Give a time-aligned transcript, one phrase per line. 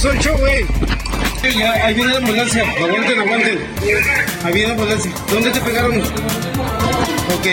[0.00, 0.64] Yo, güey.
[1.82, 2.62] Ahí viene la ambulancia.
[2.62, 3.66] Aguanten, aguanten.
[4.44, 5.10] Ahí viene la ambulancia.
[5.28, 6.00] ¿Dónde te pegaron?
[6.00, 7.46] Ok.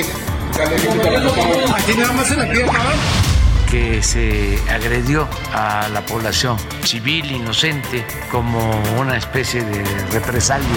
[1.76, 2.80] Aquí nada más en la pierna,
[3.70, 8.60] que se agredió a la población civil inocente como
[9.00, 10.68] una especie de represalia.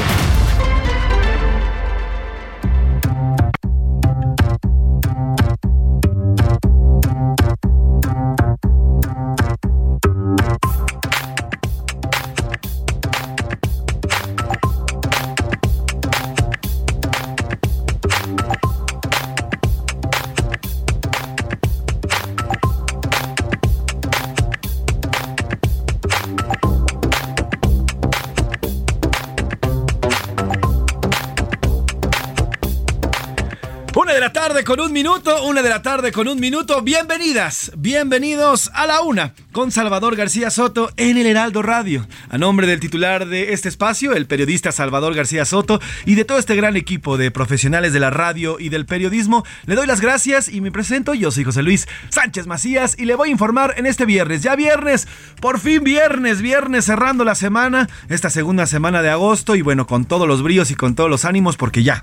[34.69, 36.83] Con un minuto, una de la tarde con un minuto.
[36.83, 42.07] Bienvenidas, bienvenidos a la una con Salvador García Soto en el Heraldo Radio.
[42.29, 46.37] A nombre del titular de este espacio, el periodista Salvador García Soto, y de todo
[46.37, 50.51] este gran equipo de profesionales de la radio y del periodismo, le doy las gracias
[50.51, 51.15] y me presento.
[51.15, 54.43] Yo soy José Luis Sánchez Macías y le voy a informar en este viernes.
[54.43, 55.09] Ya viernes,
[55.41, 60.05] por fin viernes, viernes cerrando la semana, esta segunda semana de agosto y bueno, con
[60.05, 62.03] todos los bríos y con todos los ánimos porque ya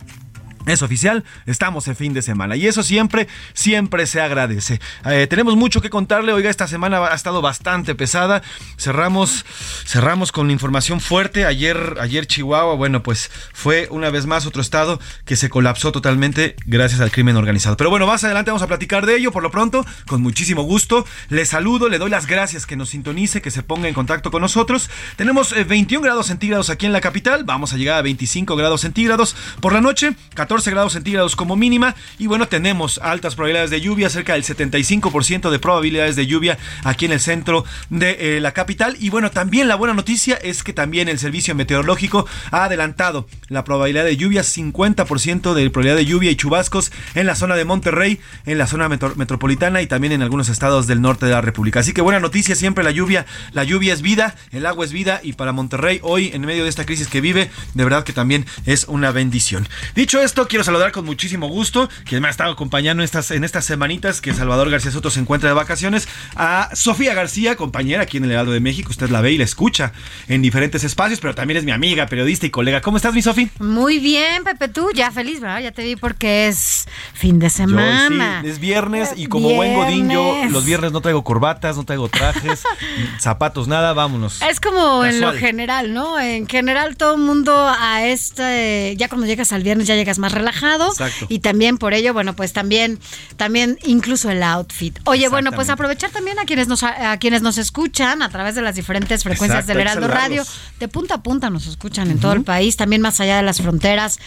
[0.65, 4.79] es oficial, estamos en fin de semana y eso siempre, siempre se agradece.
[5.05, 8.41] Eh, tenemos mucho que contarle, oiga, esta semana ha estado bastante pesada.
[8.77, 9.45] Cerramos,
[9.85, 11.45] cerramos con información fuerte.
[11.45, 16.55] Ayer, ayer Chihuahua, bueno, pues fue una vez más otro estado que se colapsó totalmente
[16.65, 17.77] gracias al crimen organizado.
[17.77, 19.31] Pero bueno, más adelante vamos a platicar de ello.
[19.31, 23.41] Por lo pronto, con muchísimo gusto, le saludo, le doy las gracias que nos sintonice,
[23.41, 24.89] que se ponga en contacto con nosotros.
[25.15, 28.81] Tenemos eh, 21 grados centígrados aquí en la capital, vamos a llegar a 25 grados
[28.81, 33.81] centígrados por la noche, 14 grados centígrados como mínima y bueno, tenemos altas probabilidades de
[33.81, 38.53] lluvia, cerca del 75% de probabilidades de lluvia aquí en el centro de eh, la
[38.53, 43.27] capital y bueno, también la buena noticia es que también el servicio meteorológico ha adelantado
[43.49, 47.65] la probabilidad de lluvia, 50% de probabilidad de lluvia y chubascos en la zona de
[47.65, 51.41] Monterrey, en la zona metro metropolitana y también en algunos estados del norte de la
[51.41, 51.81] República.
[51.81, 55.19] Así que buena noticia, siempre la lluvia, la lluvia es vida, el agua es vida
[55.23, 58.45] y para Monterrey hoy en medio de esta crisis que vive, de verdad que también
[58.65, 59.67] es una bendición.
[59.95, 63.65] Dicho esto, quiero saludar con muchísimo gusto, quien me ha estado acompañando estas, en estas
[63.65, 68.25] semanitas que Salvador García Soto se encuentra de vacaciones, a Sofía García, compañera aquí en
[68.25, 68.89] el Heraldo de México.
[68.91, 69.93] Usted la ve y la escucha
[70.27, 72.81] en diferentes espacios, pero también es mi amiga, periodista y colega.
[72.81, 73.49] ¿Cómo estás, mi Sofi?
[73.59, 75.61] Muy bien, Pepe, tú ya feliz, ¿verdad?
[75.61, 78.41] Ya te vi porque es fin de semana.
[78.41, 81.83] Yo, sí, es viernes y como buen godín yo los viernes no traigo corbatas, no
[81.83, 82.63] traigo trajes,
[83.19, 84.41] zapatos, nada, vámonos.
[84.41, 85.13] Es como Casual.
[85.13, 86.19] en lo general, ¿no?
[86.19, 90.31] En general todo el mundo a este, ya cuando llegas al viernes ya llegas más
[90.35, 91.25] relajado Exacto.
[91.29, 92.99] y también por ello, bueno, pues también,
[93.37, 94.99] también incluso el outfit.
[95.05, 98.61] Oye, bueno, pues aprovechar también a quienes nos a quienes nos escuchan a través de
[98.61, 100.43] las diferentes frecuencias Exacto, del Heraldo Radio,
[100.79, 103.61] de punta a punta nos escuchan en todo el país, también más allá de las
[103.61, 104.19] fronteras,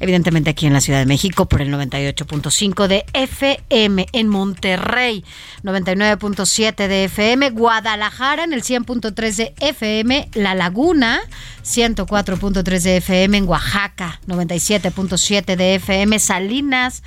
[0.00, 5.24] evidentemente aquí en la Ciudad de México por el 98.5 de FM, en Monterrey
[5.62, 11.20] 99.7 de FM, Guadalajara en el 100.3 de FM, La Laguna
[11.64, 17.02] 104.3 de FM en Oaxaca, 97.7 de FM, Salinas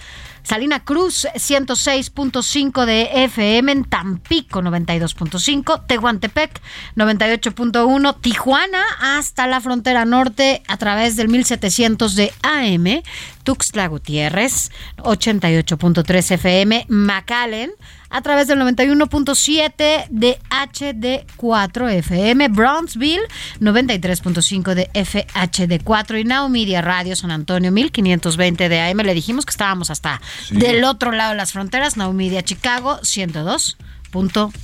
[0.45, 6.61] Salina Cruz 106.5 de FM, en Tampico 92.5, Tehuantepec
[6.95, 13.01] 98.1, Tijuana hasta la frontera norte a través del 1700 de AM,
[13.43, 17.71] Tuxtla Gutiérrez 88.3 FM, McAllen
[18.15, 23.23] a través del 91.7 de HD4 FM, Brownsville
[23.59, 28.99] 93.5 de FHD4 y Now Media Radio San Antonio 1520 de AM.
[28.99, 33.75] Le dijimos que estábamos hasta del otro lado de las fronteras, Now Media Chicago 102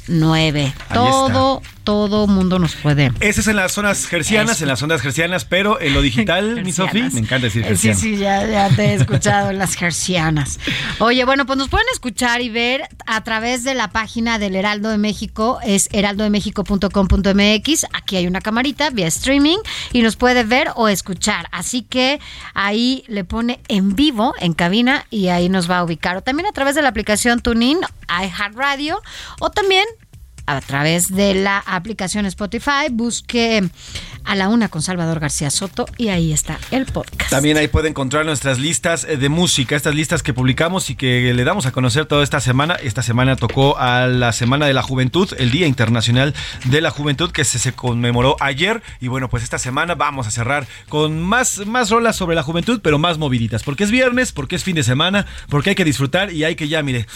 [0.07, 0.73] nueve.
[0.93, 3.11] Todo, todo mundo nos puede.
[3.19, 6.71] Ese es en las zonas gercianas, en las zonas gercianas, pero en lo digital, mi
[6.71, 7.99] Sofi, me encanta decir gerciano.
[7.99, 10.59] Sí, sí, ya, ya te he escuchado en las gercianas.
[10.99, 14.89] Oye, bueno, pues nos pueden escuchar y ver a través de la página del Heraldo
[14.89, 17.85] de México, es heraldodemexico.com.mx.
[17.93, 19.57] Aquí hay una camarita vía streaming
[19.91, 21.47] y nos puede ver o escuchar.
[21.51, 22.19] Así que
[22.53, 26.17] ahí le pone en vivo, en cabina, y ahí nos va a ubicar.
[26.17, 29.01] O también a través de la aplicación TuneIn, iHeartRadio
[29.41, 29.85] o también
[30.45, 33.63] a través de la aplicación Spotify, busque
[34.23, 37.29] a la una con Salvador García Soto y ahí está el podcast.
[37.29, 41.43] También ahí puede encontrar nuestras listas de música, estas listas que publicamos y que le
[41.43, 42.75] damos a conocer toda esta semana.
[42.75, 46.35] Esta semana tocó a la Semana de la Juventud, el Día Internacional
[46.65, 50.31] de la Juventud que se, se conmemoró ayer y bueno, pues esta semana vamos a
[50.31, 54.55] cerrar con más, más rolas sobre la juventud, pero más moviditas, porque es viernes, porque
[54.55, 57.07] es fin de semana, porque hay que disfrutar y hay que ya, mire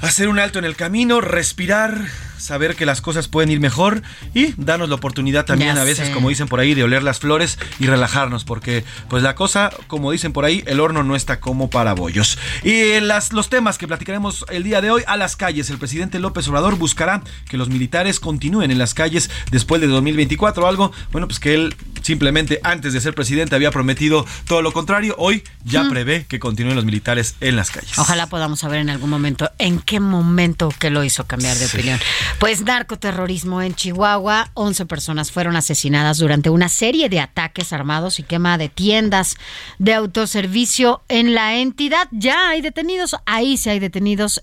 [0.00, 2.06] hacer un alto en el camino, respirar,
[2.40, 4.02] saber que las cosas pueden ir mejor
[4.34, 7.58] y darnos la oportunidad también a veces, como dicen por ahí, de oler las flores
[7.78, 11.70] y relajarnos, porque pues la cosa, como dicen por ahí, el horno no está como
[11.70, 12.38] para bollos.
[12.64, 16.18] Y las, los temas que platicaremos el día de hoy a las calles, el presidente
[16.18, 21.26] López Obrador buscará que los militares continúen en las calles después de 2024, algo, bueno,
[21.28, 25.88] pues que él simplemente antes de ser presidente había prometido todo lo contrario, hoy ya
[25.88, 27.98] prevé que continúen los militares en las calles.
[27.98, 32.00] Ojalá podamos saber en algún momento en qué momento que lo hizo cambiar de opinión.
[32.38, 38.22] Pues narcoterrorismo en Chihuahua, 11 personas fueron asesinadas durante una serie de ataques armados y
[38.22, 39.36] quema de tiendas
[39.78, 42.08] de autoservicio en la entidad.
[42.12, 44.42] Ya hay detenidos, ahí sí hay detenidos,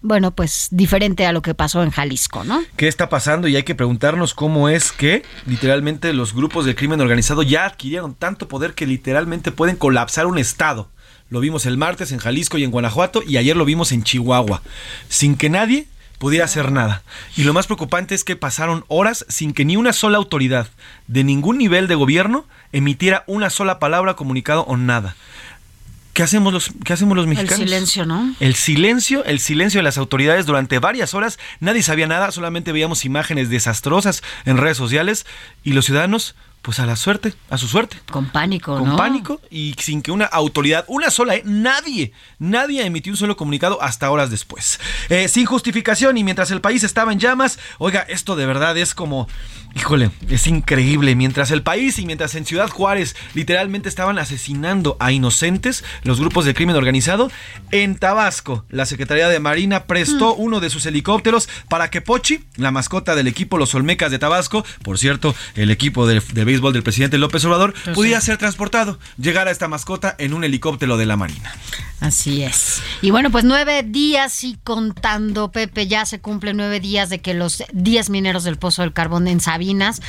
[0.00, 2.62] bueno, pues diferente a lo que pasó en Jalisco, ¿no?
[2.76, 3.48] ¿Qué está pasando?
[3.48, 8.14] Y hay que preguntarnos cómo es que literalmente los grupos de crimen organizado ya adquirieron
[8.14, 10.88] tanto poder que literalmente pueden colapsar un estado.
[11.28, 14.62] Lo vimos el martes en Jalisco y en Guanajuato y ayer lo vimos en Chihuahua,
[15.08, 15.86] sin que nadie
[16.20, 17.02] pudiera hacer nada.
[17.34, 20.68] Y lo más preocupante es que pasaron horas sin que ni una sola autoridad
[21.06, 25.16] de ningún nivel de gobierno emitiera una sola palabra, comunicado o nada.
[26.12, 27.60] ¿Qué hacemos los, qué hacemos los mexicanos?
[27.60, 28.34] El silencio, ¿no?
[28.38, 31.38] El silencio, el silencio de las autoridades durante varias horas.
[31.58, 35.24] Nadie sabía nada, solamente veíamos imágenes desastrosas en redes sociales
[35.64, 37.96] y los ciudadanos pues a la suerte, a su suerte.
[38.10, 41.42] Con pánico, Con pánico y sin que una autoridad, una sola, ¿eh?
[41.44, 44.78] nadie, nadie emitió un solo comunicado hasta horas después.
[45.08, 48.94] Eh, sin justificación y mientras el país estaba en llamas, oiga, esto de verdad es
[48.94, 49.26] como,
[49.74, 51.14] híjole, es increíble.
[51.14, 56.44] Mientras el país y mientras en Ciudad Juárez literalmente estaban asesinando a inocentes, los grupos
[56.44, 57.30] de crimen organizado,
[57.70, 60.40] en Tabasco, la Secretaría de Marina prestó mm.
[60.40, 64.64] uno de sus helicópteros para que Pochi, la mascota del equipo Los Olmecas de Tabasco,
[64.82, 68.98] por cierto, el equipo de, de béisbol del presidente López Obrador, pues pudiera ser transportado,
[69.18, 71.54] llegar a esta mascota en un helicóptero de la Marina.
[72.00, 72.82] Así es.
[73.02, 77.34] Y bueno, pues nueve días y contando, Pepe, ya se cumplen nueve días de que
[77.34, 80.00] los diez mineros del Pozo del Carbón en Sabinas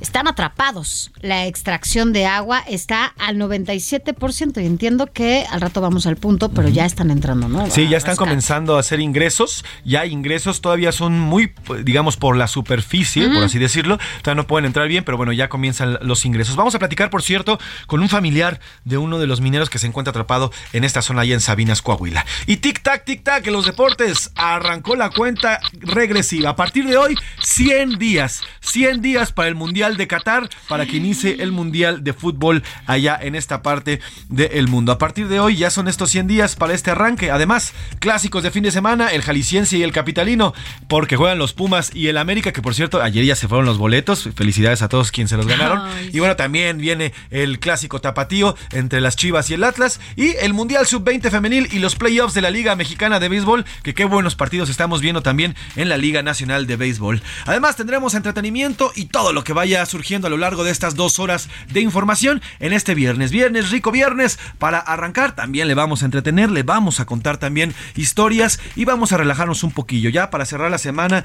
[0.00, 1.10] están atrapados.
[1.20, 6.50] La extracción de agua está al 97% y entiendo que al rato vamos al punto,
[6.50, 7.68] pero ya están entrando, ¿no?
[7.70, 9.64] Sí, ya están comenzando a hacer ingresos.
[9.84, 11.52] Ya ingresos todavía son muy,
[11.84, 13.98] digamos, por la superficie, por así decirlo.
[14.22, 16.56] Todavía no pueden entrar bien, pero bueno, ya comienzan los ingresos.
[16.56, 19.86] Vamos a platicar, por cierto, con un familiar de uno de los mineros que se
[19.86, 22.24] encuentra atrapado en esta zona allá en Sabinas, Coahuila.
[22.46, 26.50] Y tic-tac, tic-tac, en los deportes arrancó la cuenta regresiva.
[26.50, 28.42] A partir de hoy, 100 días.
[28.60, 33.18] 100 días para el Mundial de Qatar para que inicie el Mundial de Fútbol allá
[33.20, 34.92] en esta parte del mundo.
[34.92, 37.30] A partir de hoy ya son estos 100 días para este arranque.
[37.30, 40.54] Además, clásicos de fin de semana, el Jalisciense y el Capitalino,
[40.88, 43.78] porque juegan los Pumas y el América, que por cierto, ayer ya se fueron los
[43.78, 44.28] boletos.
[44.34, 45.82] Felicidades a todos quienes se los ganaron.
[46.12, 50.54] Y bueno, también viene el clásico tapatío entre las Chivas y el Atlas y el
[50.54, 54.34] Mundial Sub-20 femenil y los playoffs de la Liga Mexicana de Béisbol, que qué buenos
[54.34, 57.22] partidos estamos viendo también en la Liga Nacional de Béisbol.
[57.46, 61.18] Además, tendremos entretenimiento y todo lo que vaya surgiendo a lo largo de estas dos
[61.18, 63.30] horas de información en este viernes.
[63.30, 67.74] Viernes, rico viernes, para arrancar también le vamos a entretener, le vamos a contar también
[67.96, 71.24] historias y vamos a relajarnos un poquillo ya para cerrar la semana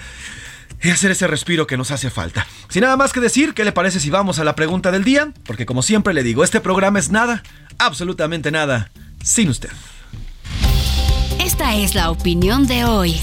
[0.81, 2.45] y hacer ese respiro que nos hace falta.
[2.69, 5.31] Sin nada más que decir, ¿qué le parece si vamos a la pregunta del día?
[5.45, 7.43] Porque como siempre le digo, este programa es nada,
[7.77, 8.91] absolutamente nada,
[9.23, 9.69] sin usted.
[11.39, 13.19] Esta es la opinión de hoy.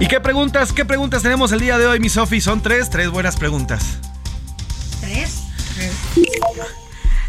[0.00, 2.40] ¿Y qué preguntas, qué preguntas tenemos el día de hoy, mi Sofi?
[2.40, 3.98] Son tres, tres buenas preguntas.
[5.02, 5.42] ¿Tres?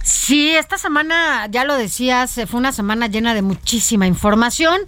[0.04, 4.80] Sí, esta semana, ya lo decías, fue una semana llena de muchísima información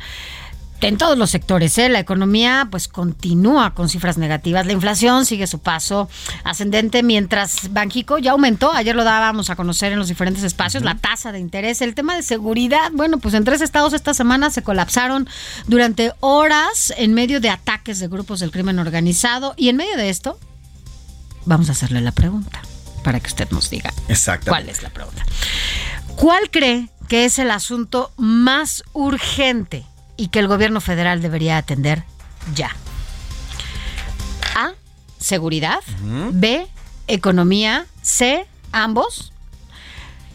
[0.88, 1.78] en todos los sectores.
[1.78, 1.90] ¿eh?
[1.90, 4.66] La economía pues continúa con cifras negativas.
[4.66, 6.10] La inflación sigue su paso
[6.44, 8.72] ascendente mientras Banjico ya aumentó.
[8.72, 10.84] Ayer lo dábamos a conocer en los diferentes espacios.
[10.84, 12.92] La tasa de interés, el tema de seguridad.
[12.94, 15.28] Bueno, pues en tres estados esta semana se colapsaron
[15.68, 19.54] durante horas en medio de ataques de grupos del crimen organizado.
[19.56, 20.38] Y en medio de esto,
[21.46, 22.62] vamos a hacerle la pregunta
[23.04, 23.94] para que usted nos diga
[24.46, 25.26] cuál es la pregunta.
[26.16, 29.86] ¿Cuál cree que es el asunto más urgente
[30.18, 32.04] y que el gobierno federal debería atender
[32.56, 32.76] ya.
[34.56, 34.72] A,
[35.20, 35.80] seguridad.
[36.32, 36.68] B,
[37.08, 37.86] economía.
[38.02, 39.32] C, ambos.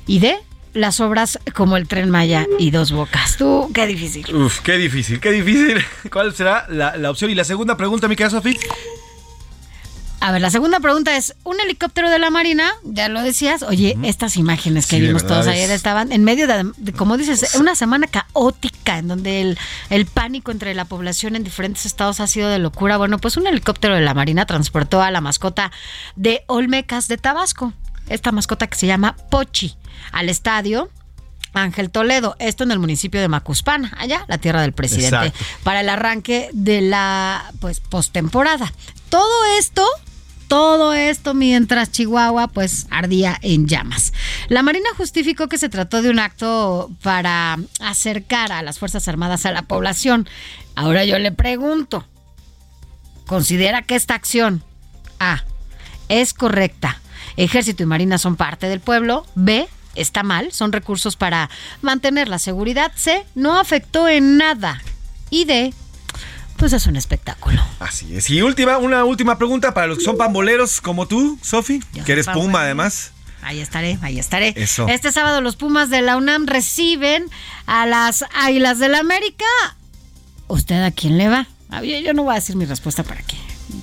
[0.07, 0.39] Y D,
[0.73, 3.37] las obras como el tren Maya y dos bocas.
[3.37, 4.35] Tú, qué difícil.
[4.35, 5.85] Uf, qué difícil, qué difícil.
[6.11, 7.31] ¿Cuál será la, la opción?
[7.31, 8.59] Y la segunda pregunta, mi querida Sofía.
[10.21, 13.97] A ver, la segunda pregunta es, un helicóptero de la Marina, ya lo decías, oye,
[14.03, 18.99] estas imágenes que vimos todos ayer estaban en medio de, como dices, una semana caótica
[18.99, 19.59] en donde el,
[19.91, 22.97] el, pánico entre la población en diferentes estados ha sido de locura.
[22.97, 25.71] Bueno, pues un helicóptero de la Marina transportó a la mascota
[26.17, 27.73] de Olmecas de Tabasco,
[28.09, 29.77] esta mascota que se llama Pochi,
[30.11, 30.91] al estadio
[31.53, 35.33] Ángel Toledo, esto en el municipio de Macuspana, allá, la tierra del presidente,
[35.63, 38.73] para el arranque de la pues postemporada.
[39.09, 39.87] Todo esto
[40.49, 44.13] todo esto mientras Chihuahua pues ardía en llamas.
[44.49, 49.47] La Marina justificó que se trató de un acto para acercar a las Fuerzas Armadas
[49.47, 50.29] a la población.
[50.75, 52.07] Ahora yo le pregunto,
[53.27, 54.63] ¿considera que esta acción
[55.21, 55.45] A
[56.09, 57.01] es correcta?
[57.37, 59.27] Ejército y Marina son parte del pueblo.
[59.35, 61.51] B está mal, son recursos para
[61.83, 62.91] mantener la seguridad.
[62.97, 64.83] C no afectó en nada.
[65.31, 65.75] Y D
[66.59, 67.63] pues es un espectáculo.
[67.79, 68.29] Así es.
[68.29, 72.27] Y última, una última pregunta para los que son pamboleros como tú, Sofi, que eres
[72.27, 73.13] Puma además.
[73.43, 74.53] Ahí estaré, ahí estaré.
[74.57, 74.89] Eso.
[74.89, 77.27] Este sábado los Pumas de la UNAM reciben
[77.67, 79.45] a las Águilas del la América.
[80.49, 81.47] ¿Usted a quién le va?
[81.83, 83.37] Yo no voy a decir mi respuesta para qué.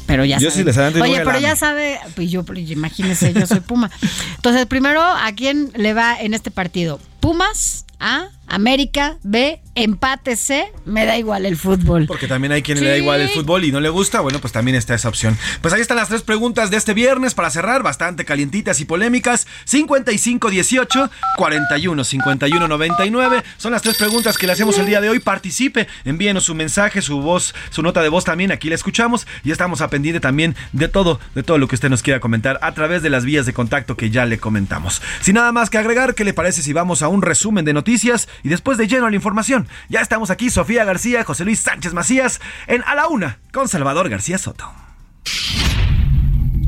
[0.07, 0.73] Pero ya yo sabe.
[0.93, 3.89] Sí Oye, pero ya sabe, pues yo, imagínese, yo soy Puma.
[4.35, 6.99] Entonces, primero, ¿a quién le va en este partido?
[7.25, 12.05] Pumas, A, América, B, empate C, me da igual el fútbol.
[12.07, 14.53] Porque también hay quien le da igual el fútbol y no le gusta, bueno, pues
[14.53, 15.37] también está esa opción.
[15.61, 19.47] Pues ahí están las tres preguntas de este viernes para cerrar, bastante calientitas y polémicas.
[19.65, 25.09] 55 18 41 51 99 son las tres preguntas que le hacemos el día de
[25.09, 25.19] hoy.
[25.19, 29.51] Participe, envíenos su mensaje, su voz, su nota de voz también, aquí la escuchamos y
[29.51, 32.73] estamos a pendiente también de todo, de todo lo que usted nos quiera comentar a
[32.73, 35.01] través de las vías de contacto que ya le comentamos.
[35.21, 38.27] Sin nada más que agregar, ¿qué le parece si vamos a un resumen de noticias
[38.43, 39.67] y después de lleno a la información?
[39.89, 44.09] Ya estamos aquí, Sofía García, José Luis Sánchez Macías, en A la Una, con Salvador
[44.09, 44.71] García Soto.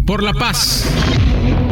[0.05, 0.85] Por la paz.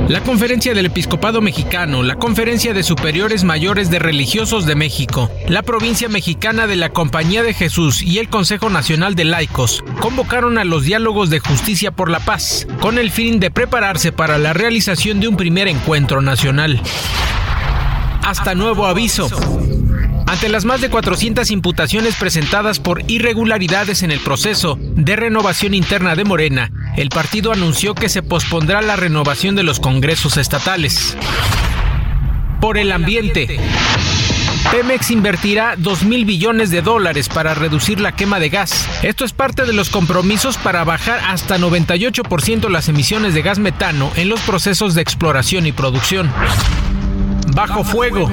[0.07, 5.63] La Conferencia del Episcopado Mexicano, la Conferencia de Superiores Mayores de Religiosos de México, la
[5.63, 10.63] Provincia Mexicana de la Compañía de Jesús y el Consejo Nacional de Laicos convocaron a
[10.63, 15.19] los diálogos de justicia por la paz, con el fin de prepararse para la realización
[15.19, 16.79] de un primer encuentro nacional.
[18.25, 19.29] Hasta nuevo aviso.
[20.25, 26.15] Ante las más de 400 imputaciones presentadas por irregularidades en el proceso de renovación interna
[26.15, 31.15] de Morena, el partido anunció que se pospondrá la renovación de los congresos estatales.
[32.59, 33.59] Por el ambiente.
[34.71, 38.89] Pemex invertirá 2 mil billones de dólares para reducir la quema de gas.
[39.03, 44.11] Esto es parte de los compromisos para bajar hasta 98% las emisiones de gas metano
[44.15, 46.31] en los procesos de exploración y producción.
[47.55, 48.29] Bajo fuego.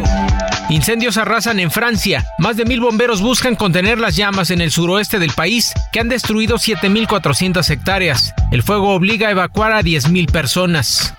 [0.69, 2.27] Incendios arrasan en Francia.
[2.39, 6.09] Más de mil bomberos buscan contener las llamas en el suroeste del país, que han
[6.09, 8.35] destruido 7.400 hectáreas.
[8.51, 11.15] El fuego obliga a evacuar a 10.000 personas.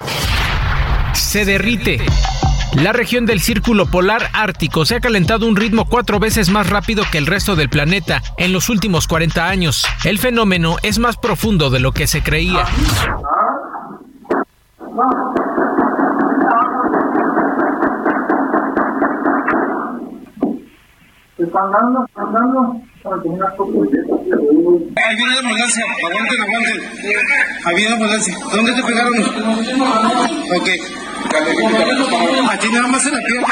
[1.14, 2.02] Se derrite.
[2.74, 7.06] La región del Círculo Polar Ártico se ha calentado un ritmo cuatro veces más rápido
[7.10, 9.86] que el resto del planeta en los últimos 40 años.
[10.04, 12.66] El fenómeno es más profundo de lo que se creía.
[21.38, 22.82] Están dando, están dando.
[24.96, 26.80] Ahí viene la ambulancia, aguanten, aguanten.
[27.76, 28.38] Viene la ambulancia.
[28.52, 29.14] ¿Dónde te pegaron?
[30.56, 30.70] Ok.
[32.52, 33.48] Aquí nada más en la pierna,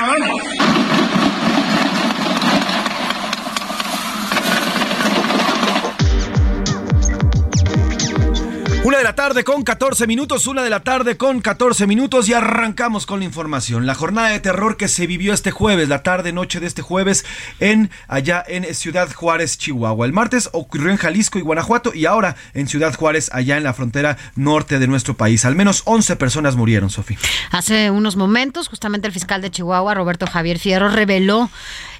[8.84, 12.34] Una de la tarde con 14 minutos, una de la tarde con 14 minutos y
[12.34, 13.86] arrancamos con la información.
[13.86, 17.24] La jornada de terror que se vivió este jueves, la tarde noche de este jueves
[17.60, 20.08] en allá en Ciudad Juárez, Chihuahua.
[20.08, 23.76] El martes ocurrió en Jalisco y Guanajuato y ahora en Ciudad Juárez, allá en la
[23.76, 25.46] frontera norte de nuestro país.
[25.46, 27.20] Al menos 11 personas murieron, Sofía.
[27.52, 31.52] Hace unos momentos, justamente el fiscal de Chihuahua, Roberto Javier Fierro, reveló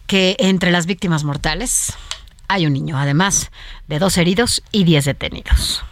[0.08, 1.94] que entre las víctimas mortales
[2.48, 3.52] hay un niño, además
[3.88, 5.84] de dos heridos y 10 detenidos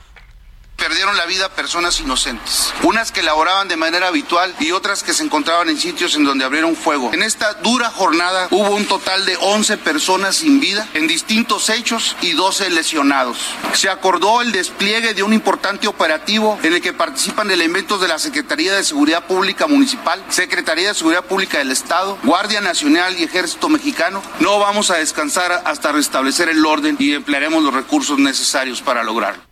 [0.80, 5.24] perdieron la vida personas inocentes, unas que laboraban de manera habitual y otras que se
[5.24, 7.12] encontraban en sitios en donde abrieron fuego.
[7.14, 12.16] En esta dura jornada hubo un total de 11 personas sin vida en distintos hechos
[12.22, 13.38] y 12 lesionados.
[13.74, 18.18] Se acordó el despliegue de un importante operativo en el que participan elementos de la
[18.18, 23.68] Secretaría de Seguridad Pública Municipal, Secretaría de Seguridad Pública del Estado, Guardia Nacional y Ejército
[23.68, 24.24] Mexicano.
[24.40, 29.49] No vamos a descansar hasta restablecer el orden y emplearemos los recursos necesarios para lograrlo.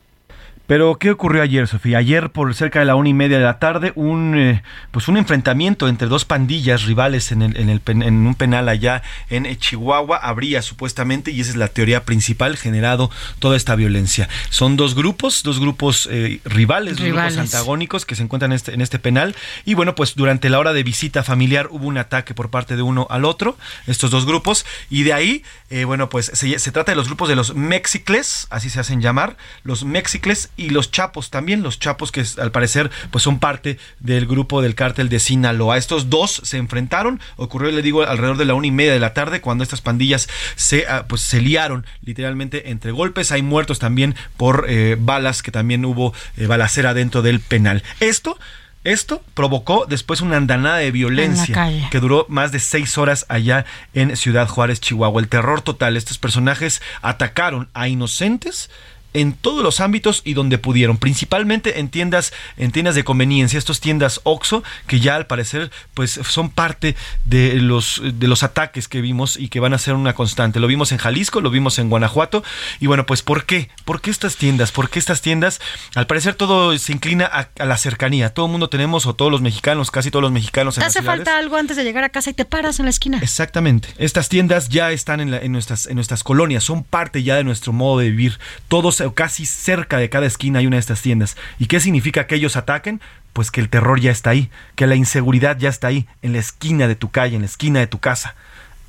[0.67, 1.99] Pero, ¿qué ocurrió ayer, Sofía?
[1.99, 5.15] Ayer, por cerca de la una y media de la tarde, un, eh, pues un
[5.15, 10.17] enfrentamiento entre dos pandillas rivales en, el, en, el, en un penal allá en Chihuahua
[10.17, 13.09] habría supuestamente, y esa es la teoría principal, generado
[13.39, 14.27] toda esta violencia.
[14.49, 18.73] Son dos grupos, dos grupos eh, rivales, rivales, grupos antagónicos que se encuentran en este,
[18.73, 19.35] en este penal.
[19.63, 22.81] Y bueno, pues durante la hora de visita familiar hubo un ataque por parte de
[22.81, 26.91] uno al otro, estos dos grupos, y de ahí, eh, bueno, pues se, se, trata
[26.91, 31.29] de los grupos de los Mexicles, así se hacen llamar, los Mexicles y los Chapos
[31.29, 35.77] también, los Chapos que al parecer pues son parte del grupo del cártel de Sinaloa.
[35.77, 39.13] Estos dos se enfrentaron, ocurrió, le digo, alrededor de la una y media de la
[39.13, 43.31] tarde cuando estas pandillas se, ah, pues, se liaron literalmente entre golpes.
[43.31, 47.83] Hay muertos también por eh, balas, que también hubo eh, balacera dentro del penal.
[47.99, 48.37] Esto...
[48.83, 54.15] Esto provocó después una andanada de violencia que duró más de seis horas allá en
[54.15, 55.19] Ciudad Juárez, Chihuahua.
[55.19, 55.97] El terror total.
[55.97, 58.69] Estos personajes atacaron a inocentes
[59.13, 63.79] en todos los ámbitos y donde pudieron, principalmente en tiendas, en tiendas de conveniencia, estos
[63.79, 66.95] tiendas OXO, que ya al parecer pues son parte
[67.25, 70.59] de los, de los ataques que vimos y que van a ser una constante.
[70.59, 72.43] Lo vimos en Jalisco, lo vimos en Guanajuato,
[72.79, 73.69] y bueno, pues ¿por qué?
[73.85, 74.71] ¿Por qué estas tiendas?
[74.71, 75.59] ¿Por qué estas tiendas?
[75.95, 78.33] Al parecer todo se inclina a, la cercanía.
[78.33, 80.75] Todo el mundo tenemos, o todos los mexicanos, casi todos los mexicanos.
[80.75, 83.19] Te hace falta algo antes de llegar a casa y te paras en la esquina.
[83.21, 83.89] Exactamente.
[83.97, 87.73] Estas tiendas ya están en, en, nuestras, en nuestras colonias, son parte ya de nuestro
[87.73, 88.39] modo de vivir.
[88.67, 91.37] Todos casi cerca de cada esquina hay una de estas tiendas.
[91.59, 93.01] ¿Y qué significa que ellos ataquen?
[93.33, 96.39] Pues que el terror ya está ahí, que la inseguridad ya está ahí, en la
[96.39, 98.35] esquina de tu calle, en la esquina de tu casa.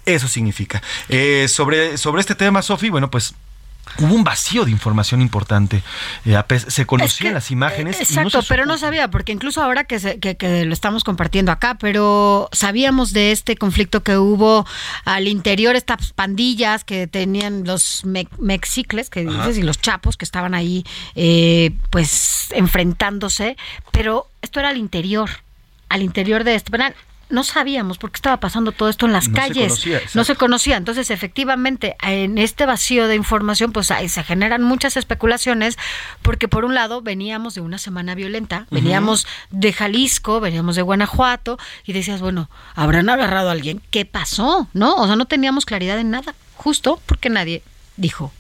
[0.07, 0.83] Eso significa.
[1.09, 3.35] Eh, sobre, sobre este tema, Sofi, bueno, pues
[3.99, 5.83] hubo un vacío de información importante.
[6.25, 6.37] Eh,
[6.69, 8.01] se conocían las imágenes.
[8.01, 13.13] Exacto, pero no sabía, porque incluso ahora que, que, lo estamos compartiendo acá, pero sabíamos
[13.13, 14.67] de este conflicto que hubo
[15.05, 20.55] al interior, estas pandillas que tenían los mexicles, que dices, y los chapos que estaban
[20.55, 23.57] ahí, eh, pues enfrentándose,
[23.93, 25.31] pero esto era al interior
[25.89, 26.95] al interior de este penal
[27.31, 29.85] no sabíamos por qué estaba pasando todo esto en las calles.
[30.15, 30.77] no se conocía.
[30.77, 35.79] Entonces, efectivamente, en este vacío de información, pues ahí se generan muchas especulaciones,
[36.23, 41.59] porque por un lado veníamos de una semana violenta, veníamos de Jalisco, veníamos de Guanajuato,
[41.85, 43.83] y decías, bueno, ¿habrán agarrado a alguien?
[43.91, 44.69] ¿Qué pasó?
[44.73, 44.95] ¿No?
[44.97, 47.63] O sea, no teníamos claridad en nada, justo porque nadie
[47.97, 48.33] dijo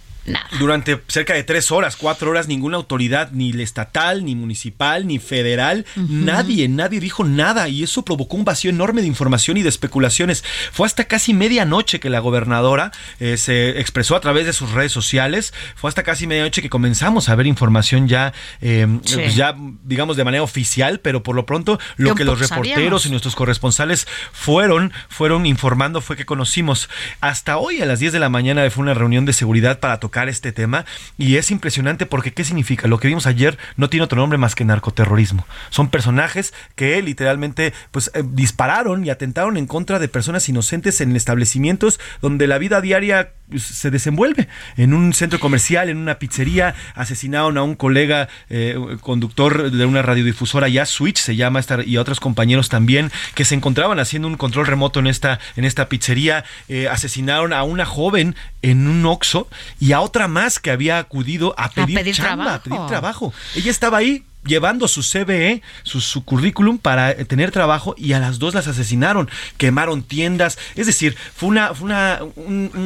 [0.58, 5.86] durante cerca de tres horas, cuatro horas, ninguna autoridad, ni estatal, ni municipal, ni federal,
[5.96, 10.44] nadie, nadie dijo nada y eso provocó un vacío enorme de información y de especulaciones.
[10.72, 14.92] Fue hasta casi medianoche que la gobernadora eh, se expresó a través de sus redes
[14.92, 20.16] sociales, fue hasta casi medianoche que comenzamos a ver información ya, eh, pues ya digamos
[20.16, 24.92] de manera oficial, pero por lo pronto lo que los reporteros y nuestros corresponsales fueron,
[25.08, 26.88] fueron informando fue que conocimos.
[27.20, 30.17] Hasta hoy a las 10 de la mañana fue una reunión de seguridad para tocar
[30.26, 30.84] este tema
[31.16, 32.88] y es impresionante porque ¿qué significa?
[32.88, 35.46] Lo que vimos ayer no tiene otro nombre más que narcoterrorismo.
[35.70, 41.14] Son personajes que literalmente pues eh, dispararon y atentaron en contra de personas inocentes en
[41.14, 44.48] establecimientos donde la vida diaria se desenvuelve.
[44.76, 50.02] En un centro comercial, en una pizzería, asesinaron a un colega eh, conductor de una
[50.02, 54.28] radiodifusora ya Switch se llama esta, y a otros compañeros también que se encontraban haciendo
[54.28, 59.04] un control remoto en esta en esta pizzería, eh, asesinaron a una joven en un
[59.06, 59.48] Oxxo
[59.80, 63.32] y a otra más que había acudido a pedir, chamba, a pedir trabajo.
[63.54, 68.38] Ella estaba ahí llevando su CBE, su, currículum para eh, tener trabajo y a las
[68.38, 71.74] dos las asesinaron, quemaron tiendas, es decir, fue una...
[71.74, 72.20] Fue una,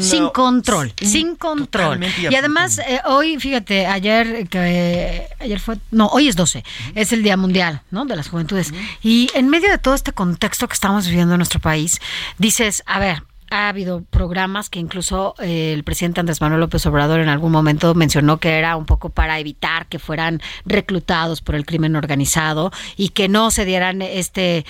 [0.00, 2.04] sin control, sin control.
[2.30, 7.22] Y además, eh, hoy, fíjate, ayer, que ayer fue, no, hoy es 12, es el
[7.22, 8.04] Día Mundial, ¿no?
[8.04, 8.74] De las Juventudes.
[9.02, 12.00] Y en medio de todo este contexto que estamos viviendo en nuestro país,
[12.38, 17.20] dices, a ver, ha habido programas que incluso eh, el presidente Andrés Manuel López Obrador
[17.20, 21.66] en algún momento mencionó que era un poco para evitar que fueran reclutados por el
[21.66, 24.64] crimen organizado y que no se dieran este,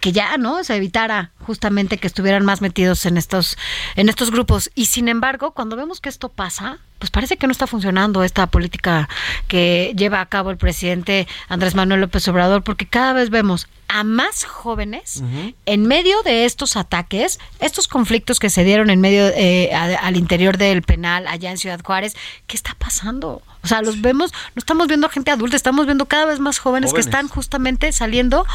[0.00, 3.56] que ya no se evitara justamente que estuvieran más metidos en estos
[3.94, 4.70] en estos grupos.
[4.74, 8.46] Y sin embargo cuando vemos que esto pasa pues parece que no está funcionando esta
[8.46, 9.08] política
[9.48, 14.04] que lleva a cabo el presidente Andrés Manuel López Obrador, porque cada vez vemos a
[14.04, 15.20] más jóvenes
[15.66, 20.58] en medio de estos ataques, estos conflictos que se dieron en medio eh, al interior
[20.58, 22.14] del penal allá en Ciudad Juárez,
[22.46, 23.42] ¿qué está pasando?
[23.64, 26.94] O sea, los vemos, no estamos viendo gente adulta, estamos viendo cada vez más jóvenes.
[26.94, 28.46] que están justamente saliendo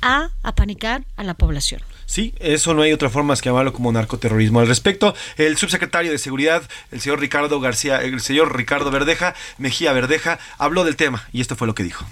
[0.00, 1.82] a apanicar a la población.
[2.06, 4.60] Sí, eso no hay otra forma más que llamarlo como narcoterrorismo.
[4.60, 9.92] Al respecto, el subsecretario de Seguridad, el señor Ricardo García, el señor Ricardo Verdeja, Mejía
[9.92, 12.06] Verdeja, habló del tema y esto fue lo que dijo.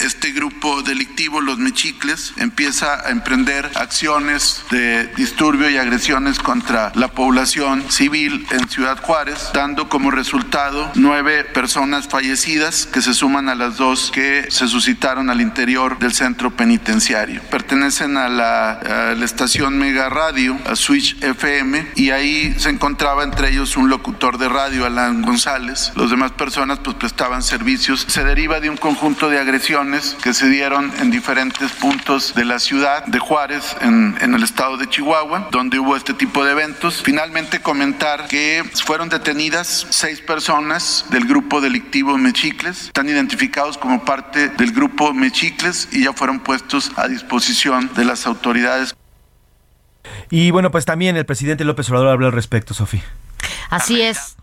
[0.00, 7.08] Este grupo delictivo, los mechicles, empieza a emprender acciones de disturbio y agresiones contra la
[7.08, 13.56] población civil en Ciudad Juárez, dando como resultado nueve personas fallecidas que se suman a
[13.56, 17.42] las dos que se suscitaron al interior del centro penitenciario.
[17.50, 23.76] Pertenecen a la, estación Mega Radio, a Switch FM, y ahí se encontraba entre ellos
[23.76, 25.92] un locutor de radio, Alan González.
[25.94, 28.04] Los demás personas pues prestaban servicios.
[28.08, 29.71] Se deriva de un conjunto de agresiones
[30.22, 34.76] que se dieron en diferentes puntos de la ciudad de Juárez, en, en el estado
[34.76, 37.02] de Chihuahua, donde hubo este tipo de eventos.
[37.02, 44.50] Finalmente comentar que fueron detenidas seis personas del grupo delictivo Mechicles, están identificados como parte
[44.50, 48.94] del grupo Mechicles y ya fueron puestos a disposición de las autoridades.
[50.28, 53.04] Y bueno, pues también el presidente López Obrador habló al respecto, Sofía.
[53.70, 54.36] Así es.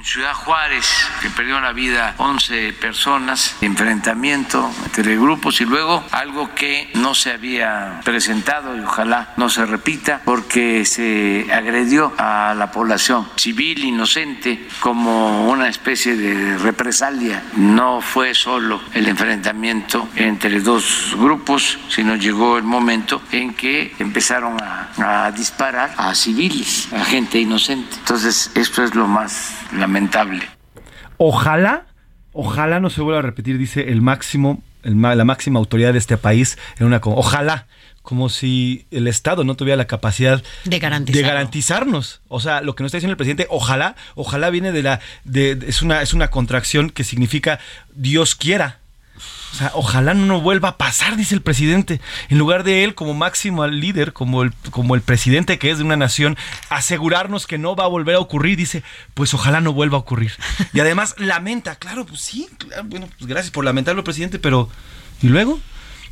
[0.00, 0.86] En Ciudad Juárez,
[1.20, 7.32] que perdieron la vida 11 personas, enfrentamiento entre grupos y luego algo que no se
[7.32, 14.66] había presentado y ojalá no se repita porque se agredió a la población civil inocente
[14.80, 17.42] como una especie de represalia.
[17.56, 24.56] No fue solo el enfrentamiento entre dos grupos, sino llegó el momento en que empezaron
[24.62, 27.96] a, disparar a civiles, a gente inocente.
[27.98, 29.89] Entonces, esto es lo más lamentable.
[31.16, 31.86] Ojalá,
[32.32, 36.58] ojalá no se vuelva a repetir, dice el máximo, la máxima autoridad de este país
[36.78, 37.66] en una ojalá
[38.02, 42.22] como si el Estado no tuviera la capacidad de, de, garantizarnos.
[42.28, 45.58] O sea, lo que nos está diciendo el presidente, ojalá, ojalá viene de la, de,
[45.66, 47.60] es una, es una contracción que significa
[47.94, 48.79] Dios quiera.
[49.52, 52.00] O sea, ojalá no vuelva a pasar, dice el presidente.
[52.28, 55.84] En lugar de él, como máximo líder, como el, como el presidente que es de
[55.84, 56.36] una nación,
[56.68, 58.82] asegurarnos que no va a volver a ocurrir, dice,
[59.14, 60.32] pues ojalá no vuelva a ocurrir.
[60.72, 62.48] Y además lamenta, claro, pues sí,
[62.84, 64.68] bueno, pues gracias por lamentarlo, presidente, pero
[65.20, 65.58] ¿y luego?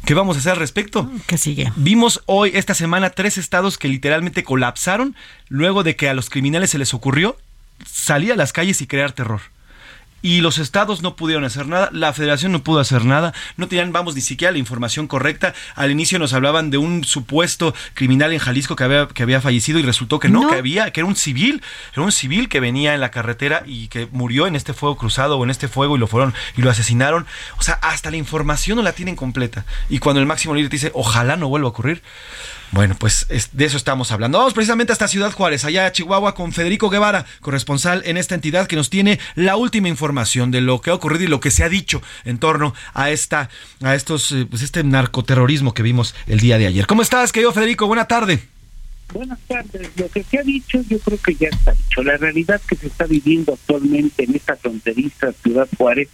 [0.04, 1.10] ¿Qué vamos a hacer al respecto?
[1.26, 1.72] ¿Qué sigue?
[1.76, 5.14] Vimos hoy, esta semana, tres estados que literalmente colapsaron
[5.48, 7.36] luego de que a los criminales se les ocurrió
[7.86, 9.40] salir a las calles y crear terror
[10.22, 13.92] y los estados no pudieron hacer nada, la federación no pudo hacer nada, no tenían,
[13.92, 15.54] vamos, ni siquiera la información correcta.
[15.74, 19.78] Al inicio nos hablaban de un supuesto criminal en Jalisco que había, que había fallecido
[19.78, 22.94] y resultó que no, que había, que era un civil, era un civil que venía
[22.94, 25.98] en la carretera y que murió en este fuego cruzado o en este fuego y
[25.98, 27.26] lo fueron y lo asesinaron.
[27.58, 29.64] O sea, hasta la información no la tienen completa.
[29.88, 32.02] Y cuando el máximo líder dice, ojalá no vuelva a ocurrir,
[32.70, 34.38] bueno, pues de eso estamos hablando.
[34.38, 38.66] Vamos precisamente hasta Ciudad Juárez, allá a Chihuahua, con Federico Guevara, corresponsal en esta entidad,
[38.66, 41.64] que nos tiene la última información de lo que ha ocurrido y lo que se
[41.64, 43.48] ha dicho en torno a esta,
[43.82, 46.86] a estos, eh, pues este narcoterrorismo que vimos el día de ayer.
[46.86, 47.86] ¿Cómo estás, querido Federico?
[47.86, 48.40] Buena tarde.
[49.12, 49.90] Buenas tardes.
[49.96, 52.02] Lo que se ha dicho, yo creo que ya está dicho.
[52.02, 56.08] La realidad que se está viviendo actualmente en esta fronteriza Ciudad Juárez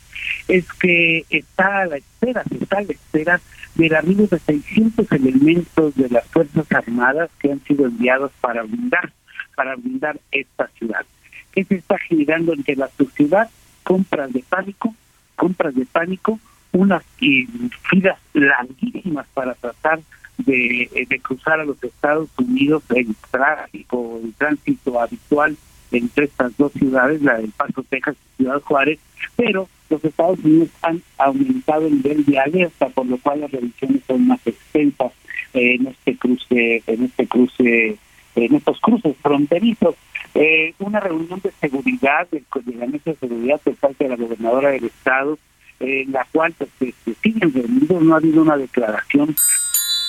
[0.46, 3.40] es que está a la espera, se está a la espera
[3.74, 9.12] del arribo de 600 elementos de las Fuerzas Armadas que han sido enviados para blindar,
[9.56, 11.04] para blindar esta ciudad.
[11.52, 13.50] ¿Qué se está generando entre la sociedad?
[13.82, 14.94] Compras de pánico,
[15.36, 16.38] compras de pánico,
[16.72, 20.00] unas filas larguísimas para tratar
[20.38, 25.56] de, de cruzar a los Estados Unidos en tráfico, en tránsito habitual
[25.94, 28.98] entre estas dos ciudades, la del Paso, Texas y Ciudad Juárez,
[29.36, 34.02] pero los Estados Unidos han aumentado el nivel de alerta, por lo cual las revisiones
[34.06, 35.12] son más extensas
[35.52, 37.96] en este cruce, en este cruce,
[38.34, 39.94] en estos cruces fronterizos.
[40.34, 42.42] Eh, una reunión de seguridad, de,
[42.76, 45.38] la mesa de seguridad por parte de la gobernadora del estado,
[45.78, 46.70] en la cual pues,
[47.04, 49.34] se, siguen reunidos, no ha habido una declaración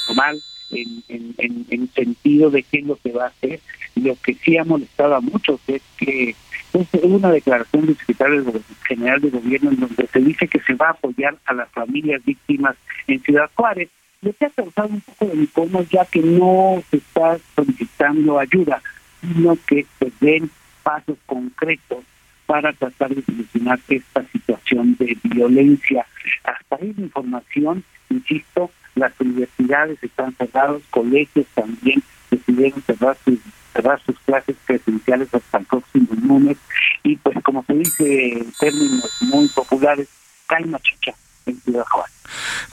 [0.07, 3.59] formal en, en, en, sentido de qué es lo que va a hacer.
[3.95, 6.35] Lo que sí ha molestado a muchos es que
[6.73, 8.43] es una declaración del secretario
[8.87, 12.23] general de gobierno en donde se dice que se va a apoyar a las familias
[12.25, 12.75] víctimas
[13.07, 13.89] en Ciudad Juárez
[14.21, 18.81] lo que ha causado un poco de incómodo ya que no se está solicitando ayuda,
[19.21, 20.49] sino que se den
[20.83, 22.03] pasos concretos
[22.45, 26.05] para tratar de solucionar esta situación de violencia.
[26.43, 33.39] Hasta ahí la información, insisto, las universidades están cerradas, colegios también decidieron cerrar sus,
[33.73, 36.57] cerrar sus clases presenciales hasta el próximo lunes
[37.03, 40.07] y pues como se dice en términos muy populares,
[40.47, 41.13] calma chicha
[41.45, 42.15] en Ciudad Juárez.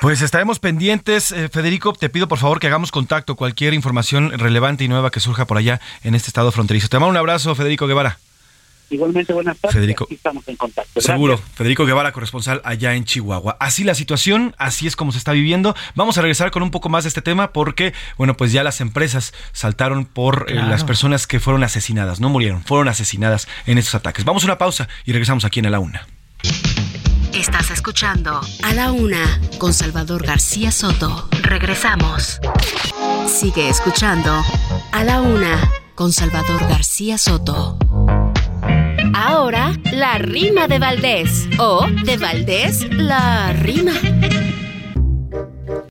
[0.00, 1.30] Pues estaremos pendientes.
[1.30, 5.20] Eh, Federico, te pido por favor que hagamos contacto, cualquier información relevante y nueva que
[5.20, 6.88] surja por allá en este estado fronterizo.
[6.88, 8.18] Te mando un abrazo, Federico Guevara.
[8.92, 9.74] Igualmente, buenas tardes.
[9.74, 11.00] Federico, Aquí estamos en contacto.
[11.00, 11.56] Seguro, Gracias.
[11.56, 13.56] Federico Guevara, corresponsal allá en Chihuahua.
[13.58, 15.74] Así la situación, así es como se está viviendo.
[15.94, 18.80] Vamos a regresar con un poco más de este tema porque, bueno, pues ya las
[18.80, 23.94] empresas saltaron por eh, las personas que fueron asesinadas, no murieron, fueron asesinadas en estos
[23.94, 24.24] ataques.
[24.24, 26.06] Vamos a una pausa y regresamos aquí en A la Una.
[27.32, 31.28] Estás escuchando A la Una con Salvador García Soto.
[31.42, 32.40] Regresamos.
[33.26, 34.42] Sigue escuchando
[34.92, 35.58] A la Una
[35.94, 37.78] con Salvador García Soto.
[39.24, 41.46] Ahora, la rima de Valdés.
[41.60, 43.92] O de Valdés, la rima.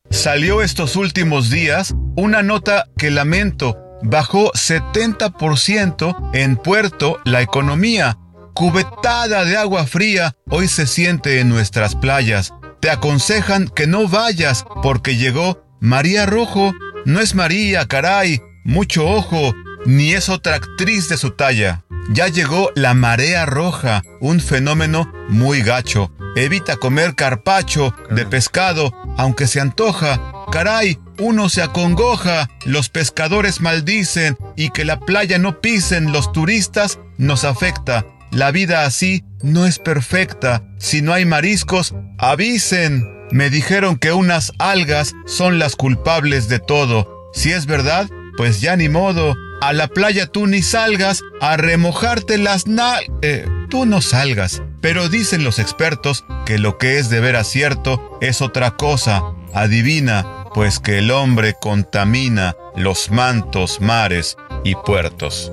[0.09, 3.77] Salió estos últimos días una nota que lamento.
[4.03, 8.17] Bajó 70% en Puerto la economía.
[8.53, 12.53] Cubetada de agua fría hoy se siente en nuestras playas.
[12.81, 16.73] Te aconsejan que no vayas porque llegó María Rojo.
[17.05, 18.41] No es María, caray.
[18.65, 19.53] Mucho ojo.
[19.85, 21.83] Ni es otra actriz de su talla.
[22.11, 26.11] Ya llegó la marea roja, un fenómeno muy gacho.
[26.35, 30.45] Evita comer carpacho de pescado, aunque se antoja.
[30.51, 36.99] Caray, uno se acongoja, los pescadores maldicen y que la playa no pisen los turistas
[37.17, 38.05] nos afecta.
[38.31, 40.63] La vida así no es perfecta.
[40.77, 43.07] Si no hay mariscos, avisen.
[43.31, 47.29] Me dijeron que unas algas son las culpables de todo.
[47.33, 48.09] Si es verdad,
[48.41, 49.35] pues ya ni modo.
[49.61, 52.95] A la playa tú ni salgas a remojarte las na...
[53.21, 54.63] Eh, tú no salgas.
[54.81, 59.21] Pero dicen los expertos que lo que es de veras cierto es otra cosa.
[59.53, 65.51] Adivina, pues que el hombre contamina los mantos, mares y puertos.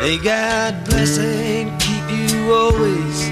[0.00, 3.31] May God bless and keep you always.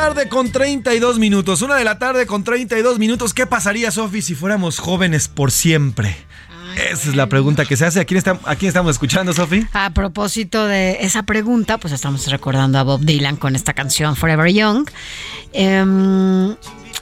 [0.00, 1.60] Tarde con 32 minutos.
[1.60, 3.34] Una de la tarde con 32 minutos.
[3.34, 6.16] ¿Qué pasaría, Sofi, si fuéramos jóvenes por siempre?
[6.74, 8.00] Esa es la pregunta que se hace.
[8.00, 9.66] ¿A quién, está- a quién estamos escuchando, Sofi?
[9.74, 14.50] A propósito de esa pregunta, pues estamos recordando a Bob Dylan con esta canción Forever
[14.50, 14.88] Young.
[15.52, 16.56] Em,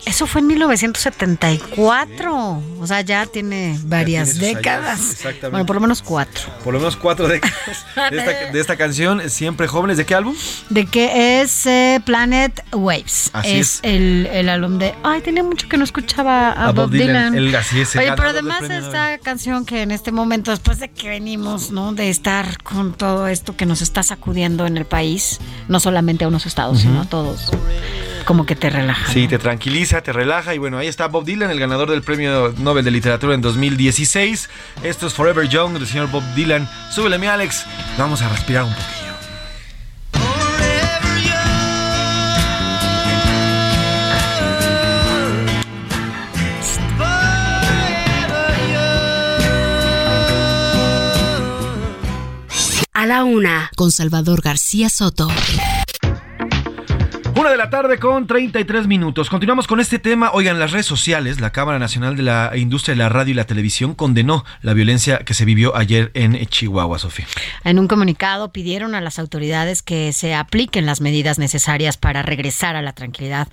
[0.04, 2.62] eso fue en 1974.
[2.80, 5.00] O sea, ya tiene varias tiene décadas.
[5.00, 5.50] años, exactamente.
[5.50, 6.42] Bueno, por lo menos cuatro.
[6.64, 9.96] Por lo menos cuatro décadas de esta, de esta canción, Siempre Jóvenes.
[9.96, 10.34] ¿De qué álbum?
[10.70, 13.30] De que es eh, Planet Waves.
[13.32, 13.80] Así es, es.
[13.82, 14.94] El, el álbum de.
[15.02, 17.36] Ay, tenía mucho que no escuchaba a, Bob, Dylan.
[17.36, 20.90] El, así es, el Oye, pero además esta canción que en este momento, después de
[20.90, 21.92] que venimos, ¿no?
[21.92, 26.28] De estar con todo esto que nos está sacudiendo en el país, no solamente a
[26.28, 27.50] unos estados, sino a todos,
[28.28, 29.10] como que te relaja.
[29.10, 32.52] Sí, te tranquiliza, te relaja y bueno, ahí está Bob Dylan, el ganador del Premio
[32.58, 34.50] Nobel de Literatura en 2016.
[34.82, 36.68] Esto es Forever Young del señor Bob Dylan.
[36.90, 37.64] Súbele mi Alex,
[37.96, 38.98] vamos a respirar un poquillo.
[52.92, 55.28] A la Una con Salvador García Soto.
[57.38, 59.30] Una de la tarde con 33 minutos.
[59.30, 60.32] Continuamos con este tema.
[60.32, 63.44] Oigan, las redes sociales, la Cámara Nacional de la Industria de la Radio y la
[63.44, 67.26] Televisión condenó la violencia que se vivió ayer en Chihuahua, Sofía.
[67.62, 72.74] En un comunicado pidieron a las autoridades que se apliquen las medidas necesarias para regresar
[72.74, 73.46] a la tranquilidad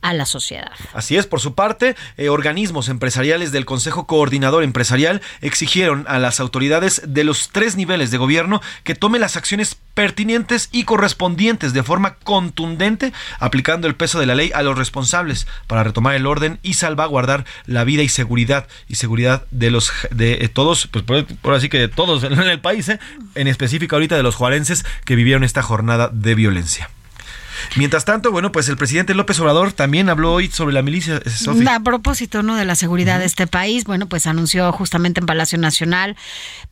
[0.00, 0.70] a la sociedad.
[0.92, 6.40] Así es, por su parte, eh, organismos empresariales del Consejo Coordinador Empresarial exigieron a las
[6.40, 11.82] autoridades de los tres niveles de gobierno que tomen las acciones pertinentes y correspondientes de
[11.82, 16.60] forma contundente, aplicando el peso de la ley a los responsables para retomar el orden
[16.62, 21.54] y salvaguardar la vida y seguridad y seguridad de los de eh, todos, pues por,
[21.54, 23.00] así que de todos en el país, eh,
[23.34, 26.90] en específico ahorita de los juarenses que vivieron esta jornada de violencia.
[27.76, 31.20] Mientras tanto, bueno, pues el presidente López Obrador también habló hoy sobre la milicia.
[31.26, 31.76] Sofía.
[31.76, 32.56] A propósito, ¿no?
[32.56, 36.16] De la seguridad de este país, bueno, pues anunció justamente en Palacio Nacional,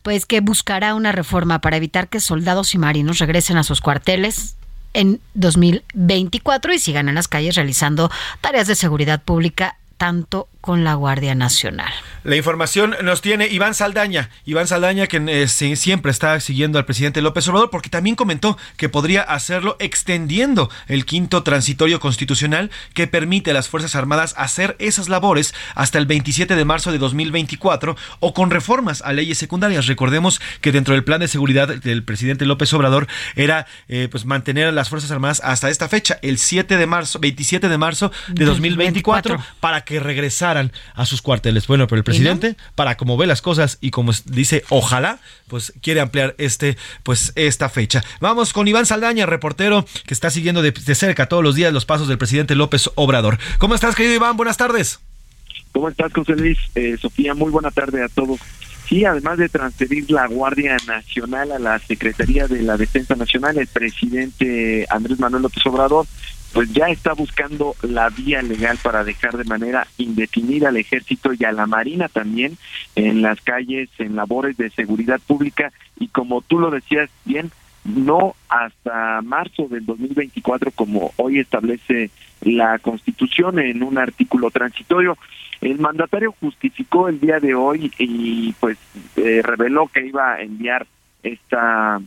[0.03, 4.57] pues que buscará una reforma para evitar que soldados y marinos regresen a sus cuarteles
[4.95, 10.95] en 2024 y sigan en las calles realizando tareas de seguridad pública tanto con la
[10.95, 11.93] Guardia Nacional.
[12.25, 14.31] La información nos tiene Iván Saldaña.
[14.45, 18.89] Iván Saldaña, que eh, siempre está siguiendo al presidente López Obrador, porque también comentó que
[18.89, 25.09] podría hacerlo extendiendo el quinto transitorio constitucional que permite a las Fuerzas Armadas hacer esas
[25.09, 29.87] labores hasta el 27 de marzo de 2024 o con reformas a leyes secundarias.
[29.87, 34.67] Recordemos que dentro del plan de seguridad del presidente López Obrador era eh, pues mantener
[34.67, 38.45] a las Fuerzas Armadas hasta esta fecha, el 7 de marzo, 27 de marzo de
[38.47, 40.01] 2024, para que
[40.57, 41.67] regresaran a sus cuarteles.
[41.67, 46.01] Bueno, pero el presidente, para como ve las cosas y como dice, ojalá, pues quiere
[46.01, 48.03] ampliar este, pues esta fecha.
[48.21, 52.09] Vamos con Iván Saldaña, reportero que está siguiendo de, cerca todos los días los pasos
[52.09, 53.39] del presidente López Obrador.
[53.59, 54.37] ¿Cómo estás, querido Iván?
[54.37, 55.01] Buenas tardes.
[55.73, 56.59] ¿Cómo estás, José Luis?
[56.75, 58.41] Eh, Sofía, muy buena tarde a todos.
[58.89, 63.67] Sí, además de transferir la Guardia Nacional a la Secretaría de la Defensa Nacional, el
[63.67, 66.07] presidente Andrés Manuel López Obrador
[66.57, 71.45] pues ya está buscando la vía legal para dejar de manera indefinida al ejército y
[71.45, 72.57] a la marina también
[72.95, 77.51] en las calles, en labores de seguridad pública y como tú lo decías bien,
[77.85, 82.09] no hasta marzo del 2024 como hoy establece
[82.41, 85.19] la Constitución en un artículo transitorio.
[85.61, 88.79] El mandatario justificó el día de hoy y pues
[89.17, 90.87] eh, reveló que iba a enviar
[91.23, 92.01] esta,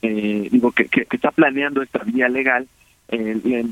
[0.00, 2.66] eh, digo, que, que está planeando esta vía legal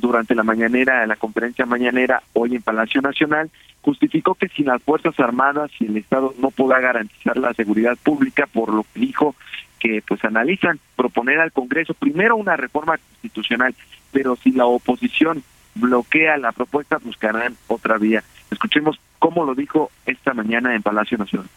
[0.01, 3.51] durante la mañanera, la conferencia mañanera hoy en Palacio Nacional,
[3.83, 8.47] justificó que si las Fuerzas Armadas y el Estado no pueda garantizar la seguridad pública,
[8.47, 9.37] por lo que dijo
[9.79, 13.75] que pues analizan proponer al Congreso primero una reforma constitucional,
[14.13, 15.43] pero si la oposición
[15.75, 18.25] bloquea la propuesta, buscarán otra vía.
[18.51, 21.49] Escuchemos cómo lo dijo esta mañana en Palacio Nacional.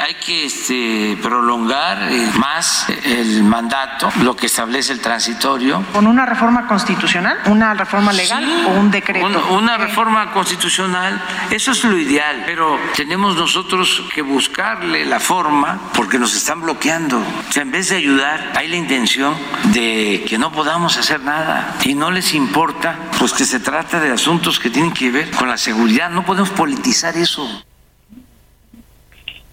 [0.00, 5.84] Hay que este, prolongar eh, más el mandato, lo que establece el transitorio.
[5.92, 9.26] ¿Con una reforma constitucional, una reforma legal o un decreto?
[9.50, 16.18] una reforma constitucional, eso es lo ideal, pero tenemos nosotros que buscarle la forma porque
[16.18, 17.18] nos están bloqueando.
[17.18, 19.34] O sea, en vez de ayudar, hay la intención
[19.72, 24.12] de que no podamos hacer nada y no les importa, pues que se trata de
[24.12, 26.10] asuntos que tienen que ver con la seguridad.
[26.10, 27.64] No podemos politizar eso.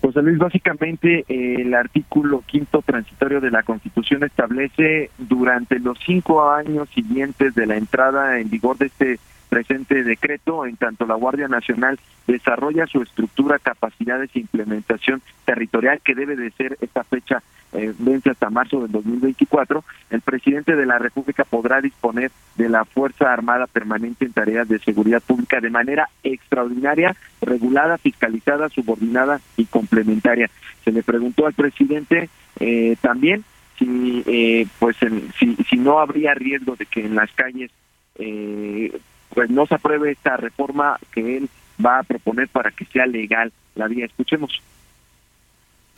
[0.05, 6.47] José Luis, básicamente eh, el artículo quinto transitorio de la Constitución establece durante los cinco
[6.47, 11.47] años siguientes de la entrada en vigor de este presente decreto, en tanto la Guardia
[11.47, 17.41] Nacional desarrolla su estructura, capacidades e implementación territorial que debe de ser esta fecha
[17.75, 22.85] eh, vence hasta marzo del 2024, el presidente de la República podrá disponer de la
[22.85, 29.65] Fuerza Armada Permanente en tareas de seguridad pública de manera extraordinaria, regulada, fiscalizada, subordinada y
[29.65, 30.49] complementaria.
[30.83, 33.43] Se le preguntó al presidente eh, también
[33.77, 34.95] si, eh, pues,
[35.37, 37.71] si, si no habría riesgo de que en las calles
[38.17, 38.97] eh,
[39.33, 41.49] pues no se apruebe esta reforma que él
[41.83, 44.05] va a proponer para que sea legal la vía.
[44.05, 44.61] Escuchemos.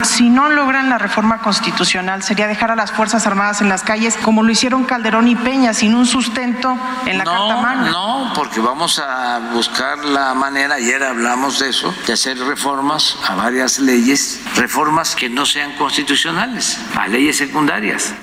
[0.04, 4.16] Si no logran la reforma constitucional, sería dejar a las Fuerzas Armadas en las calles,
[4.16, 7.90] como lo hicieron Calderón y Peña, sin un sustento en la Carta Magna.
[7.90, 13.34] No, porque vamos a buscar la manera, ayer hablamos de eso, de hacer reformas a
[13.34, 18.14] varias leyes, reformas que no sean constitucionales, a leyes secundarias.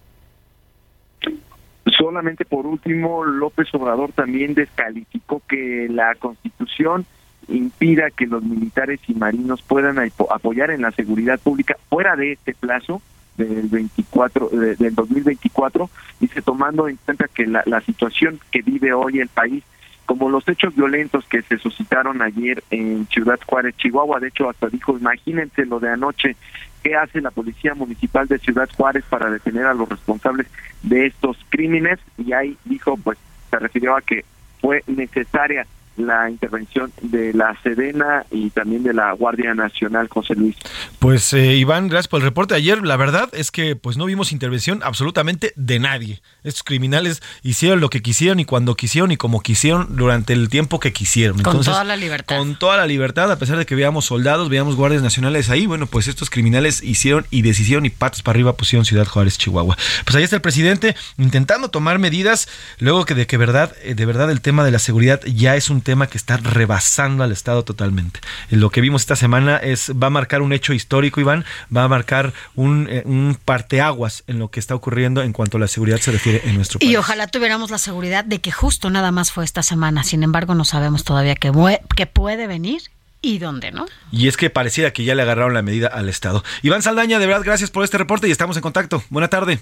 [1.97, 7.05] Solamente por último, López Obrador también descalificó que la Constitución
[7.47, 12.53] impida que los militares y marinos puedan apoyar en la seguridad pública fuera de este
[12.53, 13.01] plazo
[13.37, 15.89] del 24 del 2024
[16.21, 19.61] dice tomando en cuenta que la, la situación que vive hoy el país
[20.05, 24.67] como los hechos violentos que se suscitaron ayer en Ciudad Juárez, Chihuahua, de hecho hasta
[24.67, 26.35] dijo, imagínense lo de anoche,
[26.83, 30.47] ¿qué hace la Policía Municipal de Ciudad Juárez para detener a los responsables
[30.83, 31.99] de estos crímenes?
[32.17, 33.17] Y ahí dijo, pues
[33.49, 34.25] se refirió a que
[34.61, 35.65] fue necesaria
[35.97, 40.55] la intervención de la Sedena y también de la Guardia Nacional, José Luis.
[40.99, 42.55] Pues eh, Iván, gracias por el reporte.
[42.55, 46.21] Ayer la verdad es que pues no vimos intervención absolutamente de nadie.
[46.43, 50.79] Estos criminales hicieron lo que quisieron y cuando quisieron y como quisieron durante el tiempo
[50.79, 51.41] que quisieron.
[51.41, 52.37] Con toda la libertad.
[52.37, 55.87] Con toda la libertad, a pesar de que veíamos soldados, veíamos guardias nacionales ahí, bueno,
[55.87, 59.77] pues estos criminales hicieron y deshicieron y patas para arriba pusieron Ciudad Juárez, Chihuahua.
[60.03, 62.47] Pues ahí está el presidente intentando tomar medidas
[62.79, 65.69] luego que de que verdad, eh, de verdad el tema de la seguridad ya es
[65.69, 68.19] un tema que está rebasando al Estado totalmente.
[68.49, 71.87] Lo que vimos esta semana es va a marcar un hecho histórico, Iván, va a
[71.87, 75.99] marcar un, eh, un parteaguas en lo que está ocurriendo en cuanto a la seguridad
[75.99, 76.91] se refiere en nuestro país.
[76.91, 80.03] Y ojalá tuviéramos la seguridad de que justo nada más fue esta semana.
[80.03, 81.51] Sin embargo, no sabemos todavía qué,
[81.95, 82.81] qué puede venir
[83.21, 83.85] y dónde, ¿no?
[84.11, 86.43] Y es que pareciera que ya le agarraron la medida al Estado.
[86.63, 89.03] Iván Saldaña, de verdad, gracias por este reporte y estamos en contacto.
[89.09, 89.59] Buena tarde.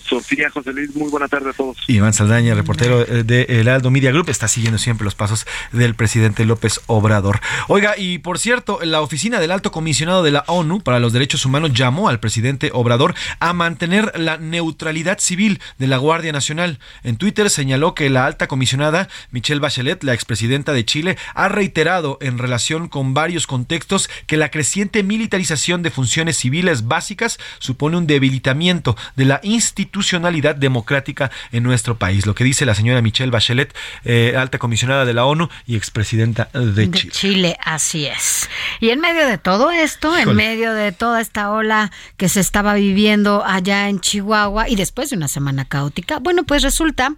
[0.00, 1.76] Sofía, José Luis, muy buena tarde a todos.
[1.86, 6.44] Iván Saldaña, reportero de El Aldo Media Group, está siguiendo siempre los pasos del presidente
[6.44, 7.40] López Obrador.
[7.68, 11.44] Oiga, y por cierto, la oficina del alto comisionado de la ONU para los Derechos
[11.44, 16.78] Humanos llamó al presidente Obrador a mantener la neutralidad civil de la Guardia Nacional.
[17.02, 22.18] En Twitter señaló que la alta comisionada Michelle Bachelet, la expresidenta de Chile, ha reiterado
[22.20, 28.06] en relación con varios contextos que la creciente militarización de funciones civiles básicas supone un
[28.06, 32.26] debilitamiento de la institución institucionalidad democrática en nuestro país.
[32.26, 33.74] Lo que dice la señora Michelle Bachelet,
[34.04, 37.12] eh, alta comisionada de la ONU y expresidenta de, Chile.
[37.12, 38.48] Chile, así es.
[38.80, 42.74] Y en medio de todo esto, en medio de toda esta ola que se estaba
[42.74, 47.14] viviendo allá en Chihuahua y después de una semana caótica, bueno, pues resulta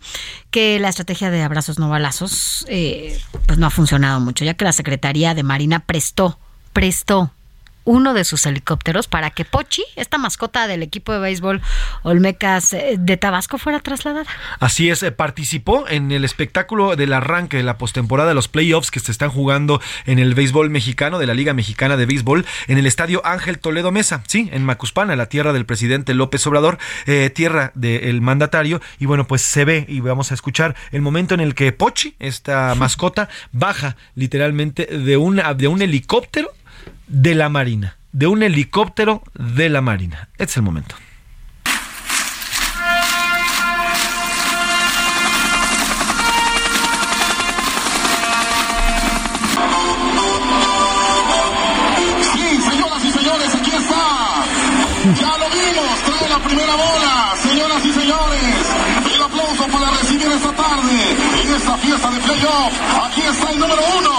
[0.50, 4.64] que la estrategia de abrazos no balazos eh, pues no ha funcionado mucho, ya que
[4.64, 6.38] la Secretaría de Marina prestó,
[6.72, 7.34] prestó
[7.85, 11.62] uno de sus helicópteros para que Pochi, esta mascota del equipo de béisbol
[12.03, 14.26] Olmecas eh, de Tabasco, fuera trasladada.
[14.61, 18.91] Así es, eh, participó en el espectáculo del arranque de la postemporada de los playoffs
[18.91, 22.78] que se están jugando en el béisbol mexicano, de la Liga Mexicana de Béisbol, en
[22.78, 27.30] el estadio Ángel Toledo Mesa, sí, en Macuspana, la tierra del presidente López Obrador, eh,
[27.30, 28.80] tierra del mandatario.
[28.99, 32.14] Y bueno, pues se ve y vamos a escuchar el momento en el que Pochi,
[32.18, 36.53] esta mascota, baja literalmente de, una, de un helicóptero
[37.07, 40.28] de la Marina, de un helicóptero de la Marina.
[40.38, 40.94] Es el momento.
[52.32, 54.44] Sí, señoras y señores, aquí está.
[55.20, 57.34] Ya lo vimos, trae la primera bola.
[57.42, 58.66] Señoras y señores,
[59.14, 62.72] el aplauso para recibir esta tarde en esta fiesta de playoff.
[63.07, 64.14] Aquí está el número uno.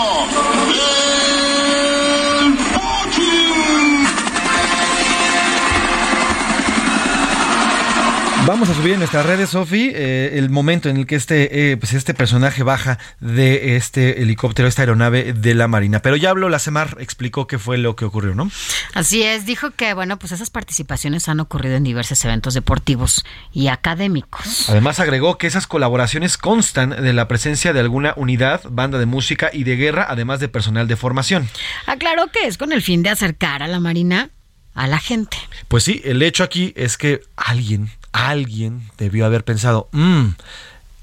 [8.48, 11.78] Vamos a subir en nuestras redes, Sofi, eh, el momento en el que este, eh,
[11.78, 16.00] pues este personaje baja de este helicóptero, esta aeronave de la Marina.
[16.00, 18.52] Pero ya habló, la CEMAR explicó qué fue lo que ocurrió, ¿no?
[18.94, 23.70] Así es, dijo que, bueno, pues esas participaciones han ocurrido en diversos eventos deportivos y
[23.70, 24.70] académicos.
[24.70, 29.50] Además agregó que esas colaboraciones constan de la presencia de alguna unidad, banda de música
[29.52, 31.50] y de guerra, además de personal de formación.
[31.88, 34.30] Aclaró que es con el fin de acercar a la Marina
[34.76, 35.38] a la gente.
[35.68, 40.30] Pues sí, el hecho aquí es que alguien, alguien debió haber pensado, mmm,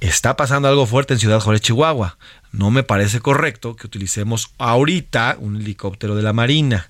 [0.01, 2.17] está pasando algo fuerte en Ciudad Juárez, Chihuahua.
[2.53, 6.89] No me parece correcto que utilicemos ahorita un helicóptero de la Marina.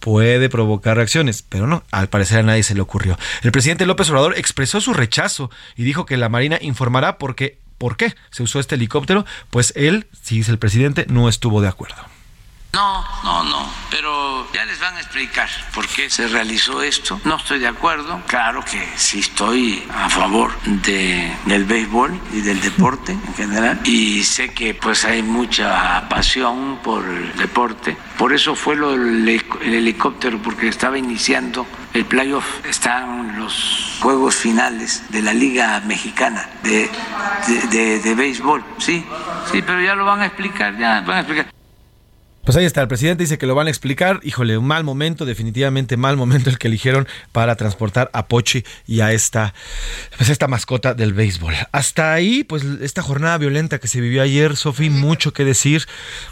[0.00, 3.16] Puede provocar reacciones, pero no, al parecer a nadie se le ocurrió.
[3.42, 7.58] El presidente López Obrador expresó su rechazo y dijo que la Marina informará por qué,
[7.78, 11.68] por qué se usó este helicóptero, pues él, si dice el presidente, no estuvo de
[11.68, 12.02] acuerdo.
[12.72, 17.20] No, no, no, pero ya les van a explicar por qué se realizó esto.
[17.24, 22.60] No estoy de acuerdo, claro que sí estoy a favor de, del béisbol y del
[22.60, 27.96] deporte en general y sé que pues hay mucha pasión por el deporte.
[28.16, 32.64] Por eso fue lo del el helicóptero, porque estaba iniciando el playoff.
[32.64, 36.88] Están los juegos finales de la Liga Mexicana de,
[37.48, 38.64] de, de, de béisbol.
[38.78, 39.04] Sí,
[39.50, 41.59] sí, pero ya lo van a explicar, ya van a explicar.
[42.44, 44.20] Pues ahí está, el presidente dice que lo van a explicar.
[44.22, 49.00] Híjole, un mal momento, definitivamente mal momento el que eligieron para transportar a Pochi y
[49.00, 49.54] a esta,
[50.16, 51.54] pues esta mascota del béisbol.
[51.70, 55.86] Hasta ahí, pues esta jornada violenta que se vivió ayer, Sofi, mucho que decir,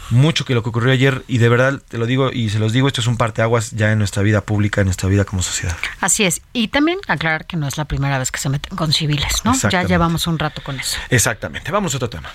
[0.09, 2.73] mucho que lo que ocurrió ayer, y de verdad te lo digo y se los
[2.73, 5.77] digo, esto es un parteaguas ya en nuestra vida pública, en nuestra vida como sociedad.
[6.01, 8.91] Así es, y también aclarar que no es la primera vez que se meten con
[8.93, 9.53] civiles, ¿no?
[9.69, 10.97] Ya llevamos un rato con eso.
[11.09, 12.31] Exactamente, vamos a otro tema.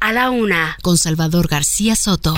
[0.00, 2.34] A la una, con Salvador García Soto.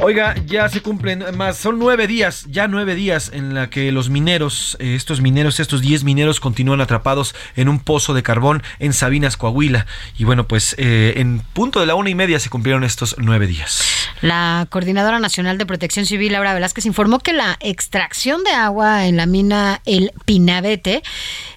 [0.00, 4.10] Oiga, ya se cumplen más, son nueve días, ya nueve días en la que los
[4.10, 8.92] mineros, eh, estos mineros, estos diez mineros continúan atrapados en un pozo de carbón en
[8.92, 9.86] Sabinas, Coahuila.
[10.18, 13.46] Y bueno, pues eh, en punto de la una y media se cumplieron estos nueve
[13.46, 13.82] días.
[14.20, 19.16] La Coordinadora Nacional de Protección Civil, Laura Velázquez, informó que la extracción de agua en
[19.16, 21.02] la mina El Pinabete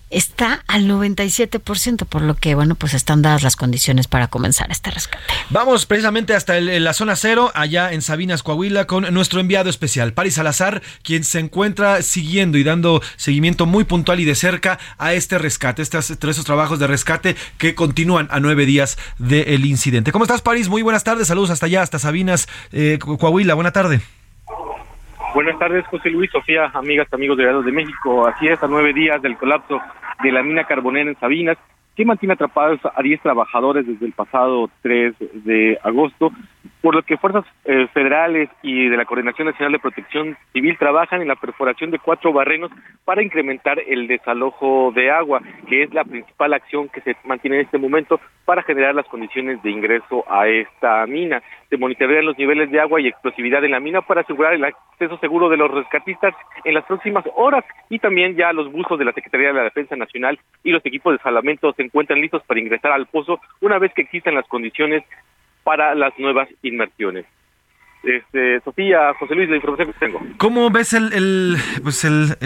[0.09, 4.91] está al 97%, por lo que, bueno, pues están dadas las condiciones para comenzar este
[4.91, 5.23] rescate.
[5.49, 10.35] Vamos precisamente hasta la zona cero, allá en Sabinas, Coahuila, con nuestro enviado especial, Paris
[10.35, 15.37] Salazar, quien se encuentra siguiendo y dando seguimiento muy puntual y de cerca a este
[15.37, 20.11] rescate, estos, trabajos de rescate que continúan a nueve días del incidente.
[20.11, 20.69] ¿Cómo estás, Paris?
[20.69, 24.01] Muy buenas tardes, saludos hasta allá, hasta Sabinas, eh, Coahuila, buena tarde.
[25.37, 28.25] Buenas tardes, José Luis, Sofía, amigas, amigos de Grados de México.
[28.25, 29.79] Así es, nueve días del colapso
[30.23, 31.59] de la mina carbonera en Sabinas,
[31.95, 35.13] que mantiene atrapados a 10 trabajadores desde el pasado 3
[35.45, 36.31] de agosto,
[36.81, 41.21] por lo que fuerzas eh, federales y de la Coordinación Nacional de Protección Civil trabajan
[41.21, 42.71] en la perforación de cuatro barrenos
[43.05, 47.65] para incrementar el desalojo de agua, que es la principal acción que se mantiene en
[47.65, 51.41] este momento para generar las condiciones de ingreso a esta mina.
[51.69, 55.17] Se monitorean los niveles de agua y explosividad en la mina para asegurar el acceso
[55.17, 59.13] seguro de los rescatistas en las próximas horas y también ya los buzos de la
[59.13, 62.91] Secretaría de la Defensa Nacional y los equipos de salvamento se encuentran listos para ingresar
[62.91, 65.03] al pozo una vez que existan las condiciones
[65.67, 67.25] para las nuevas inmersiones.
[68.01, 70.21] Este, Sofía, José Luis, la información que tengo.
[70.37, 72.37] ¿Cómo ves el, el pues el,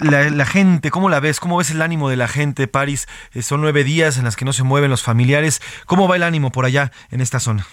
[0.00, 0.90] la, gente?
[0.90, 1.38] ¿Cómo la ves?
[1.38, 3.08] ¿Cómo ves el ánimo de la gente, París?
[3.34, 5.60] Eh, son nueve días en las que no se mueven los familiares.
[5.84, 7.66] ¿Cómo va el ánimo por allá en esta zona?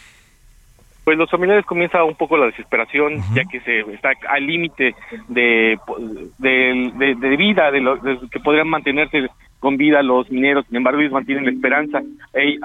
[1.04, 4.96] Pues los familiares comienza un poco la desesperación, ya que se está al límite
[5.28, 5.78] de,
[6.38, 9.28] de, de, vida, de, lo, que podrían mantenerse
[9.60, 12.02] con vida los mineros, sin embargo ellos mantienen la esperanza,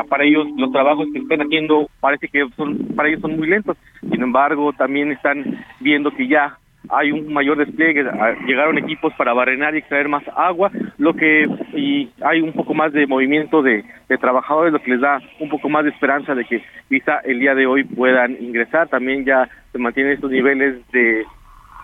[0.09, 3.77] para ellos los trabajos que están haciendo parece que son para ellos son muy lentos,
[4.01, 6.59] sin embargo también están viendo que ya
[6.91, 8.05] hay un mayor despliegue,
[8.47, 12.93] llegaron equipos para barrenar y extraer más agua, lo que y hay un poco más
[12.93, 16.45] de movimiento de, de trabajadores, lo que les da un poco más de esperanza de
[16.45, 21.25] que quizá el día de hoy puedan ingresar, también ya se mantienen estos niveles de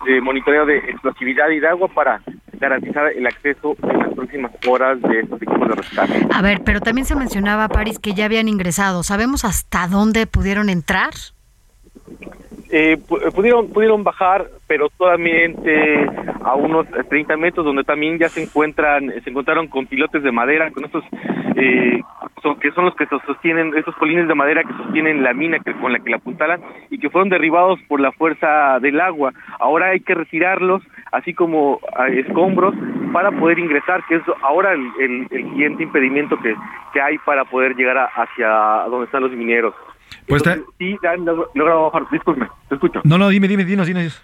[0.05, 2.21] de monitoreo de explosividad y de agua para
[2.59, 6.27] garantizar el acceso en las próximas horas de estos equipos de rescate.
[6.33, 9.03] A ver, pero también se mencionaba, París, que ya habían ingresado.
[9.03, 11.11] ¿Sabemos hasta dónde pudieron entrar?
[12.73, 12.97] Eh,
[13.35, 16.07] pudieron pudieron bajar, pero solamente
[16.41, 20.71] a unos 30 metros, donde también ya se encuentran se encontraron con pilotes de madera,
[20.71, 21.03] con estos
[21.57, 22.01] eh,
[22.41, 25.73] son, que son los que sostienen estos polines de madera que sostienen la mina que,
[25.73, 29.33] con la que la apuntalan y que fueron derribados por la fuerza del agua.
[29.59, 31.81] Ahora hay que retirarlos, así como
[32.15, 32.73] escombros,
[33.11, 36.55] para poder ingresar, que es ahora el, el, siguiente impedimento que,
[36.93, 38.47] que hay para poder llegar hacia
[38.89, 39.75] donde están los mineros.
[40.27, 40.43] Pues
[40.77, 42.09] sí, han logrado bajar.
[42.11, 43.01] Disculpe, te escucho.
[43.03, 44.23] No, no, dime, dime, dinos, dinos.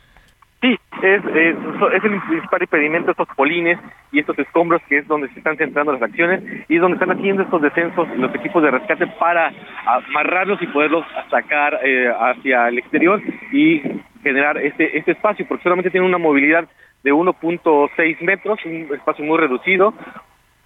[0.60, 1.56] Sí, es, es,
[1.94, 3.78] es, el principal impedimento estos polines
[4.12, 7.12] y estos escombros que es donde se están centrando las acciones y es donde están
[7.12, 9.54] haciendo estos descensos los equipos de rescate para
[9.86, 13.22] amarrarlos y poderlos sacar eh, hacia el exterior
[13.52, 13.84] y
[14.24, 16.68] generar este, este espacio, porque solamente tiene una movilidad
[17.04, 19.94] de 1.6 metros, un espacio muy reducido,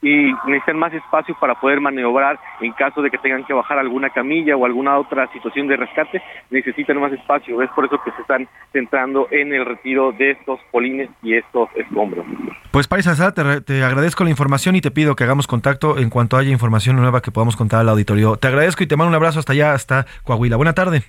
[0.01, 4.09] y necesitan más espacio para poder maniobrar en caso de que tengan que bajar alguna
[4.09, 7.61] camilla o alguna otra situación de rescate, necesitan más espacio.
[7.61, 11.69] Es por eso que se están centrando en el retiro de estos polines y estos
[11.75, 12.25] escombros.
[12.71, 16.09] Pues Paris Azad, te, te, agradezco la información y te pido que hagamos contacto en
[16.09, 18.37] cuanto haya información nueva que podamos contar al auditorio.
[18.37, 20.55] Te agradezco y te mando un abrazo hasta allá, hasta Coahuila.
[20.55, 21.03] Buena tarde.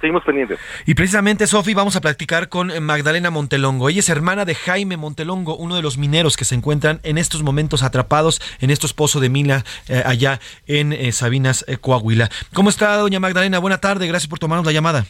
[0.00, 0.58] Seguimos pendientes.
[0.86, 3.88] Y precisamente, Sofi, vamos a platicar con Magdalena Montelongo.
[3.88, 7.42] Ella es hermana de Jaime Montelongo, uno de los mineros que se encuentran en estos
[7.42, 12.30] momentos atrapados en estos pozos de mina eh, allá en eh, Sabinas, eh, Coahuila.
[12.52, 13.58] ¿Cómo está, doña Magdalena?
[13.58, 15.06] Buena tarde, gracias por tomarnos la llamada.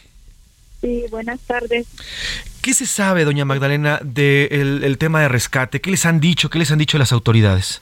[0.80, 1.87] Sí, buenas tardes.
[2.61, 5.80] ¿Qué se sabe, doña Magdalena, del el tema de rescate?
[5.80, 6.51] ¿Qué les han dicho?
[6.51, 7.80] ¿Qué les han dicho las autoridades?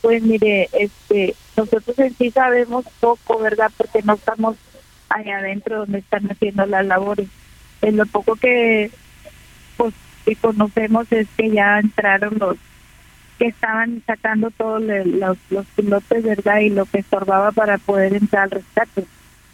[0.00, 3.70] Pues mire, este, nosotros en sí sabemos poco, ¿verdad?
[3.76, 4.56] Porque no estamos
[5.08, 7.28] allá adentro donde están haciendo las labores.
[7.82, 8.90] En lo poco que
[9.76, 9.94] pues
[10.24, 12.56] que conocemos es que ya entraron los
[13.38, 16.58] que estaban sacando todos los, los pilotes, ¿verdad?
[16.58, 19.04] Y lo que estorbaba para poder entrar al rescate.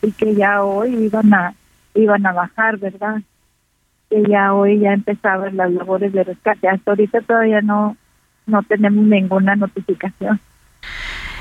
[0.02, 1.54] Y que ya hoy iban a
[1.94, 3.20] iban a bajar, ¿verdad?
[4.10, 6.68] Que ya hoy ya empezaban las labores de rescate.
[6.68, 7.96] Hasta ahorita todavía no
[8.46, 10.40] no tenemos ninguna notificación.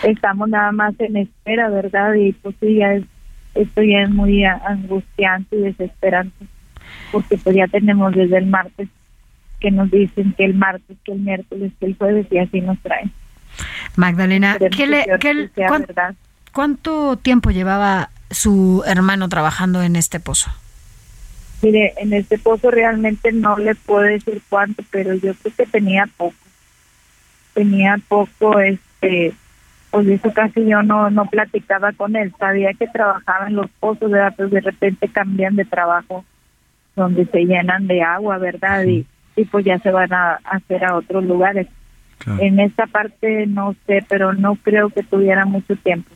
[0.03, 2.14] Estamos nada más en espera, ¿verdad?
[2.16, 3.05] Y pues sí, ya es
[3.56, 6.45] esto ya es muy angustiante y desesperante,
[7.12, 8.89] porque pues ya tenemos desde el martes
[9.60, 12.78] que nos dicen que el martes, que el miércoles, que el jueves y así nos
[12.80, 13.12] traen.
[13.95, 15.49] Magdalena, ¿qué le, qué,
[16.51, 20.51] ¿cuánto tiempo llevaba su hermano trabajando en este pozo?
[21.62, 26.10] Mire, en este pozo realmente no le puedo decir cuánto, pero yo creo que tenía
[26.18, 26.36] poco.
[27.54, 29.34] Tenía poco, este,
[29.94, 32.34] pues eso casi yo no no platicaba con él.
[32.39, 36.26] Sabía que trabajaba en los pozos de datos, de repente cambian de trabajo
[36.96, 38.86] donde se llenan de agua, ¿verdad?
[38.86, 41.68] Y, y pues ya se van a hacer a otros lugares.
[42.39, 46.10] En esta parte no sé, pero no creo que tuviera mucho tiempo.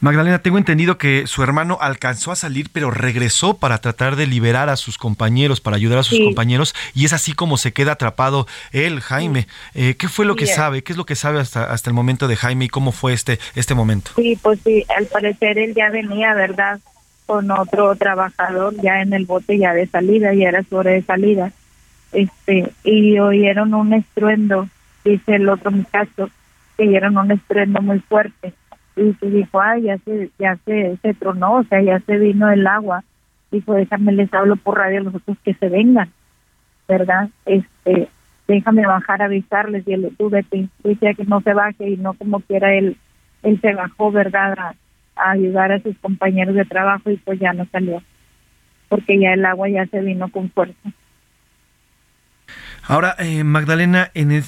[0.00, 4.68] Magdalena, tengo entendido que su hermano alcanzó a salir, pero regresó para tratar de liberar
[4.68, 8.46] a sus compañeros, para ayudar a sus compañeros, y es así como se queda atrapado
[8.72, 9.46] él, Jaime.
[9.74, 10.82] Eh, ¿Qué fue lo que sabe?
[10.82, 13.38] ¿Qué es lo que sabe hasta, hasta el momento de Jaime y cómo fue este,
[13.54, 14.12] este momento?
[14.16, 16.80] Sí, pues sí, al parecer él ya venía, ¿verdad?
[17.26, 21.02] Con otro trabajador ya en el bote ya de salida, ya era su hora de
[21.02, 21.52] salida.
[22.12, 24.68] Este, y oyeron un estruendo,
[25.04, 26.28] dice el otro muchacho,
[26.76, 28.52] que oyeron un estruendo muy fuerte.
[28.96, 32.50] Y se dijo, ay, ya se, ya se, se tronó, o sea, ya se vino
[32.50, 33.04] el agua.
[33.50, 36.10] Dijo, déjame, les hablo por radio a los otros que se vengan,
[36.88, 37.28] ¿verdad?
[37.46, 38.08] Este,
[38.48, 42.14] déjame bajar a avisarles y él, tú vete, decía que no se baje y no
[42.14, 42.96] como quiera él,
[43.42, 44.58] él se bajó, ¿verdad?
[44.58, 44.74] A,
[45.14, 48.02] ayudar a sus compañeros de trabajo y pues ya no salió,
[48.88, 50.90] porque ya el agua ya se vino con fuerza.
[52.86, 54.44] Ahora, eh, Magdalena, en el-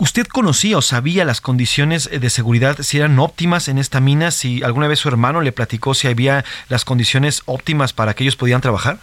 [0.00, 4.30] ¿usted conocía o sabía las condiciones eh, de seguridad, si eran óptimas en esta mina?
[4.30, 8.36] Si alguna vez su hermano le platicó si había las condiciones óptimas para que ellos
[8.36, 8.98] pudieran trabajar?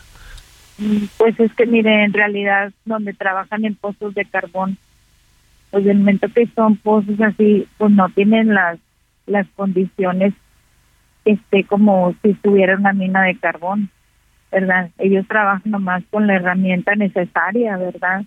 [1.17, 4.77] Pues es que mire, en realidad donde trabajan en pozos de carbón,
[5.71, 8.79] pues del momento que son pozos así, pues no tienen las
[9.25, 10.33] las condiciones
[11.25, 13.89] este como si tuviera una mina de carbón,
[14.51, 14.91] ¿verdad?
[14.97, 18.23] Ellos trabajan nomás con la herramienta necesaria, ¿verdad?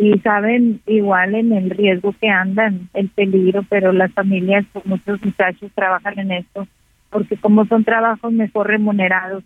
[0.00, 5.22] Y saben igual en el riesgo que andan, el peligro, pero las familias, pues, muchos
[5.22, 6.66] muchachos trabajan en esto,
[7.10, 9.44] porque como son trabajos mejor remunerados,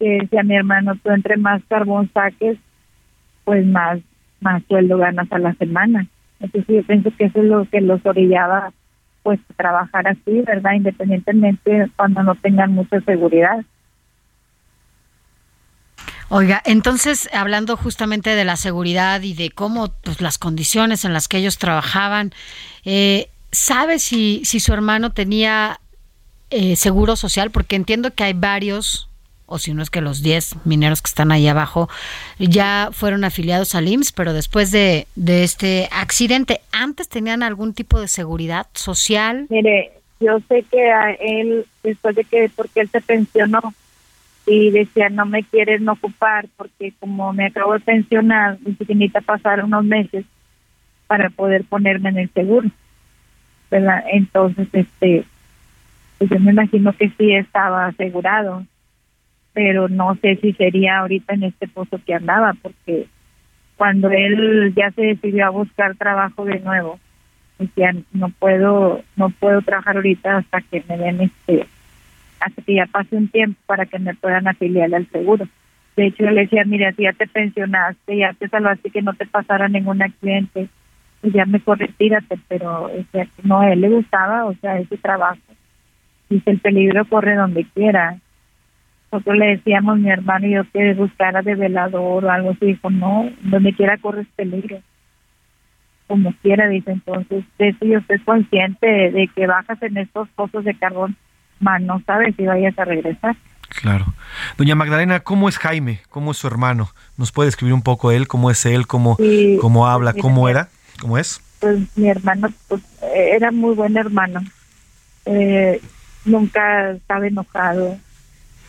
[0.00, 2.58] que decía mi hermano, tú entre más carbón saques,
[3.44, 4.00] pues más,
[4.40, 6.08] más sueldo ganas a la semana.
[6.40, 8.72] Entonces yo pienso que eso es lo que los orillaba
[9.22, 10.72] pues trabajar así, ¿verdad?
[10.74, 13.64] Independientemente cuando no tengan mucha seguridad.
[16.28, 21.28] Oiga, entonces, hablando justamente de la seguridad y de cómo pues, las condiciones en las
[21.28, 22.32] que ellos trabajaban,
[22.84, 25.80] eh, ¿sabe si, si su hermano tenía
[26.50, 27.52] eh, seguro social?
[27.52, 29.08] Porque entiendo que hay varios,
[29.46, 31.88] o si no es que los 10 mineros que están ahí abajo,
[32.40, 38.08] ya fueron afiliados al IMSS, pero después de, este accidente, ¿antes tenían algún tipo de
[38.08, 39.46] seguridad social?
[39.48, 43.72] Mire, yo sé que a él, después de que, porque él se pensionó
[44.46, 49.84] y decía, no me quieren ocupar porque como me acabo de pensionar, necesita pasar unos
[49.84, 50.24] meses
[51.08, 52.70] para poder ponerme en el seguro.
[53.70, 55.24] Entonces, este,
[56.18, 58.64] pues yo me imagino que sí estaba asegurado,
[59.52, 63.08] pero no sé si sería ahorita en este pozo que andaba, porque
[63.76, 67.00] cuando él ya se decidió a buscar trabajo de nuevo,
[67.58, 71.66] decía no puedo no puedo trabajar ahorita hasta que me den este
[72.40, 75.46] hasta que ya pase un tiempo para que me puedan afiliar al seguro.
[75.96, 79.14] De hecho yo le decía mira si ya te pensionaste ya te salvaste que no
[79.14, 80.68] te pasara ningún accidente
[81.22, 82.90] y ya mejor retírate pero
[83.42, 85.40] no a él le gustaba o sea ese trabajo.
[86.28, 88.18] Dice el peligro corre donde quiera
[89.10, 93.30] nosotros le decíamos mi hermano yo que buscara de velador o algo así dijo no
[93.42, 94.80] donde quiera corres peligro
[96.06, 96.92] como quiera, dice.
[96.92, 101.16] Entonces, de eso yo estoy consciente de, de que bajas en estos pozos de carbón,
[101.60, 103.36] más no sabes si vayas a regresar.
[103.68, 104.14] Claro.
[104.56, 106.00] Doña Magdalena, ¿cómo es Jaime?
[106.08, 106.90] ¿Cómo es su hermano?
[107.16, 108.28] ¿Nos puede escribir un poco él?
[108.28, 108.86] ¿Cómo es él?
[108.86, 110.12] ¿Cómo, Sí, cómo habla?
[110.12, 110.68] mira, ¿Cómo era?
[111.00, 111.40] ¿Cómo es?
[111.60, 112.82] Pues mi hermano pues,
[113.14, 114.40] era muy buen hermano.
[115.24, 115.80] Eh,
[116.24, 117.98] nunca estaba enojado.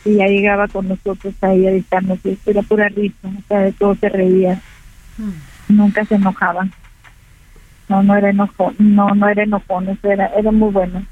[0.06, 3.74] Y ya llegaba con nosotros ahí a dictarnos, y era pura risa, o sea, de
[3.74, 4.62] todo se reía.
[5.68, 6.68] Nunca se enojaba.
[7.90, 11.06] No, no era enojón, no, no era enojón, eso era, era muy bueno.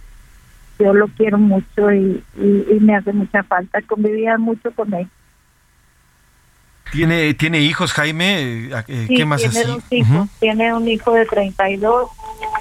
[0.80, 3.82] Yo lo quiero mucho y, y, y me hace mucha falta.
[3.82, 5.08] Convivía mucho con él.
[6.92, 8.42] ¿Tiene, ¿tiene hijos, Jaime?
[8.42, 9.68] Eh, eh, Sí, ¿Qué más tiene así?
[9.68, 10.10] dos hijos.
[10.12, 10.30] Ujú.
[10.40, 12.10] Tiene un hijo de 32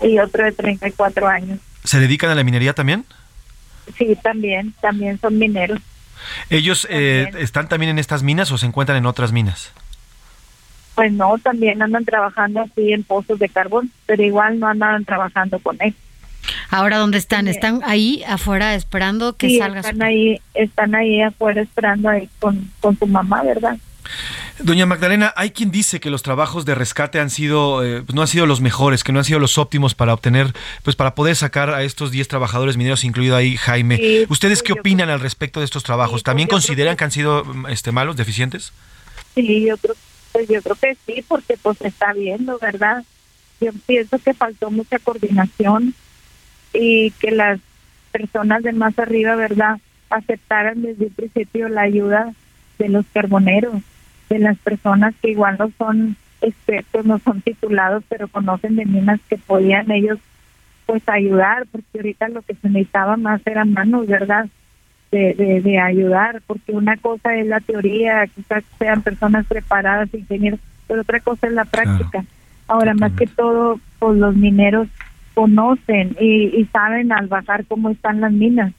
[0.02, 1.58] y otro de 34 años.
[1.84, 3.04] ¿Se dedican a la minería también?
[3.98, 5.78] Sí, también, también son mineros.
[6.48, 9.72] ¿Ellos eh, están también en estas minas o se encuentran en otras minas?
[10.94, 15.58] Pues no, también andan trabajando así en pozos de carbón, pero igual no andan trabajando
[15.58, 15.94] con él.
[16.70, 17.48] Ahora, ¿dónde están?
[17.48, 19.80] ¿Están ahí afuera esperando que Sí, salga?
[19.80, 23.76] están ahí, están ahí afuera esperando ahí con, con su mamá, ¿verdad?
[24.60, 28.28] Doña Magdalena, hay quien dice que los trabajos de rescate han sido, eh, no han
[28.28, 30.52] sido los mejores, que no han sido los óptimos para obtener,
[30.82, 34.26] pues para poder sacar a estos 10 trabajadores mineros, incluido ahí Jaime.
[34.28, 36.22] ¿Ustedes qué opinan al respecto de estos trabajos?
[36.22, 38.72] ¿También consideran que han sido este, malos, deficientes?
[39.34, 39.94] Sí, yo creo,
[40.32, 43.02] pues yo creo que sí, porque pues se está viendo, ¿verdad?
[43.60, 45.94] Yo pienso que faltó mucha coordinación
[46.75, 47.61] y que las
[48.12, 49.79] personas de más arriba, ¿verdad?,
[50.11, 52.33] aceptaran desde el principio la ayuda
[52.79, 53.83] de los carboneros
[54.29, 59.20] de las personas que igual no son expertos, no son titulados, pero conocen de minas
[59.29, 60.18] que podían ellos
[60.87, 64.47] pues ayudar, porque ahorita lo que se necesitaba más eran manos, ¿verdad?
[65.11, 70.59] De, de, ayudar, porque una cosa es la teoría, quizás sean personas preparadas, ingenieros,
[70.89, 72.25] pero otra cosa es la práctica.
[72.66, 74.89] Ahora, más que todo, pues los mineros
[75.35, 78.72] conocen y, y saben al bajar cómo están las minas,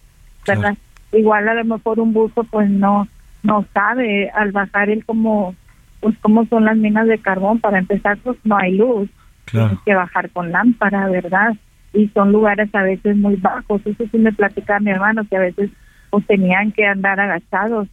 [0.48, 0.76] ¿verdad?
[1.12, 3.08] Igual a lo mejor un buzo pues no
[3.44, 5.56] no sabe al bajar el como
[6.00, 7.60] pues cómo son las minas de carbón.
[7.60, 9.10] Para empezar pues no hay luz.
[9.52, 11.56] Tienes que bajar con lámpara verdad
[11.94, 13.82] y son lugares a veces muy bajos.
[13.86, 15.70] Eso sí me platicaba mi hermano que a veces
[16.10, 17.88] pues tenían que andar agachados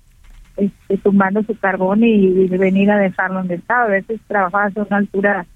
[0.56, 3.84] este, tumbando su carbón y, venir a dejarlo donde estaba.
[3.84, 5.46] A veces trabajaba a una altura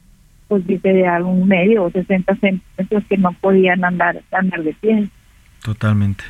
[0.48, 5.08] pues dice de algún medio o 60 centímetros que no podían andar andar de pie
[5.66, 6.22] Totalmente.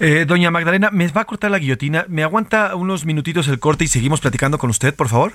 [0.00, 2.04] Eh, doña Magdalena, me va a cortar la guillotina.
[2.08, 5.32] ¿Me aguanta unos minutitos el corte y seguimos platicando con usted, por favor?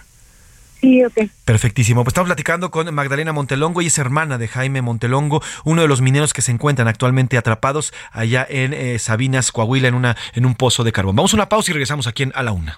[0.79, 1.27] Sí, ok.
[1.43, 2.03] Perfectísimo.
[2.03, 6.01] Pues estamos platicando con Magdalena Montelongo y es hermana de Jaime Montelongo, uno de los
[6.01, 10.53] mineros que se encuentran actualmente atrapados allá en eh, Sabinas, Coahuila, en, una, en un
[10.53, 11.15] pozo de carbón.
[11.15, 12.77] Vamos a una pausa y regresamos aquí en A la Una.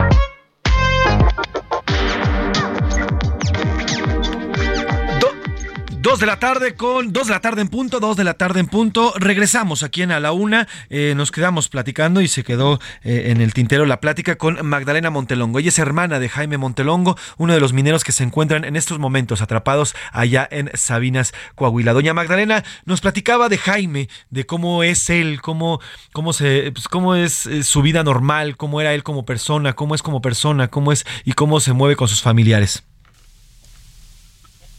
[6.11, 8.59] Dos de la tarde con dos de la tarde en punto, dos de la tarde
[8.59, 9.13] en punto.
[9.15, 10.67] Regresamos aquí en A la Una.
[10.89, 15.09] Eh, nos quedamos platicando y se quedó eh, en el tintero la plática con Magdalena
[15.09, 15.59] Montelongo.
[15.59, 18.99] Ella es hermana de Jaime Montelongo, uno de los mineros que se encuentran en estos
[18.99, 21.93] momentos atrapados allá en Sabinas, Coahuila.
[21.93, 25.79] Doña Magdalena nos platicaba de Jaime, de cómo es él, cómo,
[26.11, 29.95] cómo, se, pues, cómo es eh, su vida normal, cómo era él como persona, cómo
[29.95, 32.83] es como persona, cómo es y cómo se mueve con sus familiares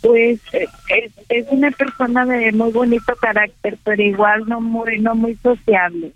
[0.02, 6.12] pues es, una persona de muy bonito carácter, pero igual no muy no muy sociable,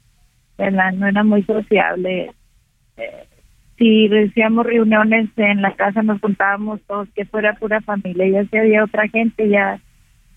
[0.58, 0.92] ¿verdad?
[0.92, 2.32] No era muy sociable.
[2.96, 3.26] Eh,
[3.78, 8.56] si decíamos reuniones en la casa, nos juntábamos todos, que fuera pura familia, ya si
[8.56, 9.78] había otra gente, ya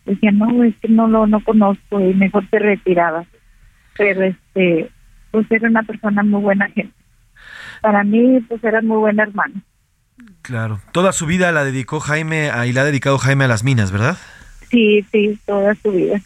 [0.05, 3.25] decían, no, es que no lo no conozco y mejor se retiraba.
[3.97, 4.89] Pero este,
[5.31, 6.93] pues era una persona muy buena gente.
[7.81, 9.63] Para mí, pues era muy buena hermana.
[10.41, 10.81] Claro.
[10.91, 13.91] Toda su vida la dedicó Jaime a, y la ha dedicado Jaime a las minas,
[13.91, 14.17] ¿verdad?
[14.71, 16.21] Sí, sí, toda su vida.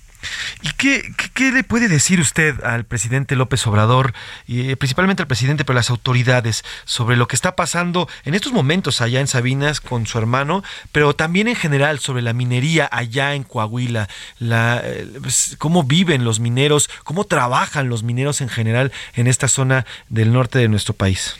[0.61, 4.13] ¿Y qué, qué, le puede decir usted al presidente López Obrador,
[4.47, 8.53] y eh, principalmente al presidente, pero las autoridades, sobre lo que está pasando en estos
[8.53, 10.63] momentos allá en Sabinas con su hermano,
[10.93, 14.07] pero también en general sobre la minería allá en Coahuila,
[14.39, 19.49] la, eh, pues, cómo viven los mineros, cómo trabajan los mineros en general en esta
[19.49, 21.35] zona del norte de nuestro país?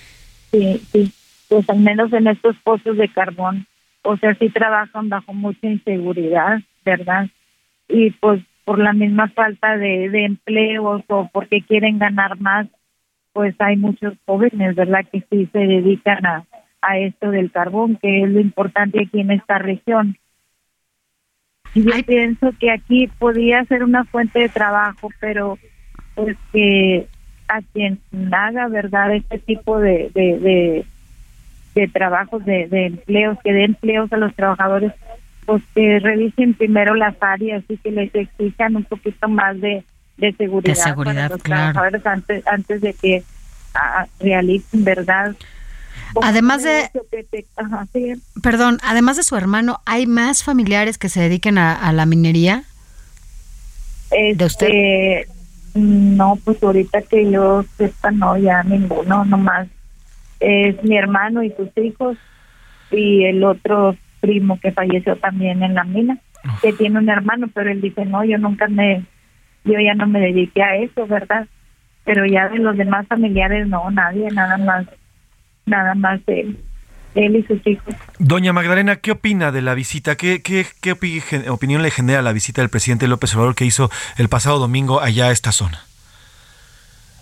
[0.51, 1.14] Sí, sí
[1.54, 3.68] pues al menos en estos pozos de carbón,
[4.01, 7.28] o sea, sí trabajan bajo mucha inseguridad, ¿verdad?
[7.88, 12.66] Y pues por la misma falta de, de empleos o porque quieren ganar más,
[13.34, 16.43] pues hay muchos jóvenes, ¿verdad?, que sí se dedican a,
[16.82, 20.18] a esto del carbón, que es lo importante aquí en esta región.
[21.76, 25.60] Y yo pienso que aquí podría ser una fuente de trabajo, pero
[26.16, 27.08] pues que
[27.47, 27.99] a quien
[28.32, 30.86] haga, ¿verdad?, este tipo de, de, de
[31.91, 34.91] trabajos, de, de empleos, que dé empleos a los trabajadores,
[35.45, 39.84] pues que revisen primero las áreas y que les exijan un poquito más de,
[40.17, 43.24] de seguridad, para los trabajadores antes, antes de que
[43.76, 45.36] ah, realicen, ¿verdad?
[46.21, 46.89] Además de,
[48.41, 52.63] perdón, además de su hermano, ¿hay más familiares que se dediquen a, la minería?
[54.11, 54.67] ¿De usted?
[54.67, 55.28] Este,
[55.74, 59.67] no, pues ahorita que yo sepa, no, ya ninguno, nomás
[60.43, 62.17] es mi hermano y sus hijos
[62.91, 66.17] y el otro primo que falleció también en la mina,
[66.61, 69.03] que tiene un hermano, pero él dice, no, yo nunca me,
[69.63, 71.47] yo ya no me dediqué a eso, ¿verdad?
[72.03, 74.85] Pero ya de los demás familiares, no, nadie, nada más,
[75.65, 76.57] nada más él,
[77.15, 77.95] él y sus hijos.
[78.19, 80.17] Doña Magdalena, ¿qué opina de la visita?
[80.17, 80.91] ¿Qué, qué, qué
[81.49, 85.27] opinión le genera la visita del presidente López Obrador que hizo el pasado domingo allá
[85.27, 85.85] a esta zona?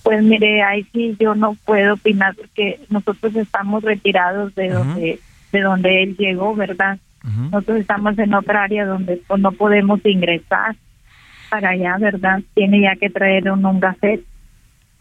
[0.03, 5.19] Pues mire, ahí sí yo no puedo opinar porque nosotros estamos retirados de donde
[5.51, 6.97] de donde él llegó, ¿verdad?
[7.23, 10.75] Nosotros estamos en otra área donde pues, no podemos ingresar
[11.51, 12.41] para allá, ¿verdad?
[12.55, 14.21] Tiene ya que traer un, un gafet,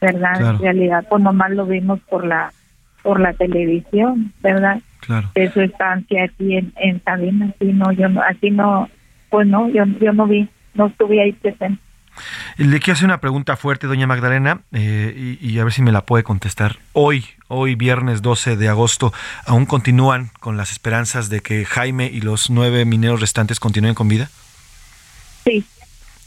[0.01, 0.34] ¿verdad?
[0.36, 0.57] Claro.
[0.57, 2.53] En realidad, pues nomás lo vimos por la
[3.03, 4.80] por la televisión, ¿verdad?
[5.01, 5.30] Claro.
[5.34, 8.90] De su estancia aquí en, en Sabina, así no, yo no, así no,
[9.30, 11.80] pues no, yo, yo no vi, no estuve ahí presente.
[12.56, 15.92] Le quiero hacer una pregunta fuerte, doña Magdalena, eh, y, y a ver si me
[15.92, 16.76] la puede contestar.
[16.92, 19.12] Hoy, hoy viernes 12 de agosto,
[19.46, 24.08] ¿aún continúan con las esperanzas de que Jaime y los nueve mineros restantes continúen con
[24.08, 24.28] vida?
[25.44, 25.64] Sí,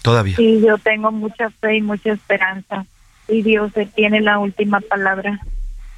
[0.02, 0.36] Todavía.
[0.36, 2.86] sí, yo tengo mucha fe y mucha esperanza
[3.28, 5.40] y Dios tiene la última palabra,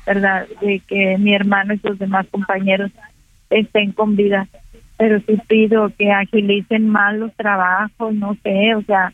[0.05, 0.47] ¿verdad?
[0.61, 2.91] De que mi hermano y sus demás compañeros
[3.49, 4.47] estén con vida.
[4.97, 9.11] Pero sí pido que agilicen más los trabajos, no sé, o sea,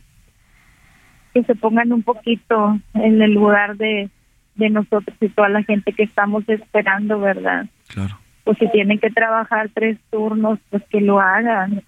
[1.34, 4.10] que se pongan un poquito en el lugar de,
[4.56, 7.66] de nosotros y toda la gente que estamos esperando, ¿verdad?
[7.88, 8.18] Claro.
[8.44, 11.84] Pues si tienen que trabajar tres turnos, pues que lo hagan,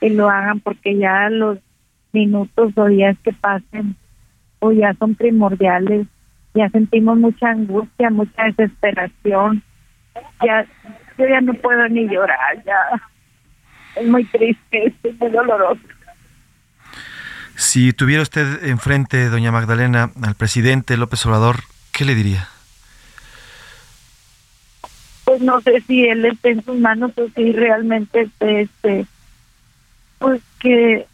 [0.00, 1.58] que lo hagan porque ya los
[2.12, 3.96] minutos o días que pasen
[4.60, 6.06] o ya son primordiales,
[6.54, 9.62] ya sentimos mucha angustia, mucha desesperación,
[10.44, 10.66] ya
[11.18, 13.02] yo ya no puedo ni llorar, ya
[13.96, 15.80] es muy triste, es muy doloroso.
[17.56, 22.48] Si tuviera usted enfrente, doña Magdalena, al presidente López Obrador, ¿qué le diría?
[25.26, 29.06] pues no sé si él esté en sus manos o si realmente este,
[30.18, 31.04] pues que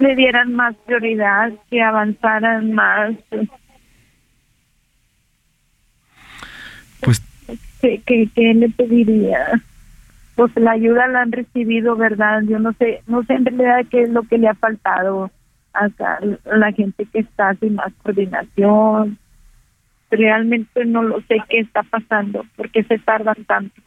[0.00, 3.12] le dieran más prioridad, que avanzaran más.
[7.00, 7.22] Pues
[7.80, 9.62] que, que, que le pediría
[10.34, 14.02] pues la ayuda la han recibido verdad yo no sé no sé en realidad qué
[14.02, 15.30] es lo que le ha faltado
[15.74, 16.18] acá
[16.50, 19.18] a la gente que está sin más coordinación.
[20.10, 23.82] Realmente no lo sé qué está pasando porque se tardan tanto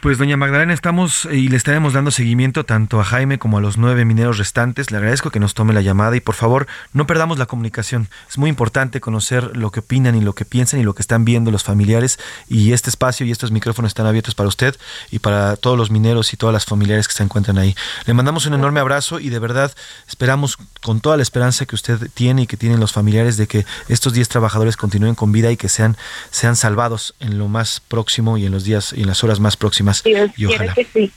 [0.00, 3.76] Pues doña Magdalena, estamos y le estaremos dando seguimiento tanto a Jaime como a los
[3.76, 4.90] nueve mineros restantes.
[4.90, 8.08] Le agradezco que nos tome la llamada y por favor no perdamos la comunicación.
[8.26, 11.26] Es muy importante conocer lo que opinan y lo que piensan y lo que están
[11.26, 14.74] viendo los familiares y este espacio y estos micrófonos están abiertos para usted
[15.10, 17.76] y para todos los mineros y todas las familiares que se encuentran ahí.
[18.06, 19.70] Le mandamos un enorme abrazo y de verdad
[20.08, 23.66] esperamos con toda la esperanza que usted tiene y que tienen los familiares de que
[23.88, 25.98] estos 10 trabajadores continúen con vida y que sean,
[26.30, 29.58] sean salvados en lo más próximo y en los días y en las horas más
[29.58, 29.89] próximas.
[30.04, 30.74] Dios Y ojalá.
[30.74, 31.12] que sí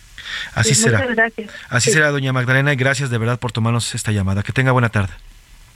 [0.56, 1.00] Así Sí, será.
[1.00, 1.52] muchas gracias.
[1.70, 1.94] Así Sí.
[1.94, 4.42] será, doña Magdalena, y gracias de verdad por tomarnos esta llamada.
[4.42, 5.14] Que tenga buena tarde.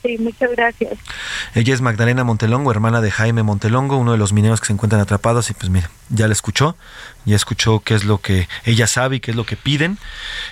[0.03, 0.93] sí muchas gracias
[1.55, 5.01] Ella es Magdalena Montelongo, hermana de Jaime Montelongo, uno de los mineros que se encuentran
[5.01, 5.49] atrapados.
[5.49, 6.77] Y pues mire, ya la escuchó,
[7.25, 9.97] ya escuchó qué es lo que ella sabe y qué es lo que piden.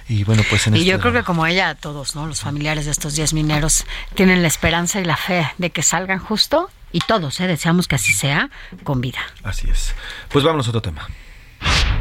[0.09, 2.25] Y bueno, pues en Y este- yo creo que como ella, todos, ¿no?
[2.27, 3.85] Los familiares de estos 10 mineros
[4.15, 7.47] tienen la esperanza y la fe de que salgan justo y todos, ¿eh?
[7.47, 8.49] Deseamos que así sea,
[8.83, 9.19] con vida.
[9.43, 9.93] Así es.
[10.29, 11.07] Pues vámonos a otro tema.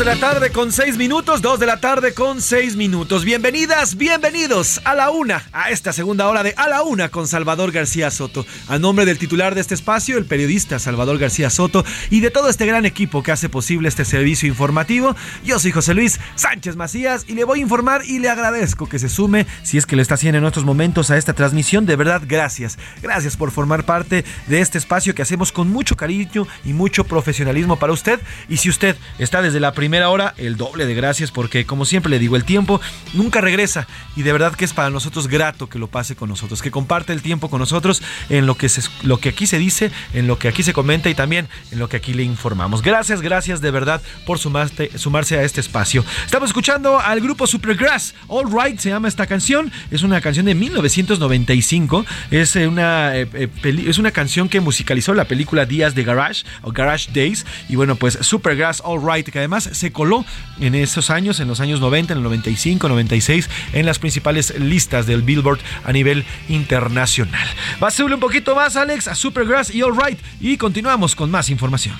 [0.00, 3.22] De la tarde con seis minutos, dos de la tarde con seis minutos.
[3.22, 7.70] Bienvenidas, bienvenidos a la una, a esta segunda hora de A la una con Salvador
[7.70, 8.46] García Soto.
[8.66, 12.48] A nombre del titular de este espacio, el periodista Salvador García Soto, y de todo
[12.48, 17.26] este gran equipo que hace posible este servicio informativo, yo soy José Luis Sánchez Macías
[17.28, 20.02] y le voy a informar y le agradezco que se sume, si es que lo
[20.02, 21.84] está haciendo en estos momentos, a esta transmisión.
[21.84, 22.78] De verdad, gracias.
[23.02, 27.78] Gracias por formar parte de este espacio que hacemos con mucho cariño y mucho profesionalismo
[27.78, 28.18] para usted.
[28.48, 32.10] Y si usted está desde la primera hora, el doble de gracias porque como siempre
[32.10, 32.80] le digo, el tiempo
[33.12, 33.86] nunca regresa
[34.16, 37.12] y de verdad que es para nosotros grato que lo pase con nosotros, que comparte
[37.12, 40.38] el tiempo con nosotros en lo que, se, lo que aquí se dice, en lo
[40.38, 42.82] que aquí se comenta y también en lo que aquí le informamos.
[42.82, 46.04] Gracias, gracias de verdad por sumarse, sumarse a este espacio.
[46.24, 50.54] Estamos escuchando al grupo Supergrass, All Right se llama esta canción, es una canción de
[50.54, 56.04] 1995, es eh, una, eh, eh, es una canción que musicalizó la película Días de
[56.04, 60.24] Garage o Garage Days y bueno pues Supergrass All Right que además se coló
[60.60, 65.06] en esos años, en los años 90, en el 95, 96 en las principales listas
[65.06, 67.46] del Billboard a nivel internacional.
[67.82, 71.48] Va a un poquito más Alex a Supergrass y All Right y continuamos con más
[71.48, 71.96] información.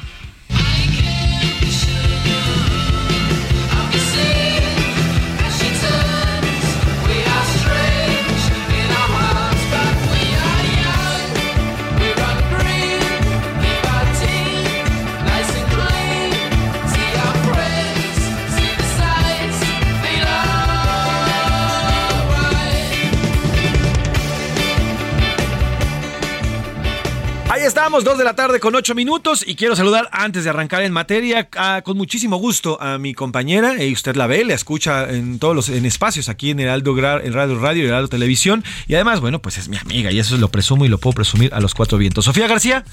[27.71, 30.93] Estamos, dos de la tarde con ocho minutos y quiero saludar antes de arrancar en
[30.93, 35.39] materia a- con muchísimo gusto a mi compañera, y usted la ve, la escucha en
[35.39, 39.21] todos los en espacios aquí en Heraldo, en Radio Radio y Heraldo Televisión y además,
[39.21, 41.75] bueno, pues es mi amiga y eso lo presumo y lo puedo presumir a los
[41.75, 42.25] cuatro vientos.
[42.25, 42.85] Sofía García,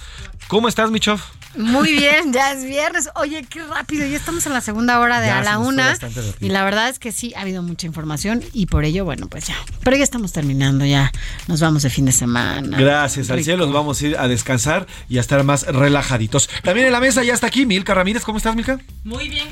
[0.47, 1.23] ¿cómo estás, mi chof?
[1.55, 3.09] Muy bien, ya es viernes.
[3.15, 5.97] Oye, qué rápido, ya estamos en la segunda hora de Ya a la una.
[6.39, 9.47] Y la verdad es que sí, ha habido mucha información y por ello, bueno, pues
[9.47, 9.55] ya.
[9.83, 11.11] Pero ya estamos terminando, ya
[11.47, 12.77] nos vamos de fin de semana.
[12.77, 14.66] Gracias al cielo, nos vamos a ir a descansar
[15.09, 16.49] y a estar más relajaditos.
[16.63, 18.79] También en la mesa ya está aquí Milka Ramírez, ¿cómo estás, Milka?
[19.03, 19.47] Muy bien.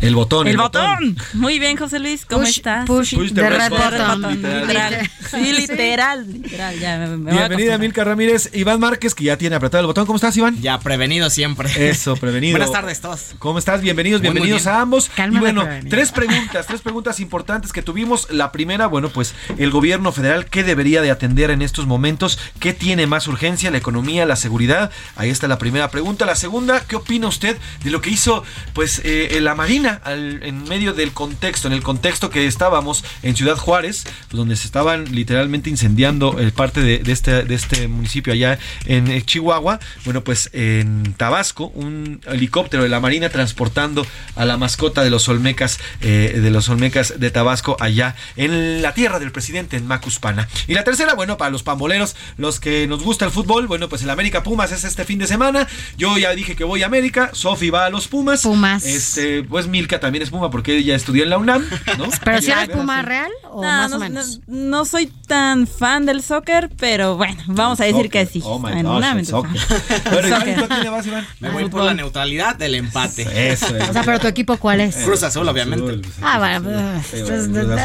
[0.00, 0.46] El botón.
[0.46, 1.16] El, botón.
[1.32, 2.84] Muy bien, José Luis, ¿cómo Push- estás?
[2.86, 4.20] push Push the the red red button.
[4.22, 5.10] button, Literal.
[5.30, 6.78] Sí, literal, literal.
[6.78, 7.78] Ya me, me voy a Bienvenida.
[7.78, 10.04] Milka Ramírez, Iván Márquez, que ya tiene apretado el botón.
[10.04, 10.60] ¿Cómo estás, Iván?
[10.60, 11.70] Ya, prevenido siempre.
[11.88, 12.52] Eso, prevenido.
[12.52, 13.30] Buenas tardes todos.
[13.38, 13.80] ¿Cómo estás?
[13.80, 14.74] Bienvenidos, Muy, muy bienvenidos bien.
[14.74, 15.08] a ambos.
[15.14, 15.90] Cálmate, y bueno, prevenido.
[15.96, 18.30] tres preguntas, tres preguntas importantes que tuvimos.
[18.30, 22.38] La primera, bueno, pues el gobierno federal, ¿qué debería de atender en estos momentos?
[22.60, 23.70] ¿Qué tiene más urgencia?
[23.70, 24.90] ¿La economía, la seguridad?
[25.16, 26.26] Ahí está la primera pregunta.
[26.26, 30.64] La segunda, ¿qué opina usted de lo que hizo, pues, eh, la Marina al- en
[30.64, 35.14] medio del contexto, en el contexto que estábamos en Ciudad Juárez, pues, donde se estaban
[35.14, 39.80] literalmente incendiando el parte de, de este, de este municipio allá en eh, Chihuahua?
[40.04, 44.06] Bueno, pues en Tabasco, un helicóptero de la Marina transportando
[44.36, 48.94] a la mascota de los Olmecas, eh, de los Olmecas de Tabasco allá en la
[48.94, 50.48] tierra del presidente en Macuspana.
[50.66, 54.02] Y la tercera, bueno, para los pamboleros, los que nos gusta el fútbol, bueno, pues
[54.02, 55.66] el América Pumas es este fin de semana.
[55.96, 58.42] Yo ya dije que voy a América, Sofi va a los Pumas.
[58.42, 58.84] Pumas.
[58.84, 61.66] Este, pues Milka también es Puma porque ella estudió en la UNAM,
[61.98, 62.06] ¿no?
[62.24, 64.40] Pero si eres Puma real o No, más no, o menos.
[64.46, 68.40] no- no soy tan fan del soccer, pero bueno, vamos a decir que sí.
[68.44, 69.60] Oh my En gosh, una el mente- soccer.
[70.12, 70.56] Bueno, Iván, Soccer.
[70.58, 71.26] ¿tú a quién le vas, Iván?
[71.40, 73.22] Me voy por la neutralidad del empate.
[73.52, 73.88] Eso es.
[73.88, 74.96] O sea, pero tu equipo cuál es?
[74.96, 76.00] Cruz Azul, obviamente.
[76.22, 77.76] Ah, bueno, pues, pues, bueno,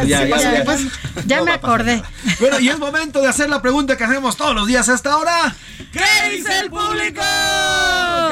[1.25, 2.01] ya, me acordé.
[2.39, 5.55] Bueno, y es momento de hacer la pregunta que hacemos todos los días hasta ahora.
[5.91, 7.21] ¿Qué dice el público?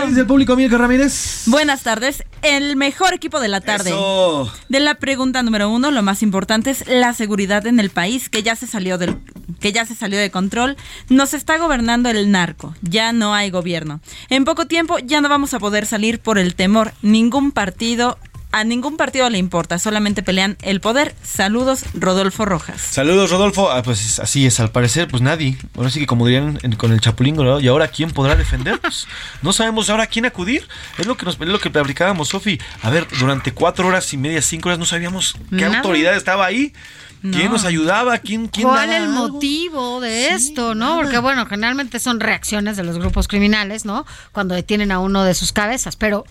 [0.02, 1.44] ¿Qué dice el público, Milka Ramírez?
[1.48, 3.90] Buenas tardes, el mejor equipo de la tarde.
[3.90, 4.52] Eso.
[4.70, 8.44] De la pregunta número uno, lo más importante es la seguridad en el país, que
[8.44, 9.18] ya se salió del,
[9.60, 10.78] que ya se salió de control.
[11.10, 14.00] Nos está gobernando el narco, ya no hay gobierno.
[14.30, 16.94] En poco tiempo ya no vamos a poder salir por el temor.
[17.02, 18.18] Ningún partido,
[18.52, 21.14] a ningún partido le importa, solamente pelean el poder.
[21.22, 22.80] Saludos, Rodolfo Rojas.
[22.82, 23.70] Saludos, Rodolfo.
[23.72, 25.58] Ah, pues así es, al parecer, pues nadie.
[25.76, 29.08] Ahora sí que como dirían en- con el Chapulín Colorado, ¿y ahora quién podrá defendernos?
[29.42, 30.68] No sabemos ahora a quién acudir.
[30.98, 32.60] Es lo que nos es lo que platicábamos, Sofi.
[32.82, 35.78] A ver, durante cuatro horas y media, cinco horas, no sabíamos qué Nada.
[35.78, 36.74] autoridad estaba ahí.
[37.22, 37.54] ¿Quién No.
[37.54, 38.18] nos ayudaba?
[38.20, 39.30] ¿Quién, quién ¿Cuál daba el algo?
[39.30, 40.96] motivo de esto, no?
[40.98, 44.06] Porque bueno, generalmente son reacciones de los grupos criminales, ¿no?
[44.32, 46.26] Cuando detienen a uno de sus cabezas, pero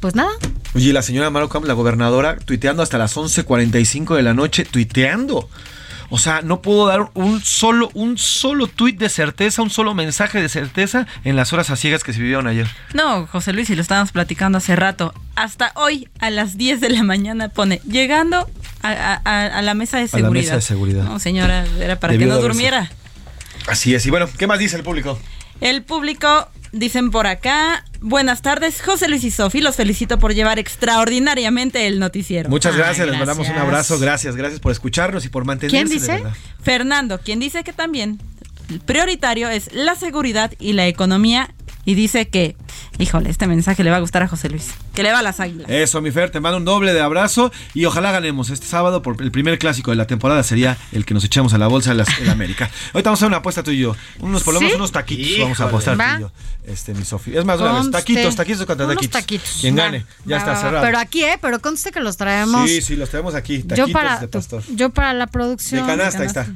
[0.00, 0.30] pues nada.
[0.74, 5.48] Oye, la señora Maro Camp, la gobernadora, tuiteando hasta las 11.45 de la noche, tuiteando.
[6.10, 10.40] O sea, no puedo dar un solo, un solo tuit de certeza, un solo mensaje
[10.40, 12.66] de certeza en las horas a ciegas que se vivieron ayer.
[12.94, 15.12] No, José Luis, y lo estábamos platicando hace rato.
[15.36, 18.48] Hasta hoy, a las 10 de la mañana, pone, llegando
[18.82, 20.32] a, a- a- a la mesa de la seguridad.
[20.44, 21.04] mesa de seguridad.
[21.04, 22.90] No, señora, era para que no durmiera.
[23.66, 24.06] Así es.
[24.06, 25.18] Y bueno, ¿qué más dice el público?
[25.60, 30.58] El público, dicen por acá, buenas tardes, José Luis y Sofi, los felicito por llevar
[30.58, 32.48] extraordinariamente el noticiero.
[32.48, 33.98] Muchas Ay, gracias, les mandamos un abrazo.
[33.98, 35.76] Gracias, gracias por escucharnos y por mantenerse.
[35.76, 36.12] ¿Quién de dice?
[36.12, 36.36] verdad.
[36.62, 38.20] Fernando, quien dice que también
[38.84, 41.54] prioritario es la seguridad y la economía
[41.88, 42.54] y dice que,
[42.98, 45.40] híjole, este mensaje le va a gustar a José Luis, que le va a las
[45.40, 45.70] águilas.
[45.70, 49.22] Eso, mi Fer, te mando un doble de abrazo y ojalá ganemos este sábado por
[49.22, 52.04] el primer clásico de la temporada sería el que nos echemos a la bolsa de
[52.20, 52.70] el América.
[52.92, 53.96] Ahorita vamos a hacer una apuesta tú y yo.
[54.18, 54.76] Unos, por lo menos ¿Sí?
[54.76, 55.42] unos taquitos Híjole.
[55.44, 56.10] vamos a apostar Va.
[56.10, 56.32] tú y yo.
[56.70, 57.34] Este, mi Sofi.
[57.34, 57.92] Es más, una vez, Conste.
[57.96, 59.20] taquitos, taquitos contra Unos taquitos.
[59.22, 59.56] taquitos.
[59.58, 60.84] Quien Va, gane, ya va, está cerrado.
[60.84, 61.38] Pero aquí, ¿eh?
[61.40, 62.68] Pero conste que los traemos.
[62.68, 64.62] Sí, sí, los tenemos aquí, taquitos yo para, de pastor.
[64.74, 65.80] yo para la producción.
[65.80, 66.46] De canasta, ahí está.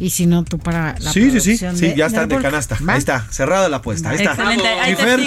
[0.00, 2.78] Y si no, tú para la Sí, sí, sí, sí, de- ya están de canasta.
[2.88, 2.94] ¿Va?
[2.94, 4.08] Ahí está, cerrada la apuesta.
[4.10, 4.30] Ahí está.
[4.32, 5.20] Excelente, hay Mi Fer,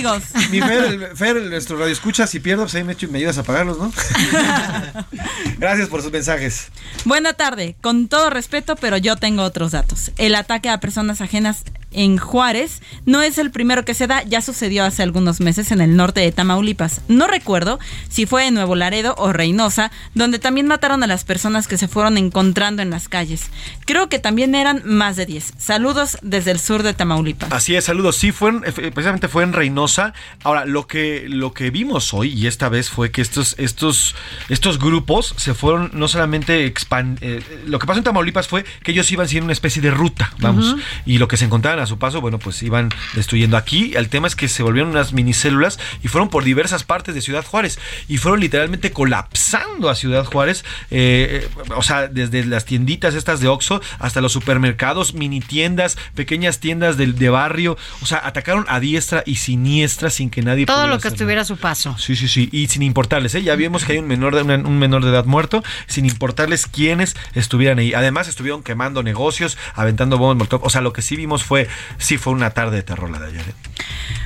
[0.52, 3.38] mi Fer, el- Fer, nuestro radio escucha, si pierdo, pues ahí me, echo- me ayudas
[3.38, 3.94] a pagarlos, ¿no?
[5.60, 6.68] Gracias por sus mensajes.
[7.06, 10.12] Buena tarde, con todo respeto, pero yo tengo otros datos.
[10.18, 11.64] El ataque a personas ajenas
[11.94, 15.82] en Juárez no es el primero que se da, ya sucedió hace algunos meses en
[15.82, 17.02] el norte de Tamaulipas.
[17.08, 17.80] No recuerdo
[18.10, 21.88] si fue en Nuevo Laredo o Reynosa, donde también mataron a las personas que se
[21.88, 23.50] fueron encontrando en las calles.
[23.86, 25.54] Creo que también eran más de 10.
[25.58, 27.52] Saludos desde el sur de Tamaulipas.
[27.52, 28.16] Así es, saludos.
[28.16, 30.14] Sí, fue en- eh, precisamente fue en Reynosa.
[30.44, 34.16] Ahora, lo que, lo que vimos hoy, y esta vez fue que estos, estos,
[34.50, 38.92] estos grupos se fueron no solamente expan- eh, lo que pasó en Tamaulipas fue que
[38.92, 40.76] ellos iban siguiendo una especie de ruta, vamos,
[41.06, 43.58] y lo que se encontraban a su paso, bueno, pues iban destruyendo.
[43.58, 47.22] Aquí el tema es que se volvieron unas minicélulas y fueron por diversas partes de
[47.22, 52.66] Ciudad Juárez y fueron literalmente colapsando a Ciudad Juárez, eh, eh, o sea, desde las
[52.66, 58.06] tienditas estas de Oxxo hasta los supermercados, mini tiendas, pequeñas tiendas de, de barrio, o
[58.06, 61.46] sea, atacaron a diestra y siniestra sin que nadie Todo pudiera lo que estuviera a
[61.46, 61.96] su paso.
[61.98, 63.44] Sí, sí, sí, y sin importarles, ¿eh?
[63.44, 66.66] ya vimos que hay un menor, de, una- un menor de edad muerto, sin importarles
[66.68, 67.94] quiénes estuvieran ahí.
[67.94, 70.64] Además, estuvieron quemando negocios, aventando bombas molotov.
[70.66, 71.68] O sea, lo que sí vimos fue,
[71.98, 73.42] sí fue una tarde de terror la de ayer.
[73.50, 73.54] ¿eh?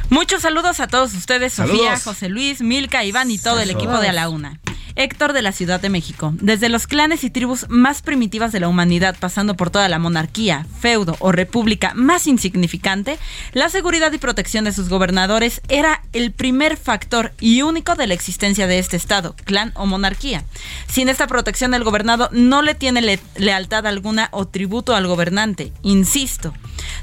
[0.09, 1.77] Muchos saludos a todos ustedes, Saludos.
[1.79, 3.83] Sofía, José Luis, Milka, Iván y todo el Saludos.
[3.83, 4.59] equipo de A la Una.
[4.99, 6.33] Héctor de la Ciudad de México.
[6.41, 10.65] Desde los clanes y tribus más primitivas de la humanidad, pasando por toda la monarquía,
[10.79, 13.19] feudo o república más insignificante,
[13.53, 18.15] la seguridad y protección de sus gobernadores era el primer factor y único de la
[18.15, 20.43] existencia de este Estado, clan o monarquía.
[20.87, 25.73] Sin esta protección, el gobernado no le tiene le- lealtad alguna o tributo al gobernante.
[25.83, 26.55] Insisto,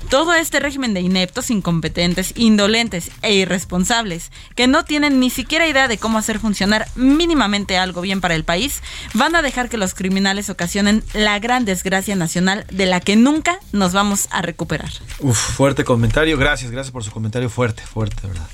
[0.08, 5.88] todo este régimen de ineptos, incompetentes, indolentes e irresponsables, que no tienen ni siquiera idea
[5.88, 8.82] de cómo hacer funcionar mínimamente algo bien para el país,
[9.14, 13.58] van a dejar que los criminales ocasionen la gran desgracia nacional de la que nunca
[13.72, 14.90] nos vamos a recuperar.
[15.20, 18.48] Uf, fuerte comentario, gracias, gracias por su comentario fuerte, fuerte, verdad.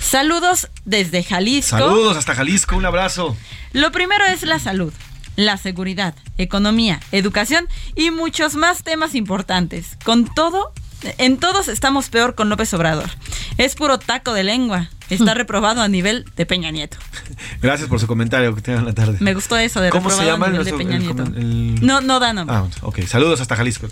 [0.00, 1.78] Saludos desde Jalisco.
[1.78, 3.36] Saludos hasta Jalisco, un abrazo.
[3.72, 4.92] Lo primero es la salud,
[5.36, 9.96] la seguridad, economía, educación y muchos más temas importantes.
[10.04, 10.72] Con todo,
[11.18, 13.10] en todos estamos peor con López Obrador.
[13.58, 14.90] Es puro taco de lengua.
[15.08, 16.96] Está reprobado a nivel de Peña Nieto.
[17.62, 19.18] Gracias por su comentario, que tengan la tarde.
[19.20, 21.80] Me gustó eso de ¿Cómo se reprobado llama a nivel de nuestro- Peña el- Nieto.
[21.80, 22.56] el- No, no da nombre.
[22.56, 23.86] Ah, ok, saludos hasta Jalisco.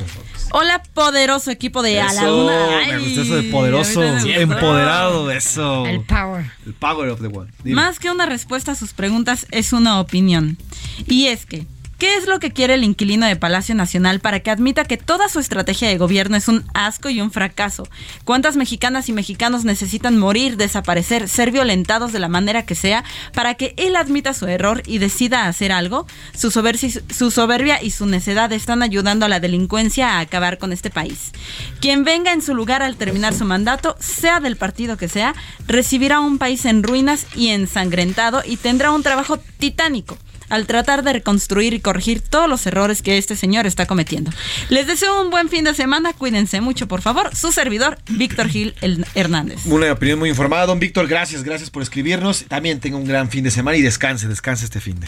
[0.50, 2.46] Hola, poderoso equipo de A la Eso,
[2.88, 5.86] me gustó eso de poderoso, empoderado, eso.
[5.86, 6.50] El power.
[6.66, 7.48] El power of the one.
[7.62, 7.76] Dime.
[7.76, 10.58] Más que una respuesta a sus preguntas es una opinión.
[11.06, 11.64] Y es que,
[11.98, 15.28] ¿qué es lo que quiere el inquilino de Palacio Nacional para que admita que toda
[15.28, 17.88] su estrategia de gobierno es un asco y un fracaso?
[18.24, 23.54] ¿Cuántas mexicanas y mexicanos necesitan morir, desaparecer, ser violentados de la manera que sea para
[23.54, 26.06] que él admita su error y decida hacer algo?
[26.36, 30.90] Su su soberbia y su necedad están ayudando a la delincuencia a acabar con este
[30.90, 31.32] país.
[31.80, 35.34] Quien venga en su lugar al terminar su mandato, sea del partido que sea,
[35.66, 40.16] recibirá un país en ruinas y ensangrentado y tendrá un trabajo titánico
[40.48, 44.30] al tratar de reconstruir y corregir todos los errores que este señor está cometiendo.
[44.68, 47.34] Les deseo un buen fin de semana, cuídense mucho, por favor.
[47.34, 48.74] Su servidor, Víctor Gil
[49.14, 49.66] Hernández.
[49.66, 51.06] Una opinión muy informada, don Víctor.
[51.08, 52.44] Gracias, gracias por escribirnos.
[52.48, 55.06] También tenga un gran fin de semana y descanse, descanse este fin de.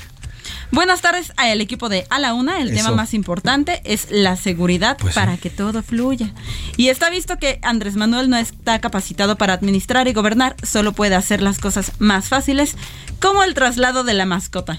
[0.70, 2.61] Buenas tardes al equipo de A la Una.
[2.61, 2.76] El Eso.
[2.84, 5.20] tema más importante es la seguridad Pues sí.
[5.20, 6.32] para que todo fluya.
[6.76, 11.14] Y está visto que Andrés Manuel no está capacitado para administrar y gobernar, solo puede
[11.14, 12.76] hacer las cosas más fáciles,
[13.20, 14.78] como el traslado de la mascota.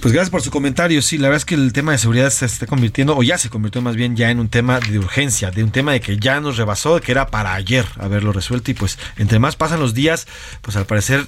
[0.00, 1.02] Pues gracias por su comentario.
[1.02, 3.50] Sí, la verdad es que el tema de seguridad se está convirtiendo, o ya se
[3.50, 6.40] convirtió más bien ya en un tema de urgencia, de un tema de que ya
[6.40, 8.70] nos rebasó, que era para ayer haberlo resuelto.
[8.70, 10.26] Y pues entre más pasan los días,
[10.62, 11.26] pues al parecer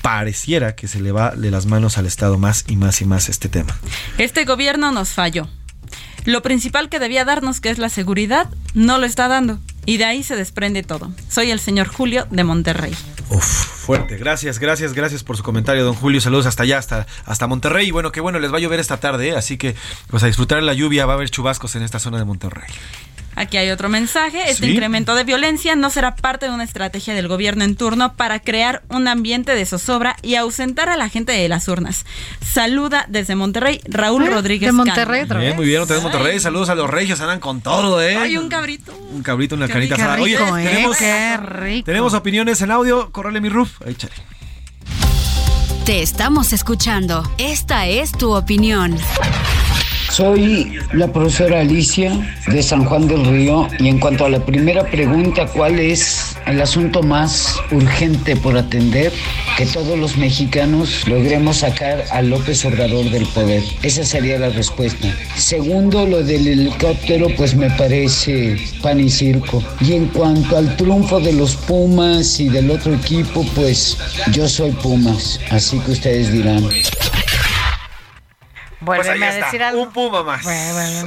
[0.00, 3.28] pareciera que se le va de las manos al Estado más y más y más
[3.28, 3.76] este tema.
[4.18, 5.48] Este gobierno nos falló.
[6.24, 9.60] Lo principal que debía darnos, que es la seguridad, no lo está dando.
[9.84, 11.12] Y de ahí se desprende todo.
[11.28, 12.92] Soy el señor Julio de Monterrey.
[13.30, 14.16] Uf, fuerte.
[14.16, 16.20] Gracias, gracias, gracias por su comentario, don Julio.
[16.20, 17.88] Saludos hasta allá, hasta, hasta Monterrey.
[17.88, 19.36] Y bueno, que bueno, les va a llover esta tarde, ¿eh?
[19.36, 19.74] así que
[20.08, 22.68] pues a disfrutar la lluvia, va a haber chubascos en esta zona de Monterrey.
[23.38, 24.50] Aquí hay otro mensaje.
[24.50, 24.72] Este Sí.
[24.72, 28.82] incremento de violencia no será parte de una estrategia del gobierno en turno para crear
[28.88, 32.06] un ambiente de zozobra y ausentar a la gente de las urnas.
[32.40, 34.68] Saluda desde Monterrey, Raúl Ah, Rodríguez.
[34.68, 35.40] de Monterrey Cano.
[35.40, 36.40] Bien, muy bien, otra vez Monterrey.
[36.40, 38.16] Saludos a los regios, andan con todo, ¿eh?
[38.16, 38.96] Hay un cabrito.
[39.10, 40.22] Un cabrito, una Qué canita rico.
[40.22, 40.64] Oye, ¿eh?
[40.70, 41.84] tenemos, Qué rico.
[41.84, 43.10] tenemos opiniones en audio.
[43.12, 43.75] Correle mi roof.
[45.84, 47.22] Te estamos escuchando.
[47.38, 48.96] Esta es tu opinión.
[50.16, 52.10] Soy la profesora Alicia
[52.46, 56.58] de San Juan del Río y en cuanto a la primera pregunta, ¿cuál es el
[56.58, 59.12] asunto más urgente por atender?
[59.58, 63.62] Que todos los mexicanos logremos sacar a López Obrador del poder.
[63.82, 65.14] Esa sería la respuesta.
[65.36, 69.62] Segundo, lo del helicóptero, pues me parece pan y circo.
[69.82, 73.98] Y en cuanto al triunfo de los Pumas y del otro equipo, pues
[74.32, 76.64] yo soy Pumas, así que ustedes dirán.
[78.86, 79.82] Pues ahí a está, decir algo.
[79.82, 80.46] Un puma más.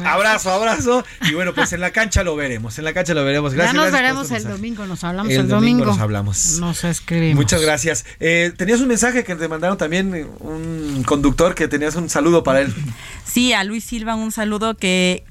[0.05, 1.05] Abrazo, abrazo.
[1.21, 2.77] Y bueno, pues en la cancha lo veremos.
[2.77, 3.53] En la cancha lo veremos.
[3.53, 3.73] Gracias.
[3.73, 5.85] ya nos gracias veremos el domingo, nos hablamos El el, domingo domingo.
[5.85, 6.59] nos hablamos.
[6.59, 7.35] Nos escribimos.
[7.35, 8.05] Muchas gracias.
[8.19, 12.61] Eh, tenías un mensaje que te mandaron también un conductor que tenías un saludo para
[12.61, 12.73] él.
[13.25, 15.23] Sí, a Luis Silva un saludo que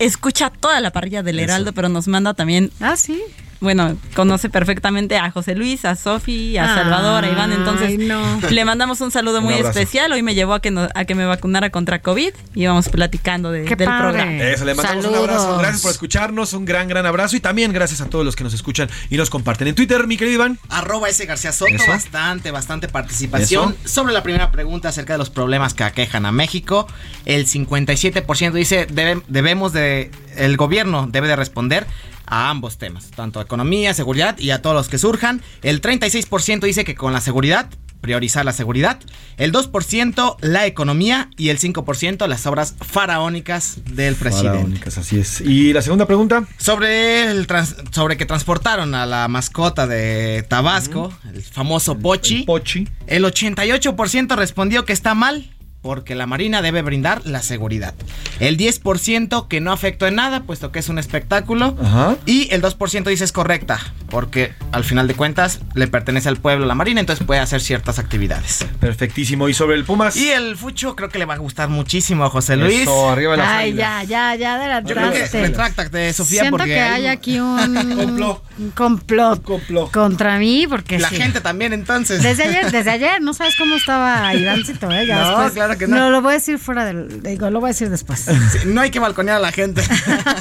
[0.00, 2.72] escucha toda la parrilla del Heraldo, pero nos manda también.
[2.80, 3.22] Ah, sí.
[3.64, 7.52] Bueno, conoce perfectamente a José Luis, a Sofi, a Salvador, a Iván.
[7.52, 8.38] Entonces, Ay, no.
[8.48, 9.70] le mandamos un saludo Un muy abrazo.
[9.80, 10.12] especial.
[10.12, 13.50] Hoy me llevó a que, no- a que me vacunara contra COVID y íbamos platicando
[13.50, 14.02] de- Qué del padre.
[14.02, 14.32] programa.
[14.44, 15.28] Eso, le mandamos un Saludos.
[15.30, 15.58] abrazo.
[15.58, 17.34] Gracias por escucharnos, un gran, gran abrazo.
[17.36, 19.66] Y también gracias a todos los que nos escuchan y nos comparten.
[19.66, 20.58] En Twitter, mi querido Iván.
[20.68, 21.90] Arroba ese García Soto, Eso.
[21.90, 23.74] bastante, bastante participación.
[23.84, 23.88] Eso.
[23.94, 26.86] Sobre la primera pregunta acerca de los problemas que aquejan a México,
[27.24, 31.86] el 57% dice debe- debemos de, el gobierno debe de responder
[32.26, 35.42] a ambos temas, tanto economía, seguridad y a todos los que surjan.
[35.62, 37.68] El 36% dice que con la seguridad,
[38.00, 39.00] priorizar la seguridad.
[39.38, 44.50] El 2% la economía y el 5% las obras faraónicas del presidente.
[44.58, 45.40] Faraónicas, así es.
[45.40, 46.44] Y la segunda pregunta.
[46.58, 52.40] Sobre el trans- sobre que transportaron a la mascota de Tabasco, el famoso Pochi.
[52.40, 52.88] El, Pochi.
[53.08, 55.53] 88% respondió que está mal
[55.84, 57.92] porque la Marina debe brindar la seguridad.
[58.40, 61.76] El 10% que no afectó en nada, puesto que es un espectáculo.
[61.78, 62.16] Ajá.
[62.24, 63.78] Y el 2% dice es correcta,
[64.14, 67.98] porque al final de cuentas le pertenece al pueblo la Marina, entonces puede hacer ciertas
[67.98, 68.64] actividades.
[68.78, 69.48] Perfectísimo.
[69.48, 70.14] Y sobre el Pumas.
[70.16, 72.82] Y el Fucho creo que le va a gustar muchísimo a José Luis.
[72.82, 74.06] Eso, arriba las Ay, águilas.
[74.06, 75.42] ya, ya, ya adelantaste.
[75.42, 78.44] retráctate, Sofía, Siento porque que hay- hay aquí un Complot.
[78.56, 81.16] un complot, contra mí, porque la sí.
[81.16, 82.22] gente también entonces.
[82.22, 85.06] Desde ayer, desde ayer, no sabes cómo estaba Ivancito, ¿eh?
[85.08, 86.10] Ya No, después- claro que no.
[86.10, 87.20] lo voy a decir fuera del.
[87.20, 88.20] Digo, lo voy a decir después.
[88.20, 89.82] Sí, no hay que balconear a la gente.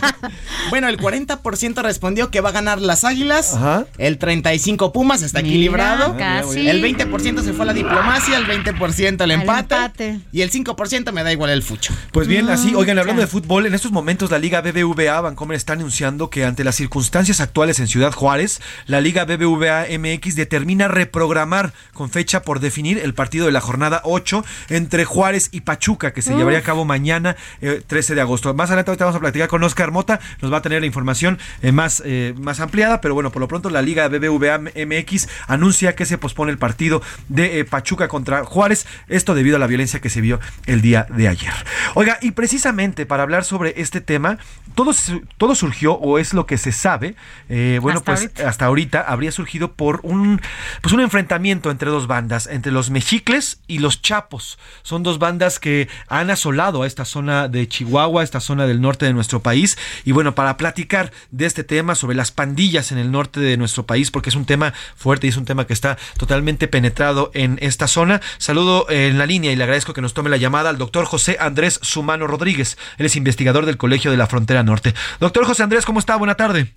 [0.69, 3.55] bueno, el 40% respondió que va a ganar las Águilas.
[3.55, 3.62] Ajá.
[3.97, 6.17] El 35% Pumas está Mira, equilibrado.
[6.17, 6.67] casi.
[6.67, 10.19] El 20% se fue a la diplomacia, el 20% el Al empate, empate.
[10.31, 11.93] y el 5% me da igual el fucho.
[12.11, 13.25] Pues bien, así, oigan, hablando ya.
[13.25, 17.39] de fútbol, en estos momentos la Liga BBVA Bancomer está anunciando que ante las circunstancias
[17.41, 23.13] actuales en Ciudad Juárez, la Liga BBVA MX determina reprogramar con fecha por definir el
[23.13, 26.37] partido de la jornada 8 entre Juárez y Pachuca, que se Uf.
[26.37, 28.53] llevaría a cabo mañana, eh, 13 de agosto.
[28.53, 31.39] Más adelante ahorita vamos a platicar con Oscar Mota, nos va a tener la información
[31.61, 35.93] eh, más, eh, más ampliada, pero bueno, por lo pronto la Liga BBVA MX anuncia
[35.93, 40.01] que se pospone el partido de eh, Pachuca contra Juárez, esto debido a la violencia
[40.01, 41.53] que se vio el día de ayer.
[41.93, 44.39] Oiga, y precisamente para hablar sobre este tema,
[44.73, 44.91] todo,
[45.37, 47.15] todo surgió, o es lo que se sabe,
[47.47, 48.49] eh, bueno, Hasta pues ahorita.
[48.49, 50.41] hasta ahorita habría surgido por un,
[50.81, 54.57] pues un enfrentamiento entre dos bandas, entre los mexicles y los chapos.
[54.81, 59.05] Son dos bandas que han asolado a esta zona de Chihuahua, esta zona del norte
[59.05, 59.77] de nuestro país.
[60.05, 63.85] Y bueno, para platicar de este tema, sobre las pandillas en el norte de nuestro
[63.85, 67.57] país, porque es un tema fuerte y es un tema que está totalmente penetrado en
[67.61, 70.69] esta zona, saludo eh, en la línea y le agradezco que nos tome la llamada
[70.69, 72.77] al doctor José Andrés Sumano Rodríguez.
[72.97, 74.93] Él es investigador del Colegio de la Frontera Norte.
[75.19, 76.15] Doctor José Andrés, ¿cómo está?
[76.15, 76.73] Buena tarde.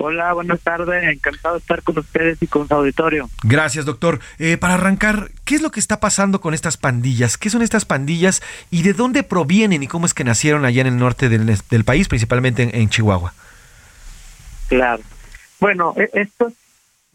[0.00, 1.02] Hola, buenas tardes.
[1.12, 3.28] Encantado de estar con ustedes y con su auditorio.
[3.42, 4.20] Gracias, doctor.
[4.38, 7.36] Eh, para arrancar, ¿qué es lo que está pasando con estas pandillas?
[7.36, 8.40] ¿Qué son estas pandillas
[8.70, 11.84] y de dónde provienen y cómo es que nacieron allá en el norte del, del
[11.84, 13.34] país, principalmente en, en Chihuahua?
[14.68, 15.02] Claro.
[15.60, 16.54] Bueno, e- estos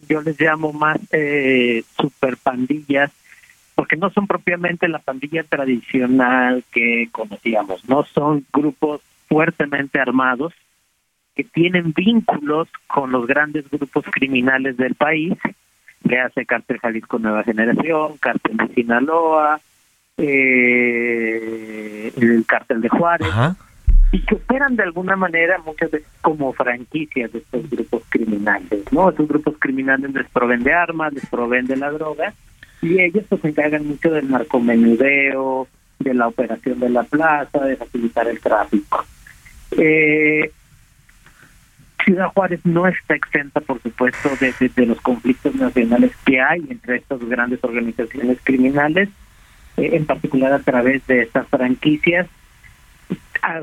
[0.08, 3.12] yo les llamo más eh, super pandillas
[3.76, 10.54] porque no son propiamente la pandilla tradicional que conocíamos, no son grupos fuertemente armados
[11.36, 15.34] que tienen vínculos con los grandes grupos criminales del país,
[16.04, 19.60] le hace Cártel Jalisco Nueva Generación, Cártel de Sinaloa,
[20.18, 23.28] eh, el Cártel de Juárez,
[24.14, 29.10] y que operan de alguna manera muchas veces como franquicias de estos grupos criminales, ¿no?
[29.10, 32.32] Estos grupos criminales les proveen de armas, les proveen de la droga,
[32.84, 35.68] y ellos pues se encargan mucho del narcomenudeo,
[35.98, 39.04] de la operación de la plaza, de facilitar el tráfico.
[39.72, 40.52] Eh,
[42.06, 47.20] Ciudad Juárez no está exenta, por supuesto, de, los conflictos nacionales que hay entre estas
[47.28, 49.10] grandes organizaciones criminales,
[49.78, 52.28] eh, en particular a través de estas franquicias.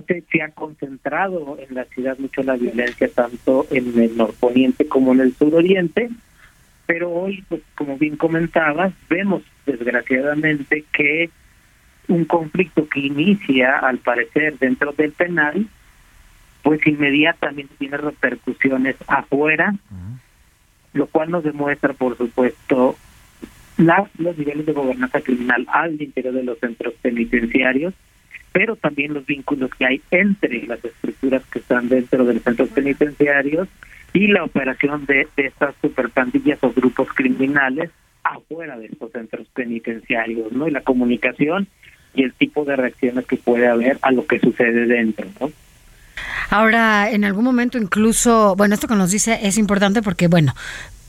[0.06, 5.12] Se, se ha concentrado en la ciudad mucho la violencia, tanto en el norponiente como
[5.12, 6.10] en el suroriente,
[6.86, 11.30] pero hoy, pues como bien comentabas, vemos desgraciadamente que
[12.08, 15.66] un conflicto que inicia, al parecer, dentro del penal,
[16.62, 19.74] pues inmediatamente tiene repercusiones afuera,
[20.92, 22.96] lo cual nos demuestra, por supuesto,
[23.78, 27.94] las, los niveles de gobernanza criminal al interior de los centros penitenciarios,
[28.52, 32.68] pero también los vínculos que hay entre las estructuras que están dentro de los centros
[32.70, 33.68] penitenciarios
[34.12, 37.90] y la operación de, de estas superpandillas o grupos criminales
[38.22, 40.68] afuera de estos centros penitenciarios, ¿no?
[40.68, 41.68] Y la comunicación
[42.14, 45.50] y el tipo de reacciones que puede haber a lo que sucede dentro, ¿no?
[46.50, 50.54] Ahora, en algún momento incluso, bueno, esto que nos dice es importante porque, bueno,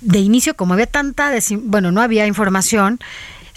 [0.01, 1.31] de inicio, como había tanta,
[1.63, 2.99] bueno, no había información,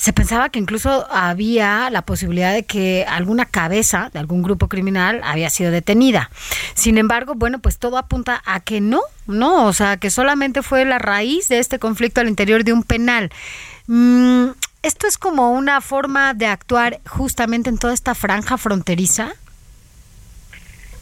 [0.05, 5.23] se pensaba que incluso había la posibilidad de que alguna cabeza de algún grupo criminal
[5.25, 6.29] había sido detenida.
[6.75, 10.85] Sin embargo, bueno, pues todo apunta a que no, no, o sea, que solamente fue
[10.85, 13.31] la raíz de este conflicto al interior de un penal.
[13.87, 14.49] Mm,
[14.83, 19.33] ¿Esto es como una forma de actuar justamente en toda esta franja fronteriza?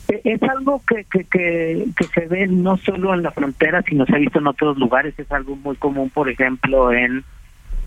[0.07, 4.07] E-, Es algo que, que, que, que se ve no solo en la frontera, sino
[4.07, 5.19] se ha visto en otros lugares.
[5.19, 7.25] Es algo muy común, por ejemplo, en,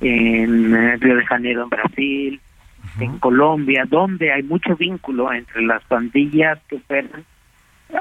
[0.06, 2.41] en Río de Janeiro, en Brasil,
[2.99, 7.26] en Colombia, donde hay mucho vínculo entre las pandillas que operan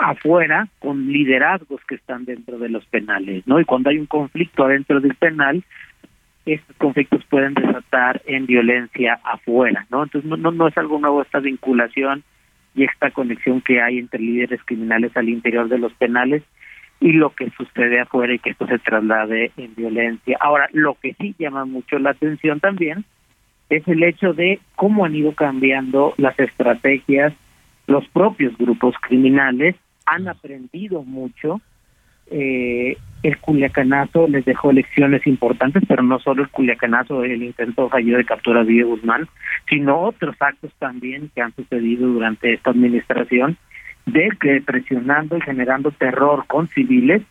[0.01, 3.61] afuera con liderazgos que están dentro de los penales, ¿no?
[3.61, 5.65] Y cuando hay un conflicto adentro del penal,
[6.45, 10.03] estos conflictos pueden desatar en violencia afuera, ¿no?
[10.03, 12.23] Entonces no, no, no es algo nuevo esta vinculación
[12.75, 16.43] y esta conexión que hay entre líderes criminales al interior de los penales
[17.01, 20.39] y lo que sucede afuera y que esto se traslade en violencia.
[20.41, 23.05] Ahora, lo que sí llama mucho la atención también
[23.69, 27.33] es el hecho de cómo han ido cambiando las estrategias,
[27.87, 29.77] los propios grupos criminales
[30.07, 31.61] han aprendido mucho.
[32.31, 38.19] Eh, el culiacanazo les dejó lecciones importantes, pero no solo el culiacanazo, el intento fallido
[38.19, 39.29] de captura de Guzmán,
[39.69, 43.57] sino otros actos también que han sucedido durante esta administración
[44.07, 47.23] de que presionando y generando terror con civiles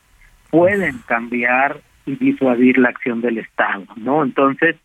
[0.49, 4.23] pueden cambiar y disuadir la acción del Estado, ¿no?
[4.23, 4.75] Entonces,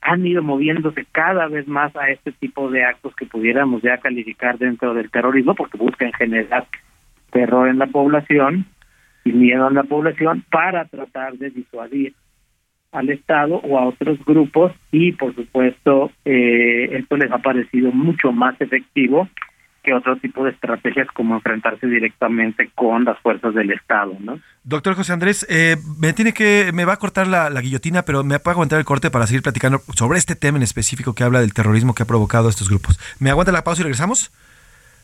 [0.00, 4.58] han ido moviéndose cada vez más a este tipo de actos que pudiéramos ya calificar
[4.58, 6.66] dentro del terrorismo, porque buscan generar
[7.30, 8.66] terror en la población
[9.24, 12.14] y miedo a la población para tratar de disuadir
[12.90, 18.32] al Estado o a otros grupos y, por supuesto, eh, esto les ha parecido mucho
[18.32, 19.28] más efectivo
[19.82, 24.38] que otro tipo de estrategias como enfrentarse directamente con las fuerzas del Estado, ¿no?
[24.64, 28.22] Doctor José Andrés, eh, me tiene que, me va a cortar la, la guillotina, pero
[28.22, 31.40] me puede aguantar el corte para seguir platicando sobre este tema en específico que habla
[31.40, 33.00] del terrorismo que ha provocado estos grupos.
[33.18, 34.30] ¿Me aguanta la pausa y regresamos?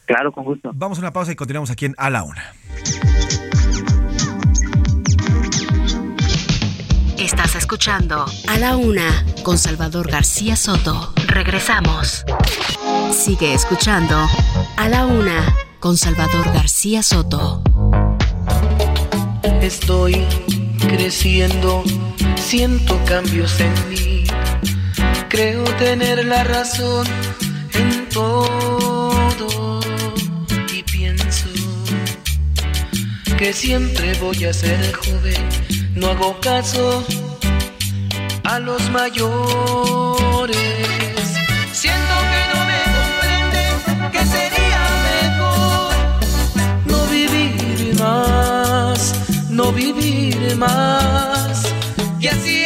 [0.07, 0.71] Claro, con gusto.
[0.75, 2.45] Vamos a una pausa y continuamos aquí en A la Una.
[7.19, 9.11] Estás escuchando A la Una
[9.43, 11.13] con Salvador García Soto.
[11.27, 12.25] Regresamos.
[13.13, 14.17] Sigue escuchando
[14.77, 17.63] A la Una con Salvador García Soto.
[19.61, 20.27] Estoy
[20.89, 21.85] creciendo,
[22.37, 24.25] siento cambios en mí.
[25.29, 27.07] Creo tener la razón
[27.75, 29.81] en todo
[30.73, 31.49] y pienso
[33.37, 35.49] que siempre voy a ser joven.
[35.95, 37.05] No hago caso
[38.45, 40.57] a los mayores.
[49.59, 51.65] No vivir más.
[52.21, 52.58] Y así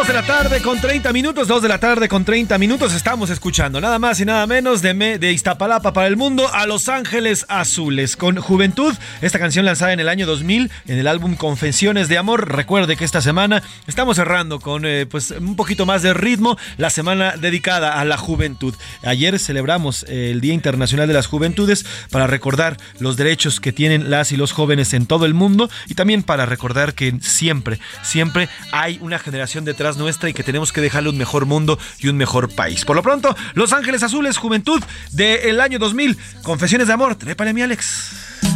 [0.00, 2.94] ellos Dos de la tarde con 30 minutos, dos de la tarde con 30 minutos.
[2.94, 6.64] Estamos escuchando nada más y nada menos de, me- de Iztapalapa para el mundo a
[6.66, 8.94] Los Ángeles Azules con Juventud.
[9.20, 12.50] Esta canción lanzada en el año 2000 en el álbum Confesiones de Amor.
[12.54, 16.88] Recuerde que esta semana estamos cerrando con eh, pues un poquito más de ritmo la
[16.88, 18.74] semana dedicada a la juventud.
[19.02, 24.08] Ayer celebramos eh, el Día Internacional de las Juventudes para recordar los derechos que tienen
[24.08, 28.48] las y los jóvenes en todo el mundo y también para recordar que siempre, siempre
[28.72, 32.16] hay una generación detrás nuestra y que tenemos que dejarle un mejor mundo y un
[32.16, 32.84] mejor país.
[32.84, 34.82] Por lo pronto, Los Ángeles Azules, Juventud
[35.12, 37.14] del año 2000, Confesiones de Amor.
[37.14, 38.10] Trépale mi Alex.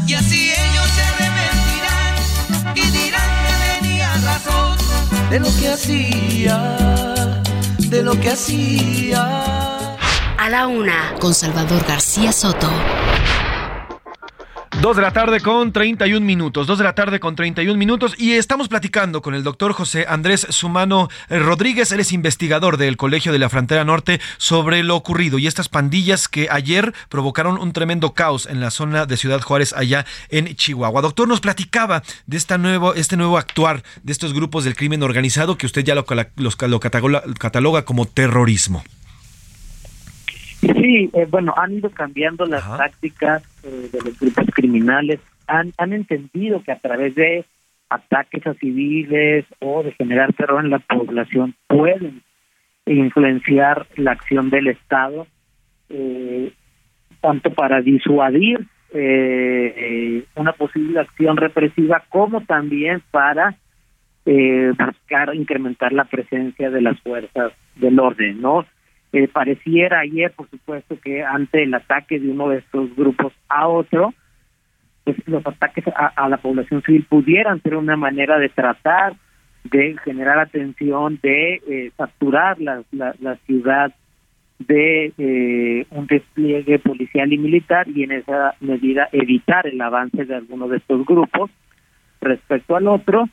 [0.06, 4.76] Y así ellos se arrepentirán y dirán que tenía razón
[5.30, 7.42] de lo que hacía,
[7.78, 9.96] de lo que hacía.
[10.36, 12.70] A la Una con Salvador García Soto.
[14.82, 18.32] Dos de la tarde con 31 minutos, dos de la tarde con 31 minutos y
[18.32, 23.32] estamos platicando con el doctor José Andrés Sumano eh, Rodríguez, él es investigador del Colegio
[23.32, 28.12] de la Frontera Norte sobre lo ocurrido y estas pandillas que ayer provocaron un tremendo
[28.12, 31.00] caos en la zona de Ciudad Juárez allá en Chihuahua.
[31.00, 35.56] Doctor, nos platicaba de esta nuevo, este nuevo actuar de estos grupos del crimen organizado
[35.56, 36.04] que usted ya lo,
[36.36, 38.84] los- lo cataloga, cataloga como terrorismo.
[40.60, 45.92] Sí, eh, bueno, han ido cambiando las tácticas eh, de los grupos criminales, han, han
[45.92, 47.44] entendido que a través de
[47.88, 52.22] ataques a civiles o de generar terror en la población pueden
[52.86, 55.26] influenciar la acción del Estado,
[55.88, 56.52] eh,
[57.20, 63.56] tanto para disuadir eh, una posible acción represiva como también para
[64.26, 68.64] eh, buscar incrementar la presencia de las fuerzas del orden, ¿no?
[69.16, 73.68] Eh, pareciera ayer, por supuesto, que ante el ataque de uno de estos grupos a
[73.68, 74.12] otro,
[75.04, 79.14] pues los ataques a, la población civil pudieran ser una manera de tratar
[79.62, 83.94] de generar atención, de eh, saturar la, la, la ciudad
[84.58, 90.34] de eh, un despliegue policial y militar y en esa medida evitar el avance de
[90.34, 91.52] alguno de estos grupos
[92.20, 93.28] respecto al otro,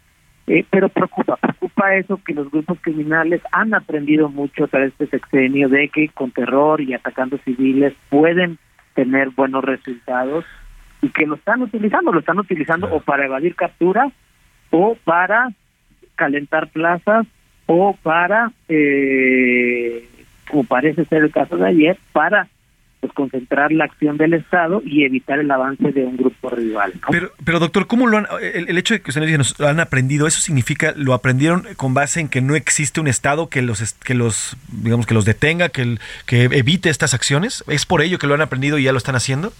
[0.48, 5.70] eh, pero preocupa, preocupa eso que los grupos criminales han aprendido mucho tras este sexenio
[5.70, 8.58] de que con terror y atacando civiles pueden
[8.96, 10.46] tener buenos resultados
[11.02, 14.12] y que lo están utilizando, lo están utilizando o para evadir capturas
[14.70, 15.50] o para
[16.16, 17.26] calentar plazas
[17.68, 20.08] o para eh,
[20.52, 22.48] como parece ser el caso de ayer, para
[23.02, 26.94] pues concentrar la acción del Estado y evitar el avance de un grupo rival.
[27.10, 30.40] Pero, pero doctor, ¿cómo lo han, el, hecho de que ustedes nos han aprendido, eso
[30.40, 34.56] significa, lo aprendieron con base en que no existe un Estado que los, que los,
[34.72, 37.64] digamos, que los detenga, que, el, que evite estas acciones?
[37.68, 39.52] ¿Es por ello que lo han aprendido y ya lo están haciendo?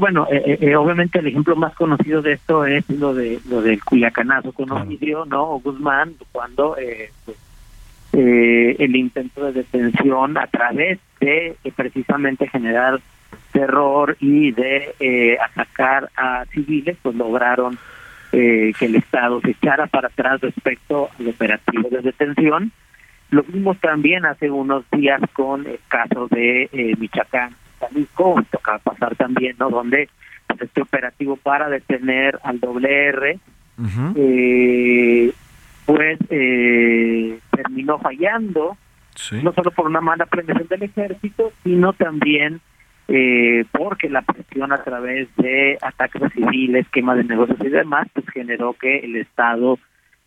[0.00, 3.84] Bueno, eh, eh, obviamente el ejemplo más conocido de esto es lo de lo del
[3.84, 5.50] Cuyacanazo con homicidio, ¿no?
[5.50, 7.36] O Guzmán, cuando eh, pues,
[8.16, 13.00] eh, el intento de detención a través de eh, precisamente generar
[13.50, 17.76] terror y de eh, atacar a civiles, pues lograron
[18.30, 22.72] que el Estado se echara para atrás respecto al operativo de detención.
[23.30, 26.68] Lo vimos también hace unos días con el caso de
[26.98, 29.70] Michoacán, Jalisco, toca pasar también, ¿no?
[29.70, 30.08] Donde
[30.48, 33.38] pues, este operativo para detener al doble R
[35.86, 38.76] pues eh, terminó fallando,
[39.42, 42.60] no solo por una mala planeación del ejército, sino también
[43.06, 48.26] eh, porque la presión a través de ataques civiles, quema de negocios y demás, pues
[48.30, 49.78] generó que el Estado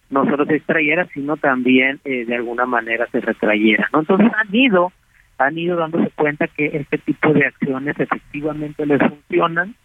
[0.09, 3.89] no solo se extrayera, sino también eh, de alguna manera se retrayera.
[3.91, 3.99] ¿no?
[4.01, 4.91] Entonces han ido,
[5.37, 9.75] han ido dándose cuenta que este tipo de acciones efectivamente les funcionan,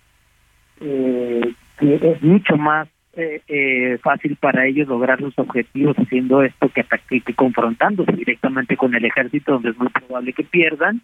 [0.81, 6.71] eh, que es mucho más eh, eh, fácil para ellos lograr sus objetivos haciendo esto
[6.71, 6.85] que,
[7.21, 11.03] que confrontándose directamente con el ejército donde es muy probable que pierdan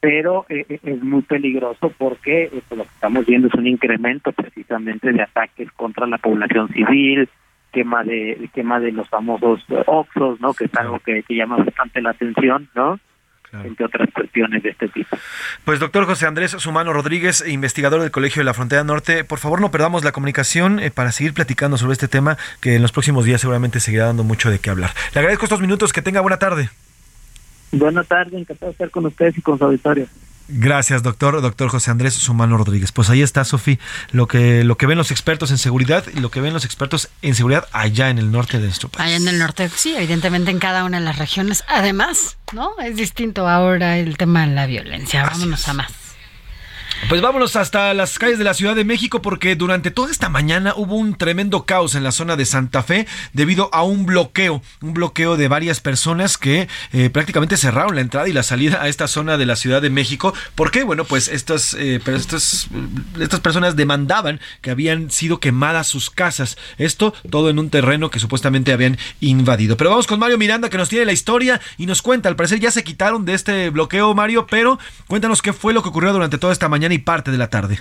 [0.00, 4.32] pero eh, eh, es muy peligroso porque pues, lo que estamos viendo es un incremento
[4.32, 7.28] precisamente de ataques contra la población civil
[7.70, 12.10] quema de quema de los famosos oxos no que es algo que llama bastante la
[12.10, 12.98] atención no
[13.52, 15.16] entre otras cuestiones de este tipo.
[15.64, 19.60] Pues doctor José Andrés Sumano Rodríguez, investigador del Colegio de la Frontera Norte, por favor
[19.60, 23.24] no perdamos la comunicación eh, para seguir platicando sobre este tema que en los próximos
[23.24, 24.90] días seguramente seguirá dando mucho de qué hablar.
[25.14, 26.70] Le agradezco estos minutos, que tenga buena tarde.
[27.72, 30.06] Buena tarde, encantado de estar con ustedes y con su auditorio.
[30.52, 32.92] Gracias, doctor, doctor José Andrés Sumano Rodríguez.
[32.92, 33.78] Pues ahí está, Sofi,
[34.10, 37.08] lo que, lo que ven los expertos en seguridad y lo que ven los expertos
[37.22, 39.06] en seguridad allá en el norte de nuestro país.
[39.06, 41.64] Allá en el norte, sí, evidentemente en cada una de las regiones.
[41.68, 42.72] Además, ¿no?
[42.82, 45.24] Es distinto ahora el tema de la violencia.
[45.24, 45.99] Vámonos a más.
[47.08, 50.74] Pues vámonos hasta las calles de la Ciudad de México porque durante toda esta mañana
[50.76, 54.94] hubo un tremendo caos en la zona de Santa Fe debido a un bloqueo, un
[54.94, 59.08] bloqueo de varias personas que eh, prácticamente cerraron la entrada y la salida a esta
[59.08, 60.34] zona de la Ciudad de México.
[60.54, 60.84] ¿Por qué?
[60.84, 62.68] Bueno, pues estas, eh, estas,
[63.18, 66.58] estas personas demandaban que habían sido quemadas sus casas.
[66.78, 69.76] Esto todo en un terreno que supuestamente habían invadido.
[69.76, 72.28] Pero vamos con Mario Miranda que nos tiene la historia y nos cuenta.
[72.28, 74.78] Al parecer ya se quitaron de este bloqueo, Mario, pero
[75.08, 77.78] cuéntanos qué fue lo que ocurrió durante toda esta mañana y parte de la tarde.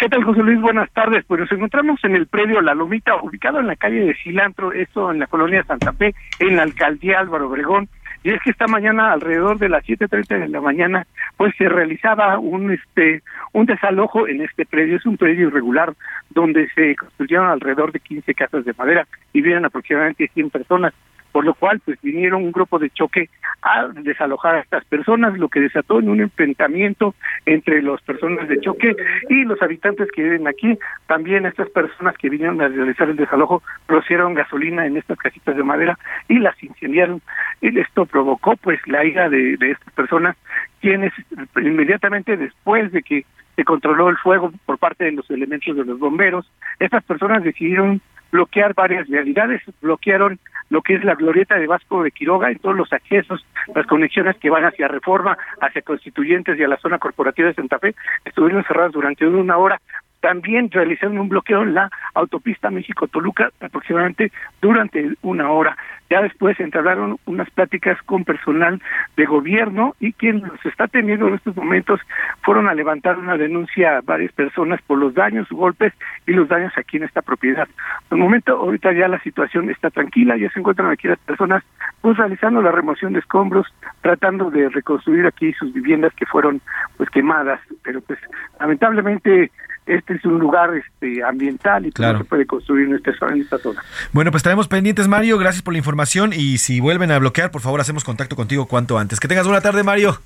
[0.00, 0.58] ¿Qué tal, José Luis?
[0.60, 1.26] Buenas tardes.
[1.26, 5.10] Pues nos encontramos en el predio La Lomita, ubicado en la calle de Cilantro, esto
[5.10, 7.86] en la colonia Santa Fe, en la alcaldía Álvaro Obregón.
[8.22, 11.06] Y es que esta mañana, alrededor de las 7.30 de la mañana,
[11.36, 13.22] pues se realizaba un este
[13.52, 14.96] un desalojo en este predio.
[14.96, 15.92] Es un predio irregular
[16.30, 20.94] donde se construyeron alrededor de 15 casas de madera y viven aproximadamente 100 personas
[21.32, 23.28] por lo cual pues vinieron un grupo de choque
[23.62, 27.14] a desalojar a estas personas, lo que desató en un enfrentamiento
[27.46, 28.94] entre las personas de choque
[29.28, 30.78] y los habitantes que viven aquí.
[31.06, 35.62] También estas personas que vinieron a realizar el desalojo procedieron gasolina en estas casitas de
[35.62, 35.98] madera
[36.28, 37.20] y las incendiaron.
[37.60, 40.36] Y esto provocó pues la ira de estas personas,
[40.80, 41.12] quienes
[41.56, 43.24] inmediatamente después de que
[43.56, 48.00] se controló el fuego por parte de los elementos de los bomberos, estas personas decidieron
[48.30, 50.38] bloquear varias realidades, bloquearon
[50.70, 53.44] lo que es la glorieta de Vasco de Quiroga en todos los accesos,
[53.74, 57.78] las conexiones que van hacia Reforma, hacia Constituyentes y a la zona corporativa de Santa
[57.78, 57.94] Fe,
[58.24, 59.80] estuvieron cerradas durante una hora
[60.20, 65.76] también realizaron un bloqueo en la autopista México-Toluca aproximadamente durante una hora.
[66.10, 68.82] Ya después entablaron unas pláticas con personal
[69.16, 72.00] de gobierno y quien los está teniendo en estos momentos
[72.42, 75.92] fueron a levantar una denuncia a varias personas por los daños, golpes
[76.26, 77.68] y los daños aquí en esta propiedad.
[78.10, 81.62] El momento, ahorita ya la situación está tranquila, ya se encuentran aquí las personas
[82.00, 83.66] pues realizando la remoción de escombros,
[84.00, 86.60] tratando de reconstruir aquí sus viviendas que fueron
[86.96, 88.18] pues quemadas, pero pues
[88.58, 89.52] lamentablemente
[89.94, 92.18] este es un lugar este ambiental y Claro.
[92.18, 93.82] no se puede construir en esta, zona- en esta zona.
[94.12, 95.38] Bueno, pues estaremos pendientes, Mario.
[95.38, 96.32] Gracias por la información.
[96.32, 99.20] Y si vuelven a bloquear, por favor, hacemos contacto contigo cuanto antes.
[99.20, 100.20] Que tengas buena tarde, Mario.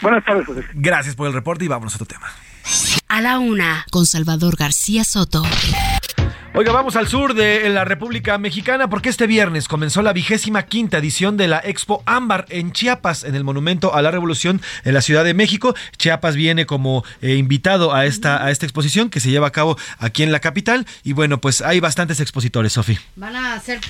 [0.00, 0.64] Buenas tardes, José.
[0.74, 2.26] Gracias por el reporte y vámonos a otro tema.
[3.08, 5.42] A la una, con Salvador García Soto.
[6.54, 10.98] Oiga, vamos al sur de la República Mexicana porque este viernes comenzó la vigésima quinta
[10.98, 15.00] edición de la Expo Ámbar en Chiapas, en el Monumento a la Revolución en la
[15.00, 15.74] Ciudad de México.
[15.96, 19.78] Chiapas viene como eh, invitado a esta, a esta exposición que se lleva a cabo
[19.98, 20.86] aquí en la capital.
[21.02, 22.98] Y bueno, pues hay bastantes expositores, Sofi.
[23.16, 23.80] Van a ser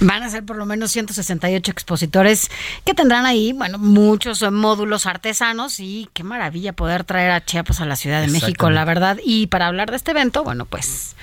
[0.00, 2.50] Van a ser por lo menos 168 expositores
[2.84, 7.86] que tendrán ahí, bueno, muchos módulos artesanos y qué maravilla poder traer a Chiapas a
[7.86, 9.18] la Ciudad de México, la verdad.
[9.24, 11.14] Y para hablar de este evento, bueno, pues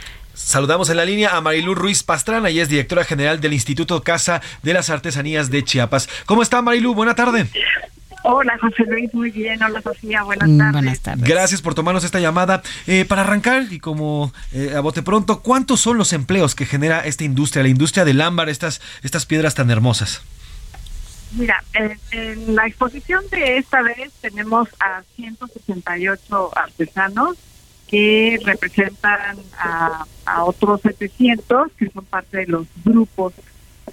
[0.50, 4.44] Saludamos en la línea a Marilú Ruiz Pastrana, y es directora general del Instituto Casa
[4.62, 6.08] de las Artesanías de Chiapas.
[6.28, 6.94] ¿Cómo está Marilú?
[6.94, 7.48] Buena tarde.
[8.24, 9.62] Hola, José Luis, muy bien.
[9.64, 10.74] Hola, Sofía, buenas Mm, tardes.
[10.74, 11.28] buenas tardes.
[11.28, 12.62] Gracias por tomarnos esta llamada.
[12.86, 17.00] Eh, para arrancar, y como eh, a bote pronto, ¿cuántos son los empleos que genera
[17.02, 20.22] esta industria, la industria del ámbar, estas, estas piedras tan hermosas?
[21.32, 27.36] Mira, en, en la exposición de esta vez tenemos a 168 artesanos
[27.96, 33.34] que representan a, a otros 700 que son parte de los grupos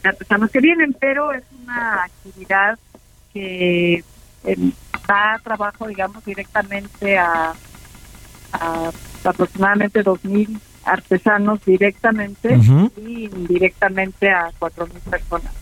[0.03, 2.81] de artesanos que vienen, pero es una actividad
[3.33, 4.03] que
[4.45, 4.73] eh,
[5.07, 7.55] da trabajo, digamos, directamente a,
[8.53, 8.91] a
[9.23, 12.59] aproximadamente 2.000 artesanos directamente
[12.97, 15.55] y indirectamente a 4.000 personas.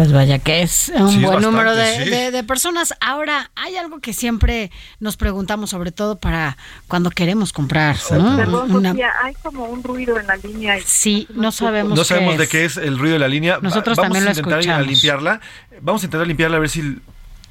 [0.00, 2.08] Pues vaya que es un Sí, es buen bastante, número de, sí.
[2.08, 2.94] de- de personas.
[3.02, 6.56] Ahora, hay algo que siempre nos preguntamos, sobre todo para
[6.88, 7.96] cuando queremos comprar.
[8.12, 8.34] ¿no?
[8.34, 10.78] Perdón, Una- Sofía, hay como un ruido en la línea.
[10.86, 11.98] Sí, no sabemos.
[11.98, 13.56] No sabemos qué de qué es el ruido de la línea.
[13.56, 14.86] Va- Nosotros Vamos también a lo intentar escuchamos.
[14.86, 15.40] limpiarla.
[15.82, 16.98] Vamos a intentar limpiarla a ver si,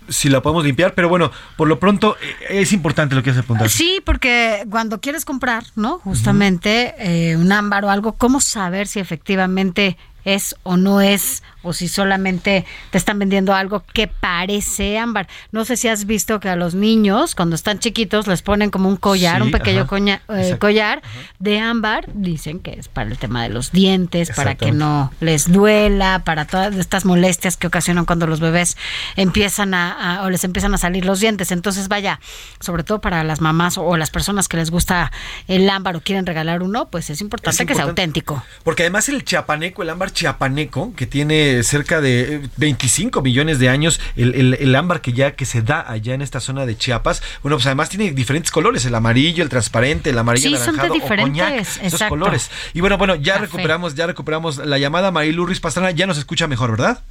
[0.08, 0.96] si la podemos limpiar.
[0.96, 2.18] Pero bueno, por lo pronto
[2.50, 3.70] eh, es importante lo que hace apuntar.
[3.70, 6.00] Sí, porque cuando quieres comprar, ¿no?
[6.00, 11.44] Justamente eh, un ámbar o algo, ¿cómo saber si efectivamente es o no es?
[11.61, 15.27] O si solamente te están vendiendo algo que parece ámbar.
[15.52, 18.88] No sé si has visto que a los niños, cuando están chiquitos, les ponen como
[18.88, 19.88] un collar, Sí, un pequeño ajá.
[19.90, 21.02] coña- eh, collar
[21.40, 22.06] de ámbar.
[22.14, 26.45] Dicen que es para el tema de los dientes, para que no les duela, para
[26.45, 28.77] todas estas molestias que ocasionan cuando los bebés
[29.18, 31.52] empiezan a, a- o les empiezan a salir los dientes.
[31.52, 32.19] Entonces, vaya,
[32.60, 35.11] sobre todo para las mamás o, o las personas que les gusta
[35.48, 38.02] el ámbar o quieren regalar uno, pues es importante, Es que sea importante.
[38.02, 38.44] auténtico.
[38.64, 43.70] Porque además el chiapaneco, el ámbar chiapaneco, que tiene cerca de eh, 25 millones de
[43.70, 46.78] años, el, el- el ámbar que ya que se da allá en esta zona de
[46.78, 50.76] Chiapas, bueno, pues además tiene diferentes colores, el amarillo, el transparente, el amarillo Sí, son
[50.76, 52.52] de anaranjado o diferentes, coñac, esos colores.
[52.74, 53.46] Y bueno, bueno, ya Café.
[53.46, 57.04] recuperamos, ya recuperamos la llamada Marilu Ruiz Pastrana, ya nos escucha mejor, ¿verdad?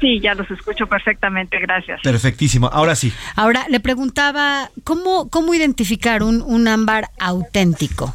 [0.00, 2.00] Sí, ya los escucho perfectamente, gracias.
[2.02, 2.66] Perfectísimo.
[2.72, 3.12] Ahora sí.
[3.36, 8.12] Ahora, le preguntaba, ¿cómo, cómo identificar un, un ámbar auténtico?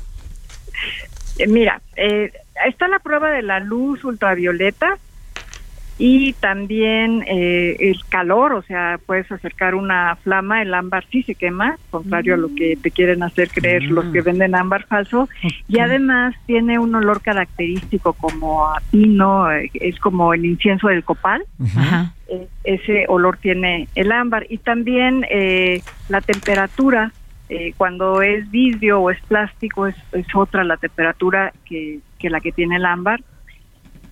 [1.38, 2.32] Eh, mira, eh,
[2.68, 4.98] está la prueba de la luz ultravioleta
[5.98, 11.36] y también eh, el calor, o sea, puedes acercar una flama, el ámbar sí se
[11.36, 15.28] quema, contrario a lo que te quieren hacer creer los que venden ámbar falso,
[15.68, 21.04] y además tiene un olor característico como a pino, eh, es como el incienso del
[21.04, 21.44] copal.
[22.30, 24.46] Eh, ese olor tiene el ámbar.
[24.50, 27.12] Y también eh, la temperatura
[27.50, 32.42] eh, cuando es vidrio o es plástico es, es otra la temperatura que, que la
[32.42, 33.22] que tiene el ámbar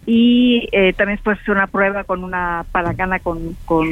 [0.06, 3.88] y eh, también puedes hacer una prueba con una palacana con, con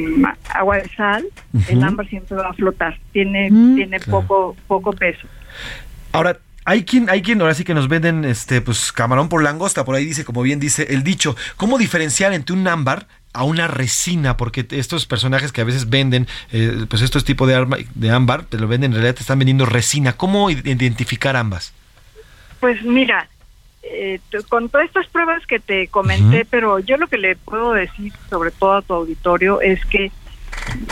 [0.54, 1.24] agua de sal
[1.68, 3.74] el ámbar siempre va a flotar tiene Mm.
[3.76, 4.20] tiene Claro.
[4.20, 5.26] poco poco peso
[6.12, 9.84] Ahora, hay quien, hay quien ahora sí que nos venden este, pues, camarón por langosta,
[9.84, 11.36] por ahí dice, como bien dice el dicho.
[11.56, 14.36] ¿Cómo diferenciar entre un ámbar a una resina?
[14.36, 18.44] Porque estos personajes que a veces venden, eh, pues estos tipos de, arma- de ámbar,
[18.44, 20.12] te lo venden, en realidad te están vendiendo resina.
[20.14, 21.74] ¿Cómo identificar ambas?
[22.60, 23.28] Pues mira,
[23.90, 28.12] eh, con todas estas pruebas que te comenté, pero yo lo que le puedo decir,
[28.30, 30.10] sobre todo a tu auditorio, es que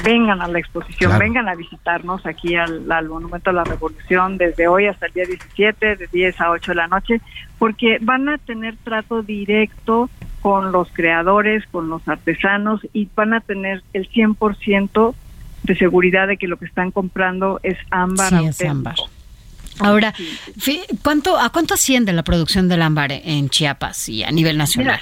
[0.04, 1.24] vengan a la exposición, Claro.
[1.24, 5.24] vengan a visitarnos aquí al, al Monumento a la Revolución desde hoy hasta el día
[5.24, 7.20] 17, de 10 a 8 de la noche,
[7.58, 10.10] porque van a tener trato directo
[10.40, 15.14] con los creadores, con los artesanos y van a tener el 100%
[15.62, 18.96] de seguridad de que lo que están comprando es ámbar Sí, es ámbar.
[19.84, 20.14] Ahora,
[21.02, 25.00] ¿cuánto, ¿a cuánto asciende la producción del ámbar en Chiapas y a nivel nacional?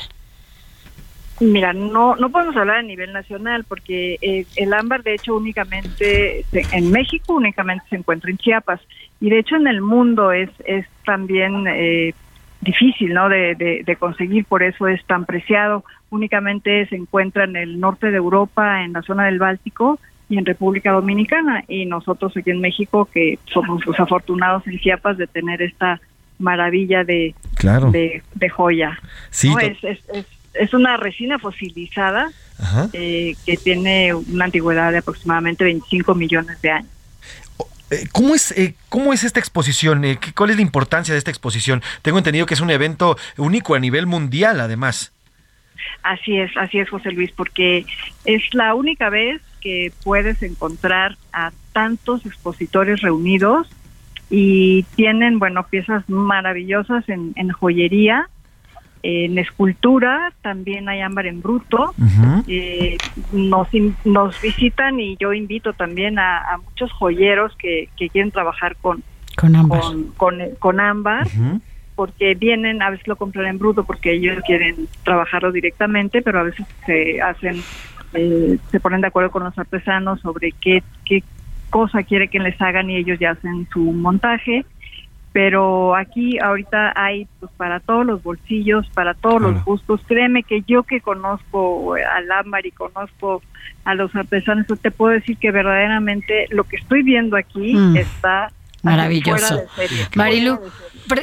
[1.42, 6.44] Mira, no no podemos hablar a nivel nacional porque eh, el ámbar de hecho únicamente
[6.52, 8.80] se- en México únicamente se encuentra en Chiapas
[9.20, 12.14] y de hecho en el mundo es es también eh,
[12.60, 13.30] difícil, ¿no?
[13.30, 15.82] De, de, de conseguir, por eso es tan preciado.
[16.10, 19.98] Únicamente se encuentra en el norte de Europa, en la zona del Báltico
[20.30, 21.64] y en República Dominicana.
[21.68, 26.00] Y nosotros aquí en México, que somos los afortunados en Chiapas de tener esta
[26.38, 27.90] maravilla de, Claro.
[27.90, 28.98] de, de joya.
[29.28, 32.30] Sí, es, es, es, es una resina fosilizada
[32.94, 36.88] eh, que tiene una antigüedad de aproximadamente 25 millones de años.
[37.90, 40.04] Eh, ¿Cómo es, eh, ¿Cómo es esta exposición?
[40.04, 41.82] Eh, ¿qué- ¿Cuál es la importancia de esta exposición?
[42.02, 45.12] Tengo entendido que es un evento único a nivel mundial, además.
[46.02, 47.84] Así es, así es, José Luis, porque
[48.24, 53.68] es la única vez que puedes encontrar a tantos expositores reunidos
[54.30, 58.28] y tienen, bueno, piezas maravillosas en, en joyería,
[59.02, 61.94] en escultura, también hay ámbar en bruto.
[62.46, 62.98] Eh,
[63.32, 63.68] nos,
[64.04, 69.02] nos visitan y yo invito también a, a muchos joyeros que, que quieren trabajar con,
[69.36, 69.80] Con ámbar.
[69.80, 71.26] con, con, con ámbar
[71.96, 76.44] porque vienen, a veces lo compran en bruto porque ellos quieren trabajarlo directamente, pero a
[76.44, 77.62] veces se hacen,
[78.14, 81.22] eh, se ponen de acuerdo con los artesanos sobre qué, qué
[81.70, 84.64] cosa quiere que les hagan y ellos ya hacen su montaje.
[85.32, 90.00] Pero aquí ahorita hay pues para todos los bolsillos, para todos los gustos.
[90.08, 93.40] Créeme que yo que conozco al ámbar y conozco
[93.84, 97.96] a los artesanos, yo te puedo decir que verdaderamente lo que estoy viendo aquí Mm.
[97.96, 98.50] está
[98.82, 99.46] Maravilloso.
[99.46, 100.06] fuera de serie.
[100.16, 100.58] Marilu,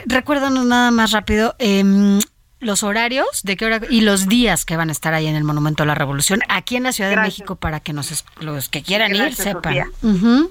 [0.06, 2.20] recuérdanos nada más rápido em,
[2.60, 5.44] los horarios, de qué hora y los días que van a estar ahí en el
[5.44, 7.18] Monumento a la Revolución, aquí en la Ciudad de.
[7.18, 9.92] México, para que nos, los que quieran Gracias, ir sepan.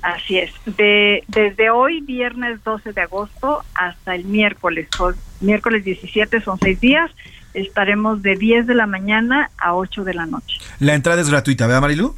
[0.03, 0.53] Así es.
[0.67, 6.81] De, desde hoy, viernes 12 de agosto, hasta el miércoles, son- miércoles 17, son seis
[6.81, 7.11] días,
[7.55, 11.67] estaremos de 10 de la mañana a 8 de la noche, La entrada es gratuita,
[11.67, 12.15] ¿verdad, Marilu?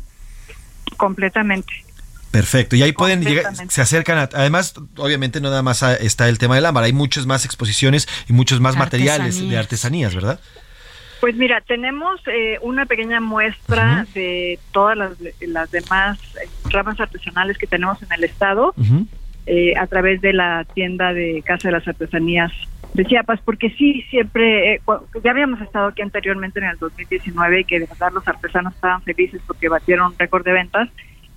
[0.97, 1.73] completamente.
[2.31, 6.29] Perfecto, y ahí pueden llegar, se acercan, a- además, obviamente no nada más a- está
[6.29, 10.15] el tema del ámbar, hay muchas más exposiciones y muchos más materiales de Artesanías.
[10.15, 10.39] ¿verdad?
[11.21, 17.57] Pues mira, tenemos eh, una pequeña muestra de todas las, las demás eh, ramas artesanales
[17.59, 18.75] que tenemos en el estado
[19.47, 22.53] eh, a través de la tienda de Casa de las Artesanías
[22.95, 24.81] de Chiapas, porque sí, siempre, eh,
[25.25, 29.03] ya habíamos estado aquí anteriormente en el 2019 y que de verdad los artesanos estaban
[29.03, 30.89] felices porque batieron récord de ventas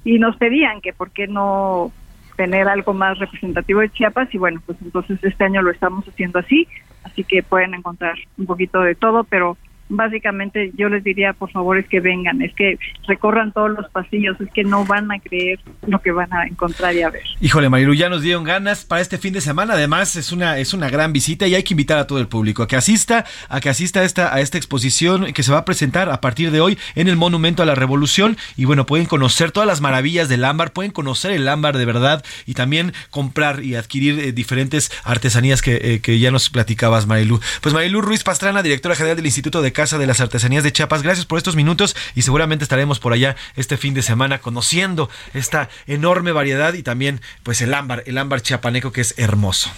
[0.04, 1.92] y nos pedían que por qué no
[2.36, 6.40] tener algo más representativo de Chiapas y bueno, pues entonces este año lo estamos haciendo
[6.40, 6.68] así,
[7.04, 9.58] así que pueden encontrar un poquito de todo, pero
[9.92, 12.78] básicamente yo les diría por favor es que vengan, es que
[13.08, 16.96] recorran todos los pasillos, es que no van a creer lo que van a encontrar
[16.96, 17.24] y a ver.
[17.40, 19.74] Híjole, Marilu, ya nos dieron ganas para este fin de semana.
[19.74, 22.64] Además, es una, es una gran visita y hay que invitar a todo el público
[22.64, 25.66] a que asista, a que asista a esta, a esta exposición que se va a
[25.66, 28.38] presentar a partir de hoy en el Monumento a la Revolución.
[28.56, 32.24] Y bueno, pueden conocer todas las maravillas del ámbar, pueden conocer el ámbar de verdad
[32.46, 37.40] y también comprar y adquirir eh, diferentes artesanías que, eh, que ya nos platicabas, Marilu.
[37.62, 41.02] Pues Marilu Ruiz Pastrana, directora general del Instituto de Casa de las Artesanías de Chiapas,
[41.02, 45.70] gracias por estos minutos y seguramente estaremos por allá este fin de semana conociendo esta
[45.88, 49.72] enorme variedad y también pues el ámbar, el ámbar chiapaneco que es hermoso.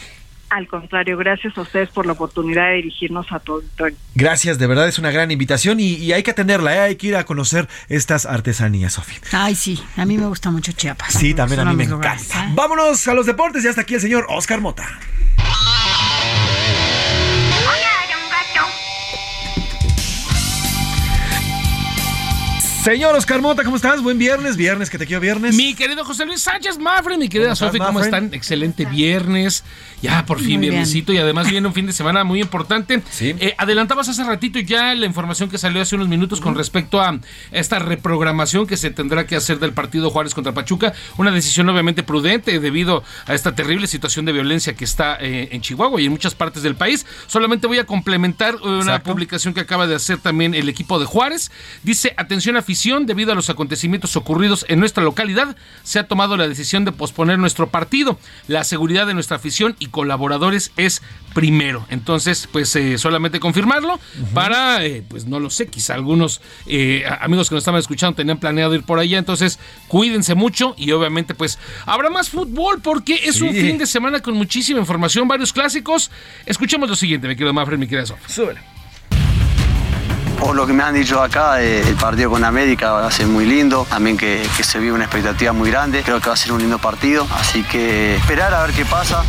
[0.49, 3.61] Al contrario, gracias a ustedes por la oportunidad de dirigirnos a todo.
[4.13, 6.80] Gracias, de verdad es una gran invitación y, y hay que atenderla, ¿eh?
[6.80, 9.19] hay que ir a conocer estas artesanías, Sofía.
[9.31, 11.13] Ay, sí, a mí me gusta mucho Chiapas.
[11.13, 12.49] Sí, también a mí me lugares, encanta.
[12.49, 12.53] ¿eh?
[12.55, 14.84] Vámonos a los deportes y hasta aquí el señor Oscar Mota.
[22.84, 24.03] Señor Oscar Mota, ¿cómo estás?
[24.03, 25.55] Buen viernes, viernes, que te quiero viernes.
[25.55, 28.34] Mi querido José Luis Sánchez Mafre, mi querida ¿Cómo estás, Sofi, ¿cómo están?
[28.34, 29.64] Excelente viernes.
[30.01, 30.72] Ya por fin Muy bien.
[30.73, 33.01] viernesito y además viene un fin de semana muy importante.
[33.22, 37.18] Eh, adelantabas hace ratito ya la información que salió hace unos minutos con respecto a
[37.53, 40.91] esta reprogramación que se tendrá que hacer del partido Juárez contra Pachuca.
[41.15, 45.61] Una decisión obviamente prudente debido a esta terrible situación de violencia que está eh, en
[45.61, 47.05] Chihuahua y en muchas partes del país.
[47.27, 49.10] Solamente voy a complementar una Exacto.
[49.10, 51.49] publicación que acaba de hacer también el equipo de Juárez.
[51.81, 56.48] Dice, atención afición, debido a los acontecimientos ocurridos en nuestra localidad, se ha tomado la
[56.48, 58.18] decisión de posponer nuestro partido.
[58.48, 61.04] La seguridad de nuestra afición y colaboradores es
[61.36, 61.86] primero.
[61.91, 64.00] Entonces, pues eh, solamente confirmarlo
[64.34, 68.40] para, eh, pues no lo sé, quizá algunos eh, amigos que nos estaban escuchando tenían
[68.40, 69.20] planeado ir por allá.
[69.20, 73.44] Entonces, cuídense mucho y obviamente pues habrá más fútbol porque es Sí.
[73.44, 76.10] un fin de semana con muchísima información, varios clásicos.
[76.48, 78.20] Escuchemos lo siguiente, mi querido Mafred, mi querida Sof.
[78.28, 78.73] Súbele.
[80.39, 83.27] Por lo que me han dicho acá, eh, el partido con América va a ser
[83.27, 86.38] muy lindo, también que, que se vive una expectativa muy grande, creo que va a
[86.38, 89.23] ser un lindo partido, así que esperar a ver qué pasa.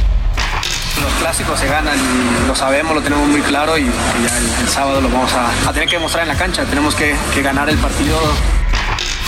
[1.00, 1.96] Los clásicos se ganan,
[2.46, 3.84] lo sabemos, lo tenemos muy claro y, y
[4.28, 6.64] ya el, el sábado lo vamos a, a tener que demostrar en la cancha.
[6.64, 8.16] Tenemos que, que ganar el partido.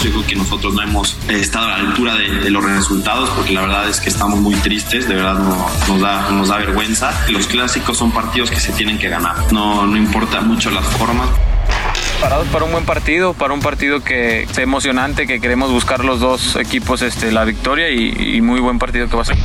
[0.03, 3.31] Yo creo que nosotros no hemos eh, estado a la altura de, de los resultados
[3.31, 6.59] porque la verdad es que estamos muy tristes, de verdad no- nos, da, nos da
[6.59, 7.11] vergüenza.
[7.31, 11.27] Los clásicos son partidos que se tienen que ganar, no, no importa mucho las formas.
[12.21, 16.19] Parados para un buen partido, para un partido que sea emocionante, que queremos buscar los
[16.19, 19.37] dos equipos este, la victoria y, y muy buen partido que va a ser.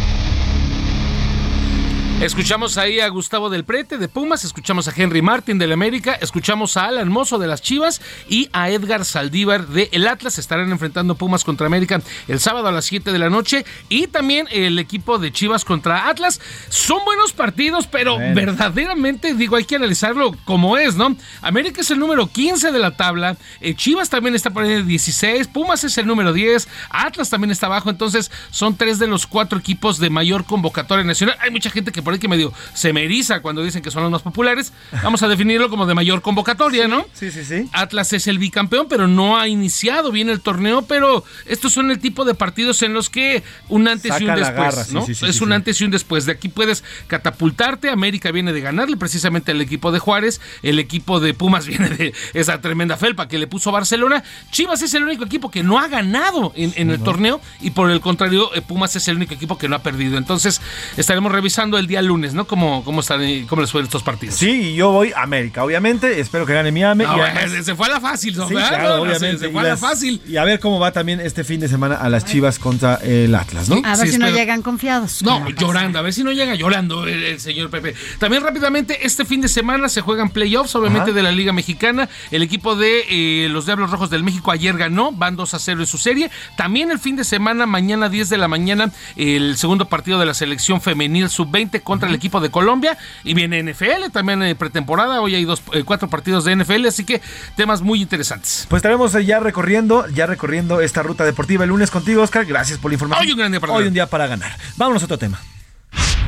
[2.22, 6.78] Escuchamos ahí a Gustavo del Prete de Pumas, escuchamos a Henry Martin del América, escuchamos
[6.78, 8.00] a Alan Mozo de las Chivas
[8.30, 10.38] y a Edgar Saldívar de El Atlas.
[10.38, 14.48] Estarán enfrentando Pumas contra América el sábado a las 7 de la noche y también
[14.52, 16.40] el equipo de Chivas contra Atlas.
[16.70, 21.18] Son buenos partidos, pero verdaderamente, digo, hay que analizarlo como es, ¿no?
[21.42, 24.84] América es el número 15 de la tabla, eh, Chivas también está por ahí de
[24.84, 29.26] 16, Pumas es el número 10, Atlas también está abajo, entonces son tres de los
[29.26, 31.36] cuatro equipos de mayor convocatoria nacional.
[31.42, 34.04] Hay mucha gente que por ahí que medio se me eriza cuando dicen que son
[34.04, 34.74] los más populares.
[35.04, 37.06] Vamos a definirlo como de mayor convocatoria, ¿no?
[37.14, 37.70] Sí, sí, sí.
[37.74, 42.00] Atlas es el bicampeón, pero no ha iniciado bien el torneo, pero estos son el
[42.00, 45.06] tipo de partidos en los que un antes y un después, garra, sí, ¿no?
[45.06, 46.26] sí, sí, es un antes y un después.
[46.26, 47.90] De aquí puedes catapultarte.
[47.90, 50.42] América viene de ganarle precisamente al equipo de Juárez.
[50.64, 54.24] El equipo de Pumas viene de esa tremenda felpa que le puso Barcelona.
[54.52, 57.90] Chivas es el único equipo que no ha ganado en, en el torneo y por
[57.90, 60.18] el contrario, eh, Pumas es el único equipo que no ha perdido.
[60.18, 60.62] Entonces
[60.98, 62.46] estaremos revisando el día lunes, ¿no?
[62.46, 64.36] Cómo, cómo, están, eh, cómo les fueron estos partidos.
[64.36, 66.20] Sí, y yo voy a América, obviamente.
[66.20, 67.04] Espero que gane Miami.
[67.04, 68.48] No, y además- se fue a la fácil, ¿no?
[68.48, 68.70] Sí, ¿verdad?
[68.70, 69.46] claro, No, se- obviamente.
[69.46, 70.22] Se, fue a la fácil.
[70.28, 73.34] Y a ver cómo va también este fin de semana a las Chivas contra el
[73.36, 73.82] Atlas, ¿no?
[73.86, 75.22] A ver Sí, si no llegan confiados.
[75.24, 77.94] No, llorando, a ver si no llega llorando el, el señor Pepe.
[78.20, 81.16] También rápidamente, este fin de semana se juegan playoffs, obviamente Ajá.
[81.18, 82.10] de la Liga Mexicana.
[82.32, 85.82] El equipo de eh, los Diablos Rojos del México ayer ganó, van 2 a 0
[85.82, 86.30] en su serie.
[86.58, 90.34] También el fin de semana, mañana 10 de la mañana, el segundo partido de la
[90.34, 92.98] selección femenil sub-20 contra el equipo de Colombia.
[93.24, 95.22] Y viene NFL, también eh, pretemporada.
[95.22, 97.22] Hoy hay dos, eh, cuatro partidos de NFL, así que
[97.58, 98.66] temas muy interesantes.
[98.70, 102.46] Pues estaremos eh, ya recorriendo, ya recorriendo esta ruta deportiva el lunes contigo, Oscar.
[102.46, 103.26] Gracias por la información.
[103.26, 103.88] Hoy un gran día para Hoy ganar.
[103.90, 104.58] un día para ganar.
[104.78, 105.40] Vámonos a otro tema.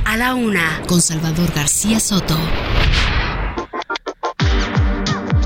[0.06, 2.38] A la una, con Salvador García Soto.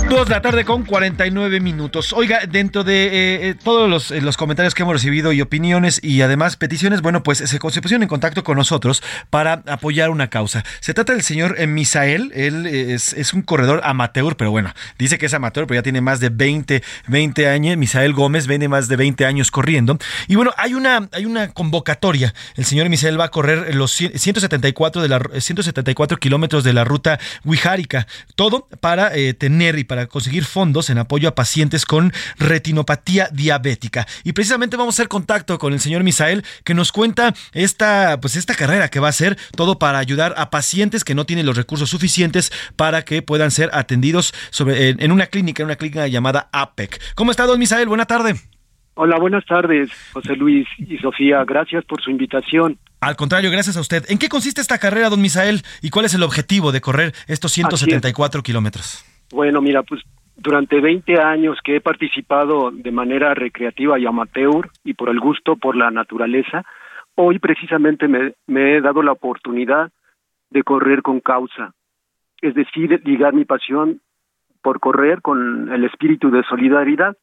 [0.09, 2.13] Dos de la tarde con 49 minutos.
[2.13, 5.99] Oiga, dentro de eh, eh, todos los, eh, los comentarios que hemos recibido y opiniones
[6.01, 10.29] y además peticiones, bueno, pues se, se pusieron en contacto con nosotros para apoyar una
[10.29, 10.63] causa.
[10.79, 15.33] Se trata del señor Misael, él es, un corredor amateur, pero bueno, dice que es
[15.33, 17.75] amateur, pero ya tiene más de 20, 20 años.
[17.75, 19.97] Misael Gómez viene más de 20 años corriendo.
[20.29, 22.33] Y bueno, hay una, hay una convocatoria.
[22.55, 26.85] El señor Misael va a correr los 100 174, de la, 174 kilómetros de la
[26.85, 28.07] ruta Huijárica.
[28.35, 34.05] Todo para tener y para conseguir fondos en apoyo a pacientes con retinopatía diabética.
[34.23, 38.35] Y precisamente vamos a hacer contacto con el señor Misael que nos cuenta esta, pues
[38.35, 41.57] esta carrera que va a hacer todo para ayudar a pacientes que no tienen los
[41.57, 46.07] recursos suficientes para que puedan ser atendidos sobre, en, en una clínica, en una clínica
[46.07, 47.01] llamada APEC.
[47.15, 47.87] ¿Cómo está, don Misael?
[47.87, 48.35] Buena tarde.
[48.99, 51.43] Hola, buenas tardes, José Luis y Sofía.
[51.45, 52.79] Gracias por su invitación.
[52.99, 54.03] Al contrario, gracias a usted.
[54.09, 55.61] ¿En qué consiste esta carrera, don Misael?
[55.83, 59.05] ¿Y cuál es el objetivo de correr estos 174 kilómetros?
[59.31, 60.01] Bueno, mira, pues
[60.37, 65.57] durante 20 años que he participado de manera recreativa y amateur y por el gusto
[65.57, 66.63] por la naturaleza,
[67.15, 69.91] hoy precisamente me, he dado la oportunidad
[70.49, 71.73] de correr con causa,
[72.41, 73.99] es decir, ligar mi pasión
[74.61, 77.17] por correr con el espíritu de solidaridad.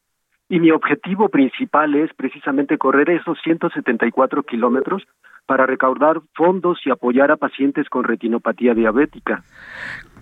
[0.47, 5.03] Y mi objetivo principal es precisamente correr esos 174 kilómetros
[5.47, 9.43] para recaudar fondos y apoyar a pacientes con retinopatía diabética.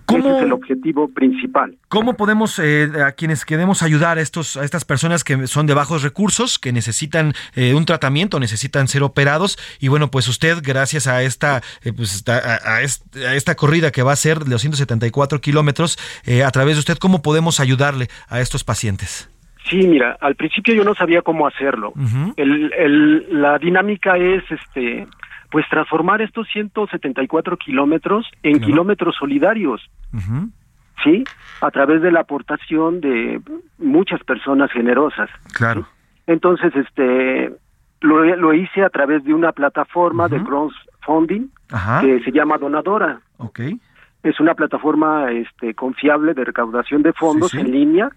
[0.08, 1.76] Ese es el objetivo principal.
[1.88, 5.74] ¿Cómo podemos, eh, a quienes queremos ayudar a, estos, a estas personas que son de
[5.74, 9.58] bajos recursos, que necesitan eh, un tratamiento, necesitan ser operados?
[9.80, 13.92] Y bueno, pues usted, gracias a esta, eh, pues, a, a est- a esta corrida
[13.92, 17.60] que va a ser de los 174 kilómetros, eh, a través de usted, ¿cómo podemos
[17.60, 19.30] ayudarle a estos pacientes?
[19.70, 21.94] Sí, mira, al principio yo no sabía cómo hacerlo.
[22.36, 25.08] El, la dinámica es, este,
[25.54, 29.88] pues transformar estos 174 kilómetros en kilómetros solidarios.
[31.04, 31.24] ¿sí?
[31.62, 33.40] A través de la aportación de
[33.78, 35.30] muchas personas generosas.
[35.54, 35.86] Claro.
[36.26, 37.54] Entonces, este,
[38.02, 42.02] lo, lo hice a través de una plataforma de crowdfunding Ajá.
[42.02, 43.20] que se llama Donadora.
[43.38, 43.60] Ok.
[44.24, 47.64] Es una plataforma este, confiable de recaudación de fondos Sí, sí.
[47.64, 48.10] en línea,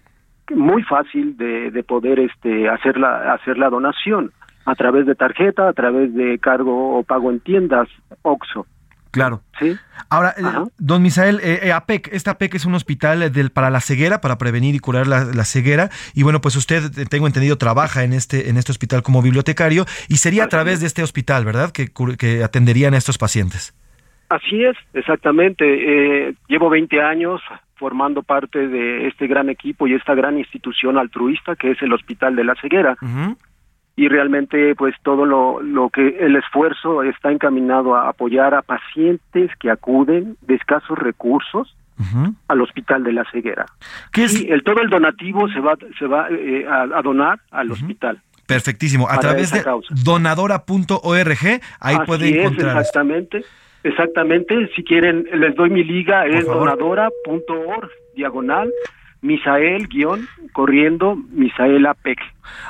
[0.55, 4.31] muy fácil de, de poder este, hacer, la, hacer la donación
[4.67, 7.87] a través de tarjeta, a través de cargo o pago en tiendas,
[8.21, 8.67] OXO.
[9.11, 9.41] Claro.
[9.57, 9.77] ¿sí?
[10.09, 13.69] Ahora, eh, don Misael, eh, eh, APEC, esta APEC es un hospital eh, del, para
[13.69, 15.89] la ceguera, para prevenir y curar la, la ceguera.
[16.13, 20.17] Y bueno, pues usted, tengo entendido, trabaja en este, en este hospital como bibliotecario y
[20.17, 21.71] sería a través de este hospital, ¿verdad?
[21.71, 21.87] Que,
[22.17, 23.73] que atenderían a estos pacientes.
[24.27, 25.63] Así es, exactamente.
[26.27, 27.41] Eh, llevo 20 años
[27.75, 32.35] formando parte de este gran equipo y esta gran institución altruista que es el Hospital
[32.35, 32.97] de la Ceguera.
[33.97, 39.49] Y realmente pues todo lo, lo que el esfuerzo está encaminado a apoyar a pacientes
[39.59, 41.75] que acuden de escasos recursos
[42.47, 43.65] al Hospital de la Ceguera.
[44.15, 48.21] Y el, todo el donativo se va, se va eh, a, donar al hospital.
[48.45, 49.09] Perfectísimo.
[49.09, 49.65] A través de
[50.05, 52.77] donadora.org, ahí pueden encontrar.
[52.77, 53.43] exactamente.
[53.83, 54.69] Exactamente.
[54.75, 58.71] Si quieren, les doy mi liga, es donadora.org, diagonal,
[59.21, 62.19] Misael guion corriendo Misael APEC.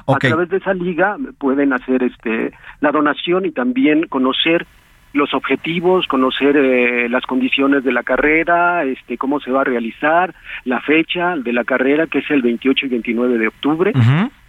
[0.08, 4.66] A través de esa liga pueden hacer este la donación y también conocer
[5.14, 10.34] los objetivos, conocer eh, las condiciones de la carrera, este, cómo se va a realizar,
[10.66, 13.94] la fecha de la carrera, que es el 28 y 29 de octubre,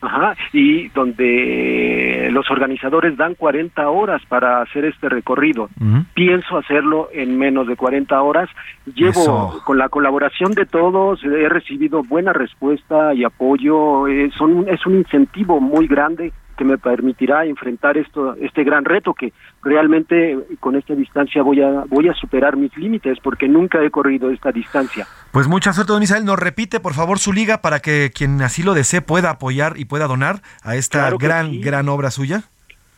[0.01, 5.69] Ajá, y donde los organizadores dan 40 horas para hacer este recorrido.
[6.15, 8.49] Pienso hacerlo en menos de 40 horas.
[8.95, 14.07] Llevo con la colaboración de todos, he recibido buena respuesta y apoyo.
[14.07, 19.15] Eh, son, es un incentivo muy grande que me permitirá enfrentar esto, este gran reto
[19.15, 19.33] que
[19.63, 24.31] realmente con esta distancia voy a, voy a superar mis límites porque nunca he corrido
[24.31, 25.07] esta distancia.
[25.31, 26.25] Pues mucha suerte, don Misael.
[26.25, 29.85] Nos repite, por favor, su liga para que quien así lo desee pueda apoyar y
[29.85, 32.43] pueda donar a esta gran, gran obra suya.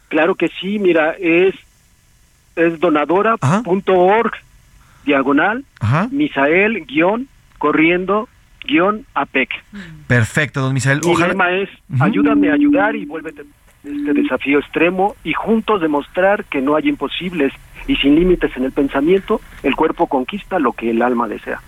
[0.08, 1.54] Claro que sí, mira, es,
[2.56, 4.32] es donadora.org,
[5.04, 5.64] diagonal,
[6.10, 7.28] Misael, guion,
[7.58, 8.28] corriendo,
[8.66, 9.50] guion APEC.
[10.06, 11.00] Perfecto, don Misael.
[11.04, 11.68] Mi lema es,
[12.00, 13.42] ayúdame a ayudar y vuélvete
[13.84, 17.52] este desafío extremo y juntos demostrar que no hay imposibles
[17.90, 21.60] y sin límites en el pensamiento, el cuerpo conquista lo que el alma desea.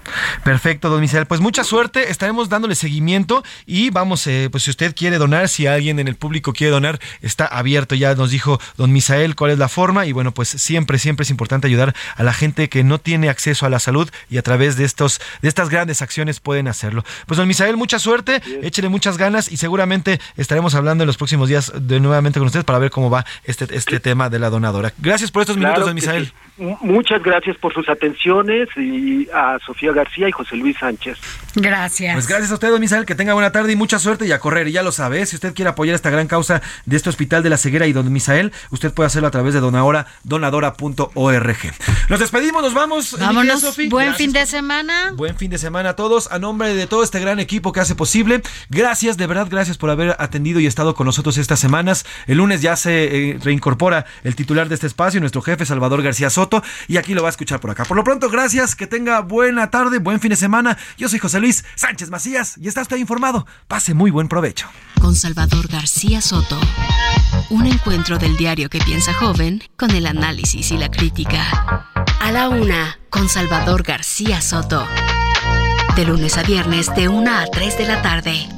[0.45, 1.27] Perfecto, don Misael.
[1.27, 5.67] Pues mucha suerte, estaremos dándole seguimiento y vamos, eh, pues si usted quiere donar, si
[5.67, 7.97] alguien en el público quiere donar, está abierto.
[7.97, 11.31] Ya nos dijo don Misael cuál es la forma y bueno, pues siempre, siempre es
[11.31, 14.77] importante ayudar a la gente que no tiene acceso a la salud y a través
[14.77, 17.03] de estos, de estas grandes acciones pueden hacerlo.
[17.27, 21.49] Pues don Misael, mucha suerte, échele muchas ganas y seguramente estaremos hablando en los próximos
[21.49, 24.93] días de nuevamente con ustedes para ver cómo va este, este tema de la donadora.
[24.99, 26.12] Gracias por estos minutos, don Misael.
[26.59, 31.19] Muchas gracias por sus atenciones y a Sofía García y José Luis Sánchez.
[31.55, 32.15] Gracias.
[32.15, 34.39] Pues gracias a usted, don Misael, que tenga buena tarde y mucha suerte y a
[34.39, 34.69] correr.
[34.69, 35.27] Y ya lo sabe, ¿eh?
[35.27, 38.13] si usted quiere apoyar esta gran causa de este Hospital de la Ceguera y don
[38.13, 41.57] Misael, usted puede hacerlo a través de donadora, donadora.org.
[42.09, 43.19] Nos despedimos, nos vamos.
[43.19, 43.79] Vámonos.
[43.89, 45.13] Buen fin de semana.
[45.15, 46.31] Buen fin de semana a todos.
[46.31, 49.89] A nombre de todo este gran equipo que hace posible, gracias, de verdad, gracias por
[49.89, 52.05] haber atendido y estado con nosotros estas semanas.
[52.27, 56.31] El lunes ya se eh, reincorpora el titular de este espacio, nuestro jefe Salvador García
[56.31, 57.85] Soto, y aquí lo va a escuchar por acá.
[57.85, 60.77] Por lo pronto, gracias, que tenga buena tarde, buen fin de semana.
[60.97, 63.47] Yo soy José Luis Sánchez Macías y está usted informado.
[63.69, 64.69] Pase muy buen provecho.
[65.01, 66.61] Con Salvador García Soto.
[67.51, 71.89] Un encuentro del diario que piensa joven con el análisis y la crítica.
[72.21, 74.87] A la una, con Salvador García Soto.
[75.97, 78.49] De lunes a viernes, de una a 3 de la tarde.